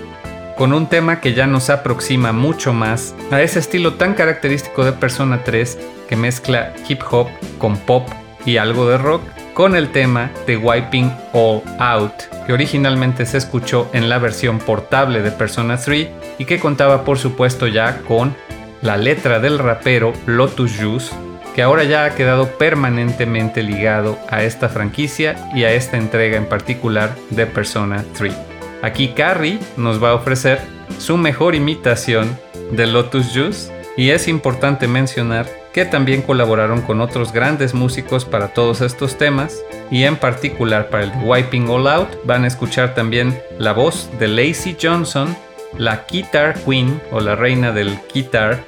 con 0.58 0.74
un 0.74 0.88
tema 0.88 1.20
que 1.20 1.34
ya 1.34 1.48
nos 1.48 1.72
aproxima 1.72 2.32
mucho 2.32 2.74
más 2.74 3.16
a 3.32 3.42
ese 3.42 3.58
estilo 3.58 3.96
tan 3.96 4.14
característico 4.14 4.86
de 4.86 4.92
Persona 4.92 5.44
3 5.44 5.80
que 6.08 6.16
mezcla 6.16 6.74
hip 6.88 7.02
hop 7.10 7.28
con 7.58 7.78
pop 7.78 8.08
y 8.46 8.58
algo 8.58 8.88
de 8.88 9.00
rock 9.00 9.24
con 9.54 9.76
el 9.76 9.92
tema 9.92 10.32
de 10.48 10.58
Wiping 10.58 11.12
All 11.34 11.62
Out 11.80 12.14
que 12.46 12.54
originalmente 12.54 13.26
se 13.26 13.38
escuchó 13.38 13.90
en 13.94 14.10
la 14.10 14.20
versión 14.20 14.60
portable 14.60 15.22
de 15.22 15.32
Persona 15.32 15.78
3 15.78 16.08
y 16.40 16.46
que 16.46 16.60
contaba 16.60 17.06
por 17.06 17.18
supuesto 17.18 17.68
ya 17.68 18.02
con 18.02 18.36
la 18.82 18.98
letra 18.98 19.40
del 19.40 19.60
rapero 19.60 20.14
Lotus 20.26 20.78
Juice 20.80 21.14
que 21.56 21.62
ahora 21.62 21.84
ya 21.84 22.06
ha 22.06 22.16
quedado 22.16 22.48
permanentemente 22.58 23.62
ligado 23.62 24.18
a 24.30 24.44
esta 24.44 24.70
franquicia 24.70 25.36
y 25.54 25.64
a 25.64 25.72
esta 25.72 25.98
entrega 25.98 26.36
en 26.38 26.48
particular 26.48 27.16
de 27.30 27.46
Persona 27.46 28.04
3. 28.18 28.34
Aquí 28.82 29.10
Carrie 29.10 29.60
nos 29.78 30.04
va 30.04 30.10
a 30.10 30.16
ofrecer 30.16 30.60
su 30.98 31.16
mejor 31.16 31.54
imitación 31.56 32.38
de 32.72 32.88
Lotus 32.88 33.32
Juice 33.34 33.72
y 33.96 34.10
es 34.10 34.28
importante 34.28 34.88
mencionar 34.88 35.46
que 35.74 35.86
también 35.86 36.22
colaboraron 36.22 36.82
con 36.82 37.02
otros 37.02 37.34
grandes 37.34 37.74
músicos 37.74 38.26
para 38.26 38.50
todos 38.50 38.82
estos 38.82 39.18
temas 39.18 39.64
y 39.90 40.04
en 40.04 40.16
particular 40.16 40.90
para 40.90 41.06
el 41.06 41.12
Wiping 41.24 41.68
All 41.68 41.88
Out 41.88 42.10
van 42.26 42.44
a 42.44 42.48
escuchar 42.48 42.94
también 42.94 43.42
la 43.58 43.74
voz 43.74 44.10
de 44.20 44.28
Lacey 44.28 44.78
Johnson, 44.80 45.36
la 45.78 46.06
Guitar 46.10 46.54
Queen 46.64 47.02
o 47.12 47.20
la 47.20 47.36
reina 47.36 47.72
del 47.72 47.98
guitar 48.14 48.64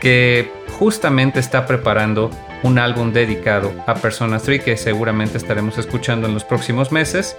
que 0.00 0.52
justamente 0.78 1.40
está 1.40 1.66
preparando 1.66 2.30
un 2.62 2.78
álbum 2.78 3.12
dedicado 3.12 3.72
a 3.86 3.94
Persona 3.94 4.38
3 4.38 4.62
que 4.62 4.76
seguramente 4.76 5.38
estaremos 5.38 5.78
escuchando 5.78 6.26
en 6.26 6.34
los 6.34 6.44
próximos 6.44 6.92
meses 6.92 7.36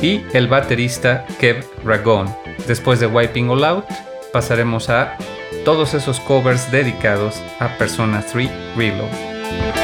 y 0.00 0.22
el 0.32 0.48
baterista 0.48 1.26
Kev 1.38 1.64
Ragon. 1.84 2.34
Después 2.66 3.00
de 3.00 3.06
Wiping 3.06 3.50
All 3.50 3.64
Out 3.64 3.84
pasaremos 4.32 4.88
a 4.88 5.18
todos 5.64 5.94
esos 5.94 6.20
covers 6.20 6.70
dedicados 6.70 7.42
a 7.60 7.68
Persona 7.78 8.22
3 8.22 8.50
Reload. 8.76 9.81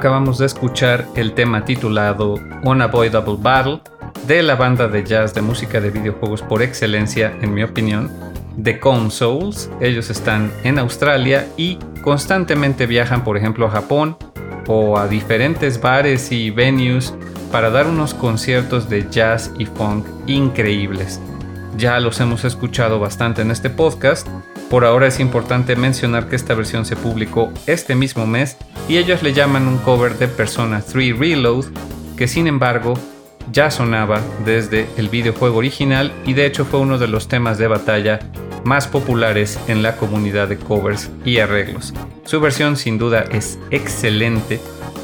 Acabamos 0.00 0.38
de 0.38 0.46
escuchar 0.46 1.06
el 1.14 1.34
tema 1.34 1.66
titulado 1.66 2.40
Unavoidable 2.62 3.36
Battle 3.38 3.82
de 4.26 4.42
la 4.42 4.54
banda 4.56 4.88
de 4.88 5.04
jazz 5.04 5.34
de 5.34 5.42
música 5.42 5.78
de 5.78 5.90
videojuegos 5.90 6.40
por 6.40 6.62
excelencia, 6.62 7.36
en 7.42 7.52
mi 7.52 7.62
opinión, 7.62 8.10
The 8.62 8.80
Consoles. 8.80 9.70
Ellos 9.78 10.08
están 10.08 10.50
en 10.64 10.78
Australia 10.78 11.46
y 11.58 11.78
constantemente 12.00 12.86
viajan, 12.86 13.24
por 13.24 13.36
ejemplo, 13.36 13.66
a 13.66 13.70
Japón 13.72 14.16
o 14.68 14.96
a 14.96 15.06
diferentes 15.06 15.78
bares 15.82 16.32
y 16.32 16.48
venues 16.48 17.14
para 17.52 17.68
dar 17.68 17.86
unos 17.86 18.14
conciertos 18.14 18.88
de 18.88 19.06
jazz 19.10 19.52
y 19.58 19.66
funk 19.66 20.06
increíbles. 20.26 21.20
Ya 21.76 22.00
los 22.00 22.20
hemos 22.20 22.46
escuchado 22.46 23.00
bastante 23.00 23.42
en 23.42 23.50
este 23.50 23.68
podcast. 23.68 24.26
Por 24.70 24.86
ahora 24.86 25.08
es 25.08 25.20
importante 25.20 25.76
mencionar 25.76 26.26
que 26.26 26.36
esta 26.36 26.54
versión 26.54 26.86
se 26.86 26.96
publicó 26.96 27.52
este 27.66 27.94
mismo 27.94 28.26
mes 28.26 28.56
y 28.90 28.98
ellos 28.98 29.22
le 29.22 29.32
llaman 29.32 29.68
un 29.68 29.78
cover 29.78 30.18
de 30.18 30.26
Persona 30.26 30.82
3 30.82 31.16
Reload, 31.16 31.66
que 32.16 32.26
sin 32.26 32.48
embargo 32.48 32.94
ya 33.52 33.70
sonaba 33.70 34.20
desde 34.44 34.88
el 34.96 35.08
videojuego 35.08 35.58
original 35.58 36.12
y 36.26 36.32
de 36.32 36.44
hecho 36.44 36.64
fue 36.64 36.80
uno 36.80 36.98
de 36.98 37.06
los 37.06 37.28
temas 37.28 37.56
de 37.56 37.68
batalla 37.68 38.18
más 38.64 38.88
populares 38.88 39.60
en 39.68 39.84
la 39.84 39.96
comunidad 39.96 40.48
de 40.48 40.56
covers 40.56 41.08
y 41.24 41.38
arreglos. 41.38 41.94
Su 42.24 42.40
versión 42.40 42.76
sin 42.76 42.98
duda 42.98 43.26
es 43.30 43.60
excelente, 43.70 44.60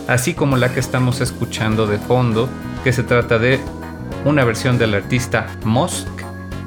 así 0.08 0.34
como 0.34 0.56
la 0.56 0.74
que 0.74 0.80
estamos 0.80 1.20
escuchando 1.20 1.86
de 1.86 1.98
fondo, 1.98 2.48
que 2.82 2.92
se 2.92 3.04
trata 3.04 3.38
de 3.38 3.60
una 4.24 4.42
versión 4.42 4.78
del 4.78 4.94
artista 4.94 5.46
Mosk, 5.62 6.08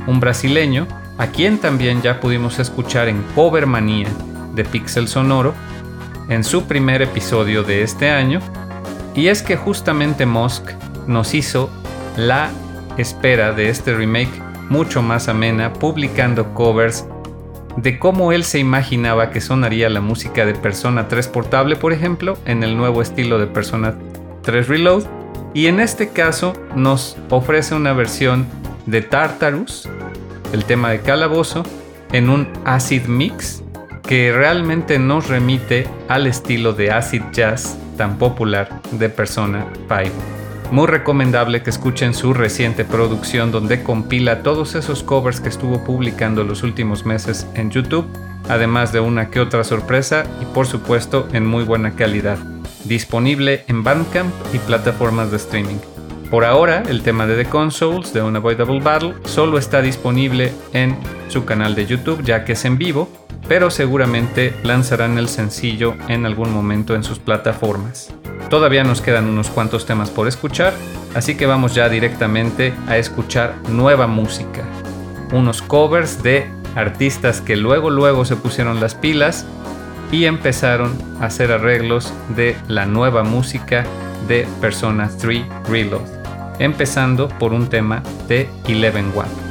un 0.07 0.21
brasileño, 0.21 0.87
a 1.17 1.27
quien 1.27 1.57
también 1.57 2.01
ya 2.01 2.21
pudimos 2.21 2.59
escuchar 2.59 3.09
en 3.09 3.21
Cover 3.35 3.65
Manía 3.65 4.07
de 4.55 4.63
Pixel 4.63 5.09
Sonoro, 5.09 5.53
en 6.29 6.43
su 6.43 6.65
primer 6.65 7.01
episodio 7.01 7.63
de 7.63 7.83
este 7.83 8.09
año, 8.09 8.39
y 9.15 9.27
es 9.27 9.41
que 9.41 9.57
justamente 9.57 10.25
Mosk 10.25 10.63
nos 11.07 11.33
hizo 11.33 11.69
la 12.15 12.51
espera 12.97 13.51
de 13.51 13.69
este 13.69 13.93
remake 13.93 14.41
mucho 14.69 15.01
más 15.01 15.27
amena, 15.27 15.73
publicando 15.73 16.53
covers 16.53 17.05
de 17.77 17.97
cómo 17.97 18.31
él 18.31 18.43
se 18.43 18.59
imaginaba 18.59 19.31
que 19.31 19.41
sonaría 19.41 19.89
la 19.89 20.01
música 20.01 20.45
de 20.45 20.53
Persona 20.53 21.07
3 21.07 21.27
Portable, 21.29 21.75
por 21.75 21.93
ejemplo, 21.93 22.37
en 22.45 22.63
el 22.63 22.77
nuevo 22.77 23.01
estilo 23.01 23.39
de 23.39 23.47
Persona 23.47 23.95
3 24.43 24.67
Reload. 24.67 25.03
Y 25.53 25.67
en 25.67 25.79
este 25.79 26.09
caso 26.09 26.53
nos 26.75 27.17
ofrece 27.29 27.73
una 27.75 27.93
versión 27.93 28.45
de 28.85 29.01
Tartarus, 29.01 29.87
el 30.53 30.65
tema 30.65 30.91
de 30.91 30.99
Calabozo, 30.99 31.63
en 32.11 32.29
un 32.29 32.47
acid 32.65 33.05
mix 33.05 33.63
que 34.09 34.33
realmente 34.33 34.97
nos 34.97 35.27
remite 35.27 35.87
al 36.07 36.25
estilo 36.25 36.73
de 36.73 36.89
acid 36.89 37.21
jazz 37.31 37.77
tan 37.95 38.17
popular 38.17 38.81
de 38.89 39.07
Persona 39.07 39.67
5. 39.87 40.11
Muy 40.71 40.87
recomendable 40.87 41.61
que 41.61 41.69
escuchen 41.69 42.15
su 42.15 42.33
reciente 42.33 42.85
producción 42.85 43.51
donde 43.51 43.83
compila 43.83 44.41
todos 44.41 44.73
esos 44.73 45.03
covers 45.03 45.39
que 45.39 45.49
estuvo 45.49 45.83
publicando 45.83 46.43
los 46.43 46.63
últimos 46.63 47.05
meses 47.05 47.45
en 47.53 47.69
YouTube, 47.69 48.07
además 48.47 48.91
de 48.91 48.99
una 48.99 49.29
que 49.29 49.41
otra 49.41 49.63
sorpresa 49.63 50.23
y 50.41 50.45
por 50.55 50.65
supuesto 50.65 51.27
en 51.31 51.45
muy 51.45 51.63
buena 51.63 51.91
calidad. 51.91 52.39
Disponible 52.85 53.63
en 53.67 53.83
Bandcamp 53.83 54.33
y 54.55 54.57
plataformas 54.57 55.29
de 55.29 55.37
streaming. 55.37 55.77
Por 56.31 56.45
ahora, 56.45 56.81
el 56.89 57.03
tema 57.03 57.27
de 57.27 57.43
The 57.43 57.47
Consoles 57.47 58.11
de 58.11 58.23
Unavoidable 58.23 58.79
Battle 58.79 59.13
solo 59.25 59.59
está 59.59 59.83
disponible 59.83 60.51
en 60.73 60.97
su 61.27 61.45
canal 61.45 61.75
de 61.75 61.85
YouTube 61.85 62.23
ya 62.23 62.43
que 62.43 62.53
es 62.53 62.65
en 62.65 62.79
vivo, 62.79 63.07
pero 63.49 63.71
seguramente 63.71 64.53
lanzarán 64.63 65.17
el 65.17 65.27
sencillo 65.27 65.95
en 66.07 66.27
algún 66.27 66.53
momento 66.53 66.93
en 66.93 67.03
sus 67.03 67.17
plataformas. 67.17 68.13
Todavía 68.49 68.83
nos 68.83 69.01
quedan 69.01 69.25
unos 69.25 69.49
cuantos 69.49 69.87
temas 69.87 70.11
por 70.11 70.27
escuchar, 70.27 70.73
así 71.15 71.35
que 71.35 71.47
vamos 71.47 71.73
ya 71.73 71.89
directamente 71.89 72.73
a 72.87 72.97
escuchar 72.97 73.55
nueva 73.67 74.05
música. 74.05 74.63
Unos 75.33 75.63
covers 75.63 76.21
de 76.21 76.47
artistas 76.75 77.41
que 77.41 77.57
luego 77.57 77.89
luego 77.89 78.23
se 78.23 78.35
pusieron 78.35 78.79
las 78.79 78.93
pilas 78.93 79.45
y 80.11 80.25
empezaron 80.25 80.95
a 81.19 81.25
hacer 81.25 81.51
arreglos 81.51 82.13
de 82.35 82.55
la 82.67 82.85
nueva 82.85 83.23
música 83.23 83.83
de 84.27 84.47
Persona 84.61 85.09
3 85.19 85.43
Reload, 85.67 86.05
empezando 86.59 87.27
por 87.27 87.53
un 87.53 87.67
tema 87.67 88.03
de 88.27 88.47
Eleven 88.67 89.11
Watt. 89.15 89.48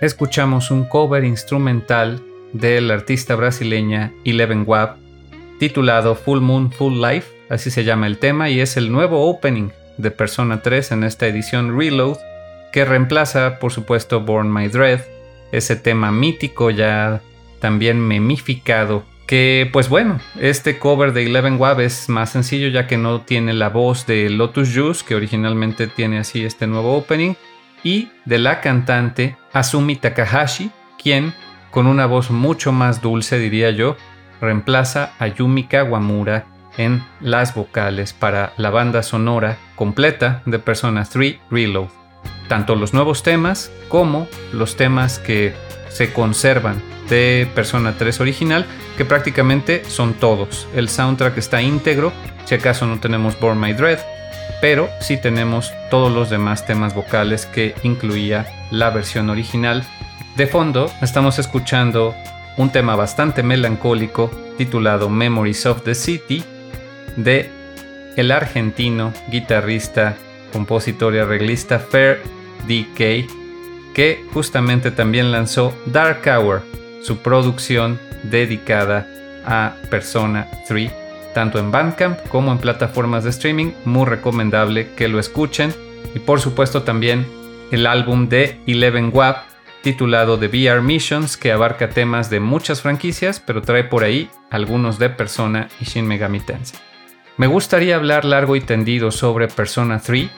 Escuchamos 0.00 0.70
un 0.70 0.84
cover 0.84 1.24
instrumental 1.24 2.22
de 2.52 2.80
la 2.80 2.94
artista 2.94 3.36
brasileña 3.36 4.12
Eleven 4.24 4.64
Wab 4.66 4.96
titulado 5.58 6.14
Full 6.14 6.40
Moon 6.40 6.72
Full 6.72 7.00
Life, 7.00 7.28
así 7.50 7.70
se 7.70 7.84
llama 7.84 8.06
el 8.06 8.18
tema 8.18 8.48
y 8.48 8.60
es 8.60 8.76
el 8.76 8.90
nuevo 8.90 9.28
opening 9.28 9.68
de 9.98 10.10
Persona 10.10 10.62
3 10.62 10.92
en 10.92 11.04
esta 11.04 11.26
edición 11.26 11.78
Reload 11.78 12.16
que 12.72 12.84
reemplaza 12.84 13.58
por 13.58 13.72
supuesto 13.72 14.20
Born 14.20 14.52
My 14.52 14.68
Dread, 14.68 15.00
ese 15.52 15.76
tema 15.76 16.10
mítico 16.10 16.70
ya 16.70 17.20
también 17.60 18.00
memificado 18.00 19.04
que 19.26 19.68
pues 19.70 19.88
bueno, 19.88 20.18
este 20.40 20.78
cover 20.78 21.12
de 21.12 21.26
Eleven 21.26 21.60
Wab 21.60 21.80
es 21.80 22.08
más 22.08 22.30
sencillo 22.30 22.68
ya 22.68 22.86
que 22.86 22.96
no 22.96 23.20
tiene 23.20 23.52
la 23.52 23.68
voz 23.68 24.06
de 24.06 24.30
Lotus 24.30 24.74
Juice 24.74 25.04
que 25.06 25.14
originalmente 25.14 25.86
tiene 25.86 26.18
así 26.18 26.44
este 26.44 26.66
nuevo 26.66 26.96
opening 26.96 27.34
y 27.82 28.10
de 28.24 28.38
la 28.38 28.60
cantante 28.60 29.36
Asumi 29.52 29.96
Takahashi, 29.96 30.70
quien, 31.02 31.34
con 31.70 31.86
una 31.86 32.06
voz 32.06 32.30
mucho 32.30 32.72
más 32.72 33.00
dulce 33.00 33.38
diría 33.38 33.70
yo, 33.70 33.96
reemplaza 34.40 35.12
a 35.18 35.26
Yumi 35.28 35.64
Kawamura 35.64 36.46
en 36.76 37.02
las 37.20 37.54
vocales 37.54 38.12
para 38.12 38.52
la 38.56 38.70
banda 38.70 39.02
sonora 39.02 39.58
completa 39.76 40.42
de 40.46 40.58
Persona 40.58 41.04
3 41.04 41.36
Reload. 41.50 41.88
Tanto 42.48 42.74
los 42.74 42.94
nuevos 42.94 43.22
temas 43.22 43.70
como 43.88 44.26
los 44.52 44.76
temas 44.76 45.18
que 45.18 45.54
se 45.88 46.12
conservan 46.12 46.82
de 47.08 47.48
Persona 47.54 47.94
3 47.98 48.20
original, 48.20 48.66
que 48.96 49.04
prácticamente 49.04 49.84
son 49.84 50.14
todos. 50.14 50.68
El 50.74 50.88
soundtrack 50.88 51.36
está 51.38 51.60
íntegro, 51.60 52.12
si 52.44 52.54
acaso 52.54 52.86
no 52.86 53.00
tenemos 53.00 53.38
Born 53.38 53.60
My 53.60 53.72
Dread, 53.72 53.98
pero 54.60 54.88
sí 55.00 55.16
tenemos 55.16 55.72
todos 55.90 56.12
los 56.12 56.30
demás 56.30 56.66
temas 56.66 56.94
vocales 56.94 57.46
que 57.46 57.74
incluía 57.82 58.46
la 58.70 58.90
versión 58.90 59.30
original. 59.30 59.84
De 60.36 60.46
fondo 60.46 60.90
estamos 61.02 61.38
escuchando 61.38 62.14
un 62.56 62.70
tema 62.70 62.94
bastante 62.96 63.42
melancólico 63.42 64.30
titulado 64.58 65.08
Memories 65.08 65.66
of 65.66 65.82
the 65.82 65.94
City 65.94 66.44
de 67.16 67.50
el 68.16 68.30
argentino 68.30 69.12
guitarrista, 69.30 70.16
compositor 70.52 71.14
y 71.14 71.18
arreglista 71.18 71.78
Fair 71.78 72.22
DK, 72.66 73.26
que 73.94 74.24
justamente 74.32 74.90
también 74.90 75.32
lanzó 75.32 75.74
Dark 75.86 76.22
Hour, 76.26 76.62
su 77.02 77.18
producción 77.18 77.98
dedicada 78.24 79.06
a 79.46 79.74
Persona 79.88 80.48
3, 80.68 80.92
tanto 81.34 81.58
en 81.58 81.70
Bandcamp 81.70 82.18
como 82.28 82.52
en 82.52 82.58
plataformas 82.58 83.24
de 83.24 83.30
streaming, 83.30 83.72
muy 83.84 84.06
recomendable 84.06 84.94
que 84.94 85.08
lo 85.08 85.18
escuchen. 85.18 85.74
Y 86.14 86.18
por 86.18 86.40
supuesto 86.40 86.82
también 86.82 87.26
el 87.70 87.86
álbum 87.86 88.28
de 88.28 88.60
Eleven 88.66 89.10
WAP 89.12 89.50
titulado 89.82 90.38
The 90.38 90.48
VR 90.48 90.82
Missions, 90.82 91.36
que 91.36 91.52
abarca 91.52 91.88
temas 91.88 92.30
de 92.30 92.40
muchas 92.40 92.82
franquicias, 92.82 93.40
pero 93.40 93.62
trae 93.62 93.84
por 93.84 94.04
ahí 94.04 94.28
algunos 94.50 94.98
de 94.98 95.10
Persona 95.10 95.68
y 95.80 95.84
Shin 95.84 96.06
Megami 96.06 96.40
Tensei. 96.40 96.78
Me 97.36 97.46
gustaría 97.46 97.96
hablar 97.96 98.24
largo 98.24 98.56
y 98.56 98.60
tendido 98.60 99.10
sobre 99.10 99.48
Persona 99.48 100.00
3. 100.00 100.28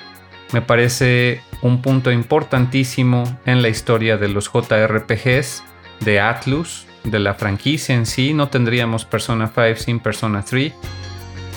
Me 0.52 0.62
parece 0.62 1.40
un 1.62 1.82
punto 1.82 2.12
importantísimo 2.12 3.24
en 3.46 3.62
la 3.62 3.68
historia 3.68 4.16
de 4.16 4.28
los 4.28 4.50
JRPGs, 4.52 5.64
de 6.00 6.20
Atlus, 6.20 6.86
de 7.04 7.18
la 7.18 7.34
franquicia 7.34 7.94
en 7.94 8.06
sí. 8.06 8.34
No 8.34 8.48
tendríamos 8.48 9.04
Persona 9.04 9.50
5 9.54 9.76
sin 9.76 10.00
Persona 10.00 10.44
3. 10.44 10.72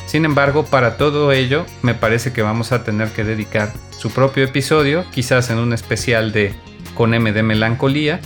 Sin 0.05 0.25
embargo, 0.25 0.65
para 0.65 0.97
todo 0.97 1.31
ello, 1.31 1.65
me 1.81 1.93
parece 1.93 2.31
que 2.31 2.41
vamos 2.41 2.71
a 2.71 2.83
tener 2.83 3.09
que 3.09 3.23
dedicar 3.23 3.73
su 3.97 4.11
propio 4.11 4.43
episodio, 4.43 5.03
quizás 5.11 5.49
en 5.49 5.57
un 5.57 5.73
especial 5.73 6.31
de 6.31 6.53
con 6.93 7.13
M 7.13 7.31
de 7.31 7.43
melancolía. 7.43 8.19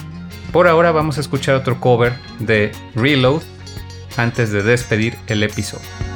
Por 0.51 0.67
ahora 0.67 0.91
vamos 0.91 1.17
a 1.17 1.21
escuchar 1.21 1.55
otro 1.55 1.79
cover 1.79 2.13
de 2.39 2.71
Reload 2.95 3.41
antes 4.17 4.51
de 4.51 4.63
despedir 4.63 5.17
el 5.27 5.43
episodio. 5.43 6.08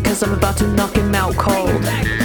Cause 0.00 0.22
I'm 0.22 0.32
about 0.32 0.56
to 0.58 0.66
knock 0.68 0.96
him 0.96 1.14
out 1.14 1.34
cold. 1.36 2.21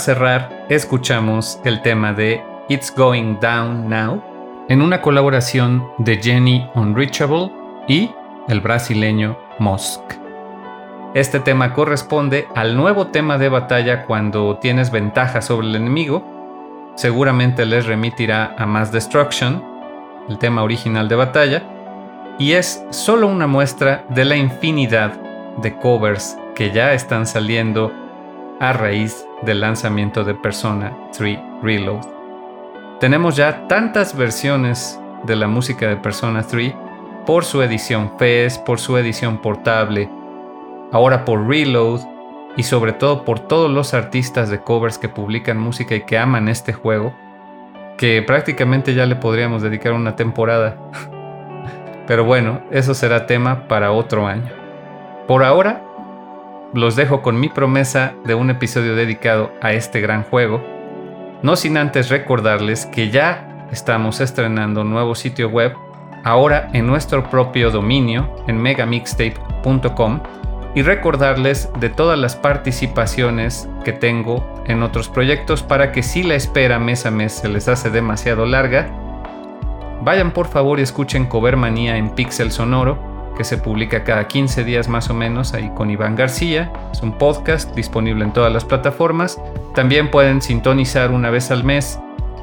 Cerrar, 0.00 0.66
escuchamos 0.68 1.60
el 1.64 1.82
tema 1.82 2.12
de 2.12 2.42
It's 2.68 2.92
Going 2.94 3.38
Down 3.40 3.88
Now 3.88 4.22
en 4.68 4.82
una 4.82 5.02
colaboración 5.02 5.86
de 5.98 6.16
Jenny 6.16 6.66
Unreachable 6.74 7.52
y 7.86 8.10
el 8.48 8.60
brasileño 8.60 9.38
Mosk. 9.58 10.00
Este 11.12 11.38
tema 11.38 11.74
corresponde 11.74 12.48
al 12.54 12.76
nuevo 12.76 13.08
tema 13.08 13.36
de 13.36 13.48
batalla 13.48 14.06
cuando 14.06 14.56
tienes 14.56 14.90
ventaja 14.90 15.42
sobre 15.42 15.68
el 15.68 15.76
enemigo. 15.76 16.24
Seguramente 16.94 17.66
les 17.66 17.86
remitirá 17.86 18.54
a 18.56 18.64
Mass 18.64 18.90
Destruction, 18.90 19.62
el 20.28 20.38
tema 20.38 20.62
original 20.62 21.08
de 21.08 21.16
batalla, 21.16 21.62
y 22.38 22.52
es 22.52 22.82
solo 22.90 23.26
una 23.26 23.46
muestra 23.46 24.04
de 24.08 24.24
la 24.24 24.36
infinidad 24.36 25.12
de 25.58 25.76
covers 25.76 26.38
que 26.54 26.70
ya 26.70 26.94
están 26.94 27.26
saliendo 27.26 27.92
a 28.60 28.72
raíz 28.72 29.26
del 29.42 29.60
lanzamiento 29.60 30.24
de 30.24 30.34
Persona 30.34 30.96
3 31.16 31.38
Reload. 31.62 32.06
Tenemos 33.00 33.36
ya 33.36 33.66
tantas 33.66 34.16
versiones 34.16 35.00
de 35.24 35.36
la 35.36 35.46
música 35.48 35.88
de 35.88 35.96
Persona 35.96 36.42
3 36.42 36.74
por 37.26 37.44
su 37.44 37.62
edición 37.62 38.12
FES, 38.18 38.58
por 38.58 38.78
su 38.80 38.96
edición 38.96 39.38
portable, 39.38 40.10
ahora 40.92 41.24
por 41.24 41.46
Reload 41.46 42.00
y 42.56 42.62
sobre 42.62 42.92
todo 42.92 43.24
por 43.24 43.40
todos 43.40 43.70
los 43.70 43.94
artistas 43.94 44.50
de 44.50 44.60
covers 44.60 44.98
que 44.98 45.08
publican 45.08 45.58
música 45.58 45.94
y 45.94 46.02
que 46.02 46.18
aman 46.18 46.48
este 46.48 46.72
juego, 46.72 47.14
que 47.96 48.22
prácticamente 48.22 48.94
ya 48.94 49.06
le 49.06 49.16
podríamos 49.16 49.62
dedicar 49.62 49.92
una 49.92 50.16
temporada. 50.16 50.76
Pero 52.06 52.24
bueno, 52.24 52.60
eso 52.70 52.92
será 52.94 53.26
tema 53.26 53.68
para 53.68 53.92
otro 53.92 54.26
año. 54.26 54.50
Por 55.28 55.44
ahora, 55.44 55.84
los 56.72 56.96
dejo 56.96 57.22
con 57.22 57.40
mi 57.40 57.48
promesa 57.48 58.14
de 58.24 58.34
un 58.34 58.50
episodio 58.50 58.94
dedicado 58.94 59.52
a 59.60 59.72
este 59.72 60.00
gran 60.00 60.22
juego, 60.22 60.62
no 61.42 61.56
sin 61.56 61.76
antes 61.76 62.08
recordarles 62.10 62.86
que 62.86 63.10
ya 63.10 63.66
estamos 63.72 64.20
estrenando 64.20 64.82
un 64.82 64.90
nuevo 64.90 65.14
sitio 65.14 65.48
web, 65.48 65.74
ahora 66.24 66.68
en 66.72 66.86
nuestro 66.86 67.28
propio 67.28 67.70
dominio, 67.70 68.36
en 68.46 68.60
megamixtape.com, 68.60 70.20
y 70.74 70.82
recordarles 70.82 71.68
de 71.80 71.88
todas 71.88 72.18
las 72.18 72.36
participaciones 72.36 73.68
que 73.84 73.92
tengo 73.92 74.62
en 74.66 74.82
otros 74.82 75.08
proyectos 75.08 75.62
para 75.64 75.90
que 75.90 76.02
si 76.02 76.22
la 76.22 76.36
espera 76.36 76.78
mes 76.78 77.06
a 77.06 77.10
mes 77.10 77.32
se 77.32 77.48
les 77.48 77.66
hace 77.66 77.90
demasiado 77.90 78.46
larga, 78.46 78.88
vayan 80.02 80.30
por 80.30 80.46
favor 80.46 80.78
y 80.78 80.82
escuchen 80.82 81.26
Covermanía 81.26 81.96
en 81.96 82.10
Pixel 82.10 82.52
Sonoro, 82.52 83.09
que 83.40 83.44
se 83.44 83.56
publica 83.56 84.04
cada 84.04 84.28
15 84.28 84.64
días 84.64 84.86
más 84.86 85.08
o 85.08 85.14
menos 85.14 85.54
ahí 85.54 85.72
con 85.74 85.90
Iván 85.90 86.14
García. 86.14 86.70
Es 86.92 87.00
un 87.00 87.16
podcast 87.16 87.74
disponible 87.74 88.22
en 88.22 88.34
todas 88.34 88.52
las 88.52 88.66
plataformas. 88.66 89.40
También 89.74 90.10
pueden 90.10 90.42
sintonizar 90.42 91.10
una 91.10 91.30
vez 91.30 91.50
al 91.50 91.64
mes. 91.64 91.98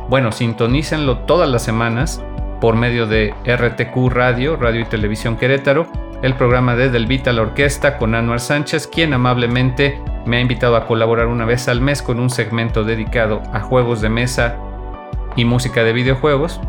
Bueno, 0.09 0.31
sintonícenlo 0.31 1.19
todas 1.19 1.47
las 1.47 1.61
semanas 1.61 2.19
por 2.59 2.75
medio 2.75 3.05
de 3.05 3.35
RTQ 3.45 4.09
Radio, 4.09 4.55
Radio 4.55 4.81
y 4.81 4.85
Televisión 4.85 5.37
Querétaro, 5.37 5.85
el 6.23 6.33
programa 6.33 6.75
de 6.75 6.89
Del 6.89 7.05
Vita 7.05 7.31
la 7.31 7.43
Orquesta 7.43 7.99
con 7.99 8.15
Anuar 8.15 8.39
Sánchez, 8.39 8.87
quien 8.87 9.13
amablemente 9.13 10.01
me 10.25 10.37
ha 10.37 10.41
invitado 10.41 10.77
a 10.77 10.87
colaborar 10.87 11.27
una 11.27 11.45
vez 11.45 11.67
al 11.67 11.79
mes 11.79 12.01
con 12.01 12.19
un 12.19 12.31
segmento 12.31 12.83
dedicado 12.85 13.43
a 13.53 13.59
juegos 13.59 14.01
de 14.01 14.09
mesa 14.09 14.55
y 15.35 15.45
música 15.45 15.83
de 15.83 15.93
videojuegos, 15.93 16.59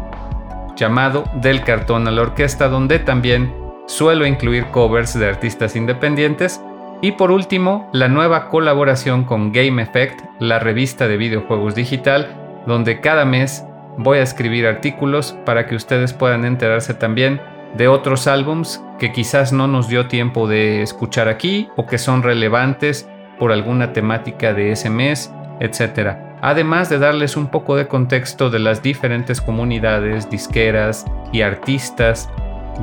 llamado 0.76 1.24
Del 1.32 1.64
Cartón 1.64 2.06
a 2.06 2.10
la 2.10 2.20
Orquesta, 2.20 2.68
donde 2.68 2.98
también 2.98 3.67
suelo 3.88 4.26
incluir 4.26 4.66
covers 4.66 5.18
de 5.18 5.26
artistas 5.26 5.74
independientes. 5.74 6.60
Y 7.00 7.12
por 7.12 7.30
último, 7.30 7.88
la 7.92 8.08
nueva 8.08 8.48
colaboración 8.48 9.24
con 9.24 9.50
Game 9.52 9.82
Effect, 9.82 10.20
la 10.38 10.58
revista 10.58 11.08
de 11.08 11.16
videojuegos 11.16 11.74
digital, 11.74 12.62
donde 12.66 13.00
cada 13.00 13.24
mes 13.24 13.64
voy 13.96 14.18
a 14.18 14.22
escribir 14.22 14.66
artículos 14.66 15.36
para 15.44 15.66
que 15.66 15.74
ustedes 15.74 16.12
puedan 16.12 16.44
enterarse 16.44 16.94
también 16.94 17.40
de 17.76 17.88
otros 17.88 18.26
álbums 18.26 18.82
que 18.98 19.12
quizás 19.12 19.52
no 19.52 19.66
nos 19.66 19.88
dio 19.88 20.06
tiempo 20.06 20.48
de 20.48 20.82
escuchar 20.82 21.28
aquí 21.28 21.68
o 21.76 21.86
que 21.86 21.98
son 21.98 22.22
relevantes 22.22 23.08
por 23.38 23.52
alguna 23.52 23.92
temática 23.92 24.52
de 24.52 24.72
ese 24.72 24.90
mes, 24.90 25.32
etc. 25.60 26.16
Además 26.40 26.88
de 26.88 26.98
darles 26.98 27.36
un 27.36 27.48
poco 27.48 27.76
de 27.76 27.86
contexto 27.86 28.50
de 28.50 28.58
las 28.58 28.82
diferentes 28.82 29.40
comunidades, 29.40 30.28
disqueras 30.28 31.04
y 31.32 31.42
artistas 31.42 32.28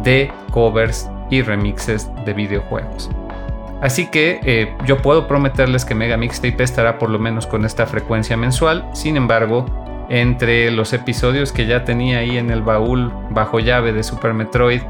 de 0.03 0.31
covers 0.51 1.09
y 1.29 1.41
remixes 1.41 2.09
de 2.25 2.33
videojuegos. 2.33 3.09
Así 3.81 4.07
que 4.07 4.39
eh, 4.43 4.73
yo 4.85 4.97
puedo 4.97 5.27
prometerles 5.27 5.85
que 5.85 5.95
Mega 5.95 6.17
Mixtape 6.17 6.63
estará 6.63 6.97
por 6.97 7.09
lo 7.09 7.19
menos 7.19 7.45
con 7.45 7.65
esta 7.65 7.85
frecuencia 7.85 8.37
mensual. 8.37 8.87
Sin 8.93 9.17
embargo, 9.17 9.65
entre 10.09 10.71
los 10.71 10.93
episodios 10.93 11.51
que 11.51 11.65
ya 11.65 11.83
tenía 11.83 12.19
ahí 12.19 12.37
en 12.37 12.51
el 12.51 12.61
baúl 12.61 13.11
bajo 13.31 13.59
llave 13.59 13.91
de 13.91 14.03
Super 14.03 14.33
Metroid 14.33 14.81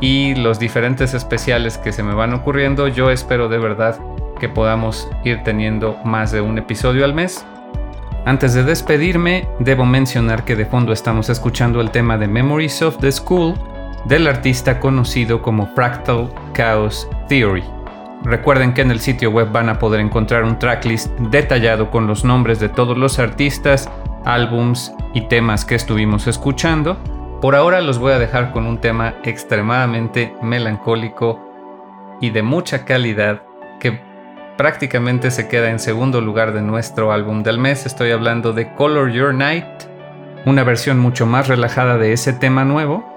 y 0.00 0.34
los 0.34 0.58
diferentes 0.58 1.14
especiales 1.14 1.78
que 1.78 1.92
se 1.92 2.02
me 2.02 2.14
van 2.14 2.32
ocurriendo, 2.32 2.88
yo 2.88 3.10
espero 3.10 3.48
de 3.48 3.58
verdad 3.58 4.00
que 4.40 4.48
podamos 4.48 5.08
ir 5.24 5.42
teniendo 5.44 5.96
más 6.04 6.32
de 6.32 6.40
un 6.40 6.58
episodio 6.58 7.04
al 7.04 7.14
mes. 7.14 7.44
Antes 8.24 8.54
de 8.54 8.64
despedirme, 8.64 9.48
debo 9.58 9.84
mencionar 9.84 10.44
que 10.44 10.56
de 10.56 10.66
fondo 10.66 10.92
estamos 10.92 11.28
escuchando 11.28 11.80
el 11.80 11.90
tema 11.90 12.18
de 12.18 12.28
Memories 12.28 12.82
of 12.82 12.98
the 12.98 13.12
School 13.12 13.54
del 14.04 14.26
artista 14.26 14.80
conocido 14.80 15.42
como 15.42 15.66
Fractal 15.74 16.28
Chaos 16.52 17.08
Theory. 17.28 17.64
Recuerden 18.24 18.72
que 18.72 18.82
en 18.82 18.90
el 18.90 19.00
sitio 19.00 19.30
web 19.30 19.50
van 19.50 19.68
a 19.68 19.78
poder 19.78 20.00
encontrar 20.00 20.44
un 20.44 20.58
tracklist 20.58 21.10
detallado 21.18 21.90
con 21.90 22.06
los 22.06 22.24
nombres 22.24 22.60
de 22.60 22.68
todos 22.68 22.96
los 22.96 23.18
artistas, 23.18 23.90
álbums 24.24 24.92
y 25.12 25.22
temas 25.22 25.64
que 25.64 25.74
estuvimos 25.74 26.26
escuchando. 26.28 26.96
Por 27.40 27.56
ahora 27.56 27.80
los 27.80 27.98
voy 27.98 28.12
a 28.12 28.20
dejar 28.20 28.52
con 28.52 28.66
un 28.66 28.78
tema 28.78 29.14
extremadamente 29.24 30.34
melancólico 30.40 31.40
y 32.20 32.30
de 32.30 32.42
mucha 32.42 32.84
calidad 32.84 33.42
que 33.80 34.00
prácticamente 34.56 35.32
se 35.32 35.48
queda 35.48 35.70
en 35.70 35.80
segundo 35.80 36.20
lugar 36.20 36.52
de 36.52 36.62
nuestro 36.62 37.10
álbum 37.10 37.42
del 37.42 37.58
mes. 37.58 37.86
Estoy 37.86 38.12
hablando 38.12 38.52
de 38.52 38.72
Color 38.74 39.10
Your 39.10 39.34
Night, 39.34 39.66
una 40.46 40.62
versión 40.62 41.00
mucho 41.00 41.26
más 41.26 41.48
relajada 41.48 41.98
de 41.98 42.12
ese 42.12 42.32
tema 42.32 42.64
nuevo 42.64 43.11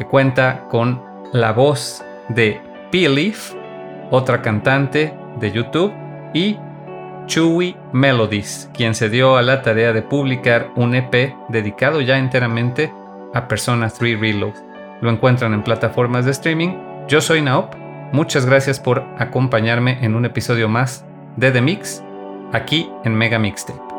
que 0.00 0.06
cuenta 0.06 0.66
con 0.70 1.02
la 1.30 1.52
voz 1.52 2.02
de 2.30 2.58
P-Leaf, 2.90 3.52
otra 4.10 4.40
cantante 4.40 5.14
de 5.38 5.52
YouTube, 5.52 5.92
y 6.32 6.56
Chewy 7.26 7.76
Melodies, 7.92 8.70
quien 8.72 8.94
se 8.94 9.10
dio 9.10 9.36
a 9.36 9.42
la 9.42 9.60
tarea 9.60 9.92
de 9.92 10.00
publicar 10.00 10.70
un 10.74 10.94
EP 10.94 11.34
dedicado 11.50 12.00
ya 12.00 12.16
enteramente 12.16 12.90
a 13.34 13.46
Persona 13.46 13.90
3 13.90 14.18
Reload. 14.18 14.54
Lo 15.02 15.10
encuentran 15.10 15.52
en 15.52 15.62
plataformas 15.62 16.24
de 16.24 16.30
streaming. 16.30 16.78
Yo 17.06 17.20
soy 17.20 17.42
Naop. 17.42 17.74
Muchas 18.12 18.46
gracias 18.46 18.80
por 18.80 19.04
acompañarme 19.18 20.02
en 20.02 20.14
un 20.14 20.24
episodio 20.24 20.70
más 20.70 21.04
de 21.36 21.50
The 21.50 21.60
Mix, 21.60 22.02
aquí 22.54 22.88
en 23.04 23.14
Mega 23.14 23.38
Mixtape. 23.38 23.89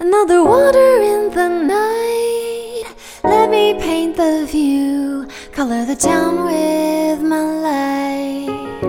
Another 0.00 0.42
water 0.42 1.00
in 1.02 1.30
the 1.30 1.48
night. 1.48 2.84
Let 3.22 3.48
me 3.48 3.74
paint 3.74 4.16
the 4.16 4.44
view, 4.44 5.28
color 5.52 5.84
the 5.84 5.94
town 5.94 6.46
with 6.46 7.22
my 7.22 7.44
light. 7.68 8.80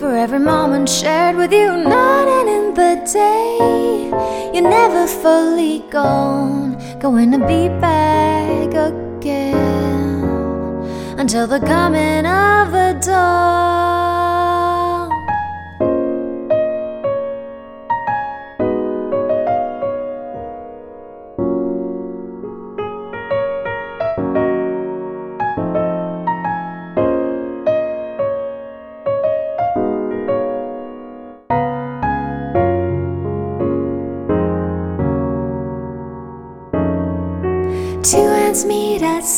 For 0.00 0.16
every 0.16 0.40
moment 0.40 0.88
shared 0.88 1.36
with 1.36 1.52
you, 1.52 1.68
night 1.76 2.28
and 2.28 2.48
in 2.48 2.74
the 2.74 3.00
day, 3.12 4.10
you're 4.52 4.68
never 4.68 5.06
fully 5.06 5.84
gone. 5.88 6.76
Going 6.98 7.30
to 7.30 7.38
be 7.38 7.68
back 7.80 8.74
again 8.74 10.18
until 11.16 11.46
the 11.46 11.60
coming 11.60 12.26
of 12.26 12.72
the 12.72 12.98
dawn. 13.06 14.17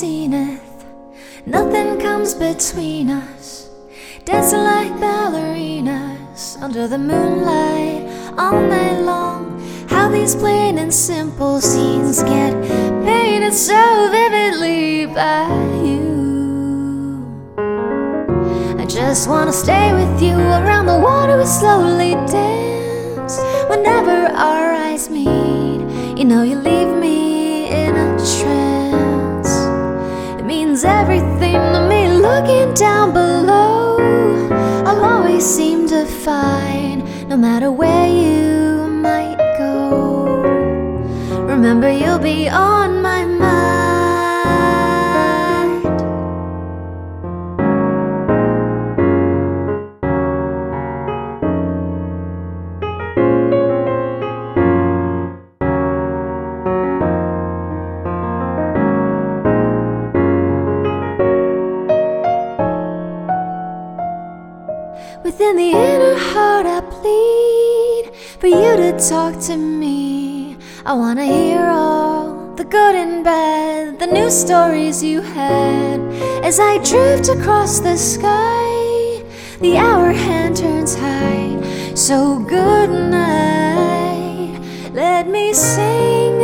Zenith. 0.00 0.86
Nothing 1.44 2.00
comes 2.00 2.32
between 2.32 3.10
us. 3.10 3.68
Dancing 4.24 4.60
like 4.60 4.92
ballerinas 4.92 6.56
under 6.62 6.88
the 6.88 6.96
moonlight 6.96 8.08
all 8.38 8.62
night 8.62 8.98
long. 9.00 9.60
How 9.90 10.08
these 10.08 10.34
plain 10.34 10.78
and 10.78 10.92
simple 10.92 11.60
scenes 11.60 12.22
get 12.22 12.54
painted 13.04 13.52
so 13.52 14.08
vividly 14.10 15.04
by 15.04 15.52
you. 15.84 16.08
I 18.78 18.86
just 18.86 19.28
wanna 19.28 19.52
stay 19.52 19.92
with 19.92 20.22
you 20.22 20.38
around 20.60 20.86
the 20.86 20.98
water 20.98 21.36
we 21.36 21.44
slowly 21.44 22.12
dance. 22.24 23.36
Whenever 23.68 24.32
our 24.48 24.72
eyes 24.86 25.10
meet, 25.10 25.82
you 26.18 26.24
know 26.24 26.42
you 26.42 26.56
leave 26.56 26.92
me 27.04 27.29
means 30.80 30.84
everything 30.84 31.60
to 31.72 31.86
me 31.88 32.08
looking 32.08 32.72
down 32.74 33.12
below. 33.12 33.98
I'll 34.86 35.04
always 35.04 35.44
seem 35.44 35.86
to 35.88 36.06
find, 36.06 37.28
no 37.28 37.36
matter 37.36 37.70
where 37.70 38.06
you 38.06 38.88
might 38.88 39.36
go. 39.58 40.42
Remember, 41.46 41.90
you'll 41.90 42.18
be 42.18 42.48
on 42.48 42.99
I 70.90 70.92
wanna 70.92 71.24
hear 71.24 71.66
all 71.66 72.52
the 72.56 72.64
good 72.64 72.96
and 72.96 73.22
bad, 73.22 74.00
the 74.00 74.08
new 74.08 74.28
stories 74.28 75.04
you 75.04 75.20
had. 75.20 76.00
As 76.42 76.58
I 76.58 76.78
drift 76.78 77.28
across 77.28 77.78
the 77.78 77.96
sky, 77.96 79.22
the 79.60 79.76
hour 79.76 80.10
hand 80.10 80.56
turns 80.56 80.96
high. 80.96 81.94
So 81.94 82.40
good 82.40 82.90
night, 82.90 84.58
let 84.92 85.28
me 85.28 85.54
sing 85.54 86.42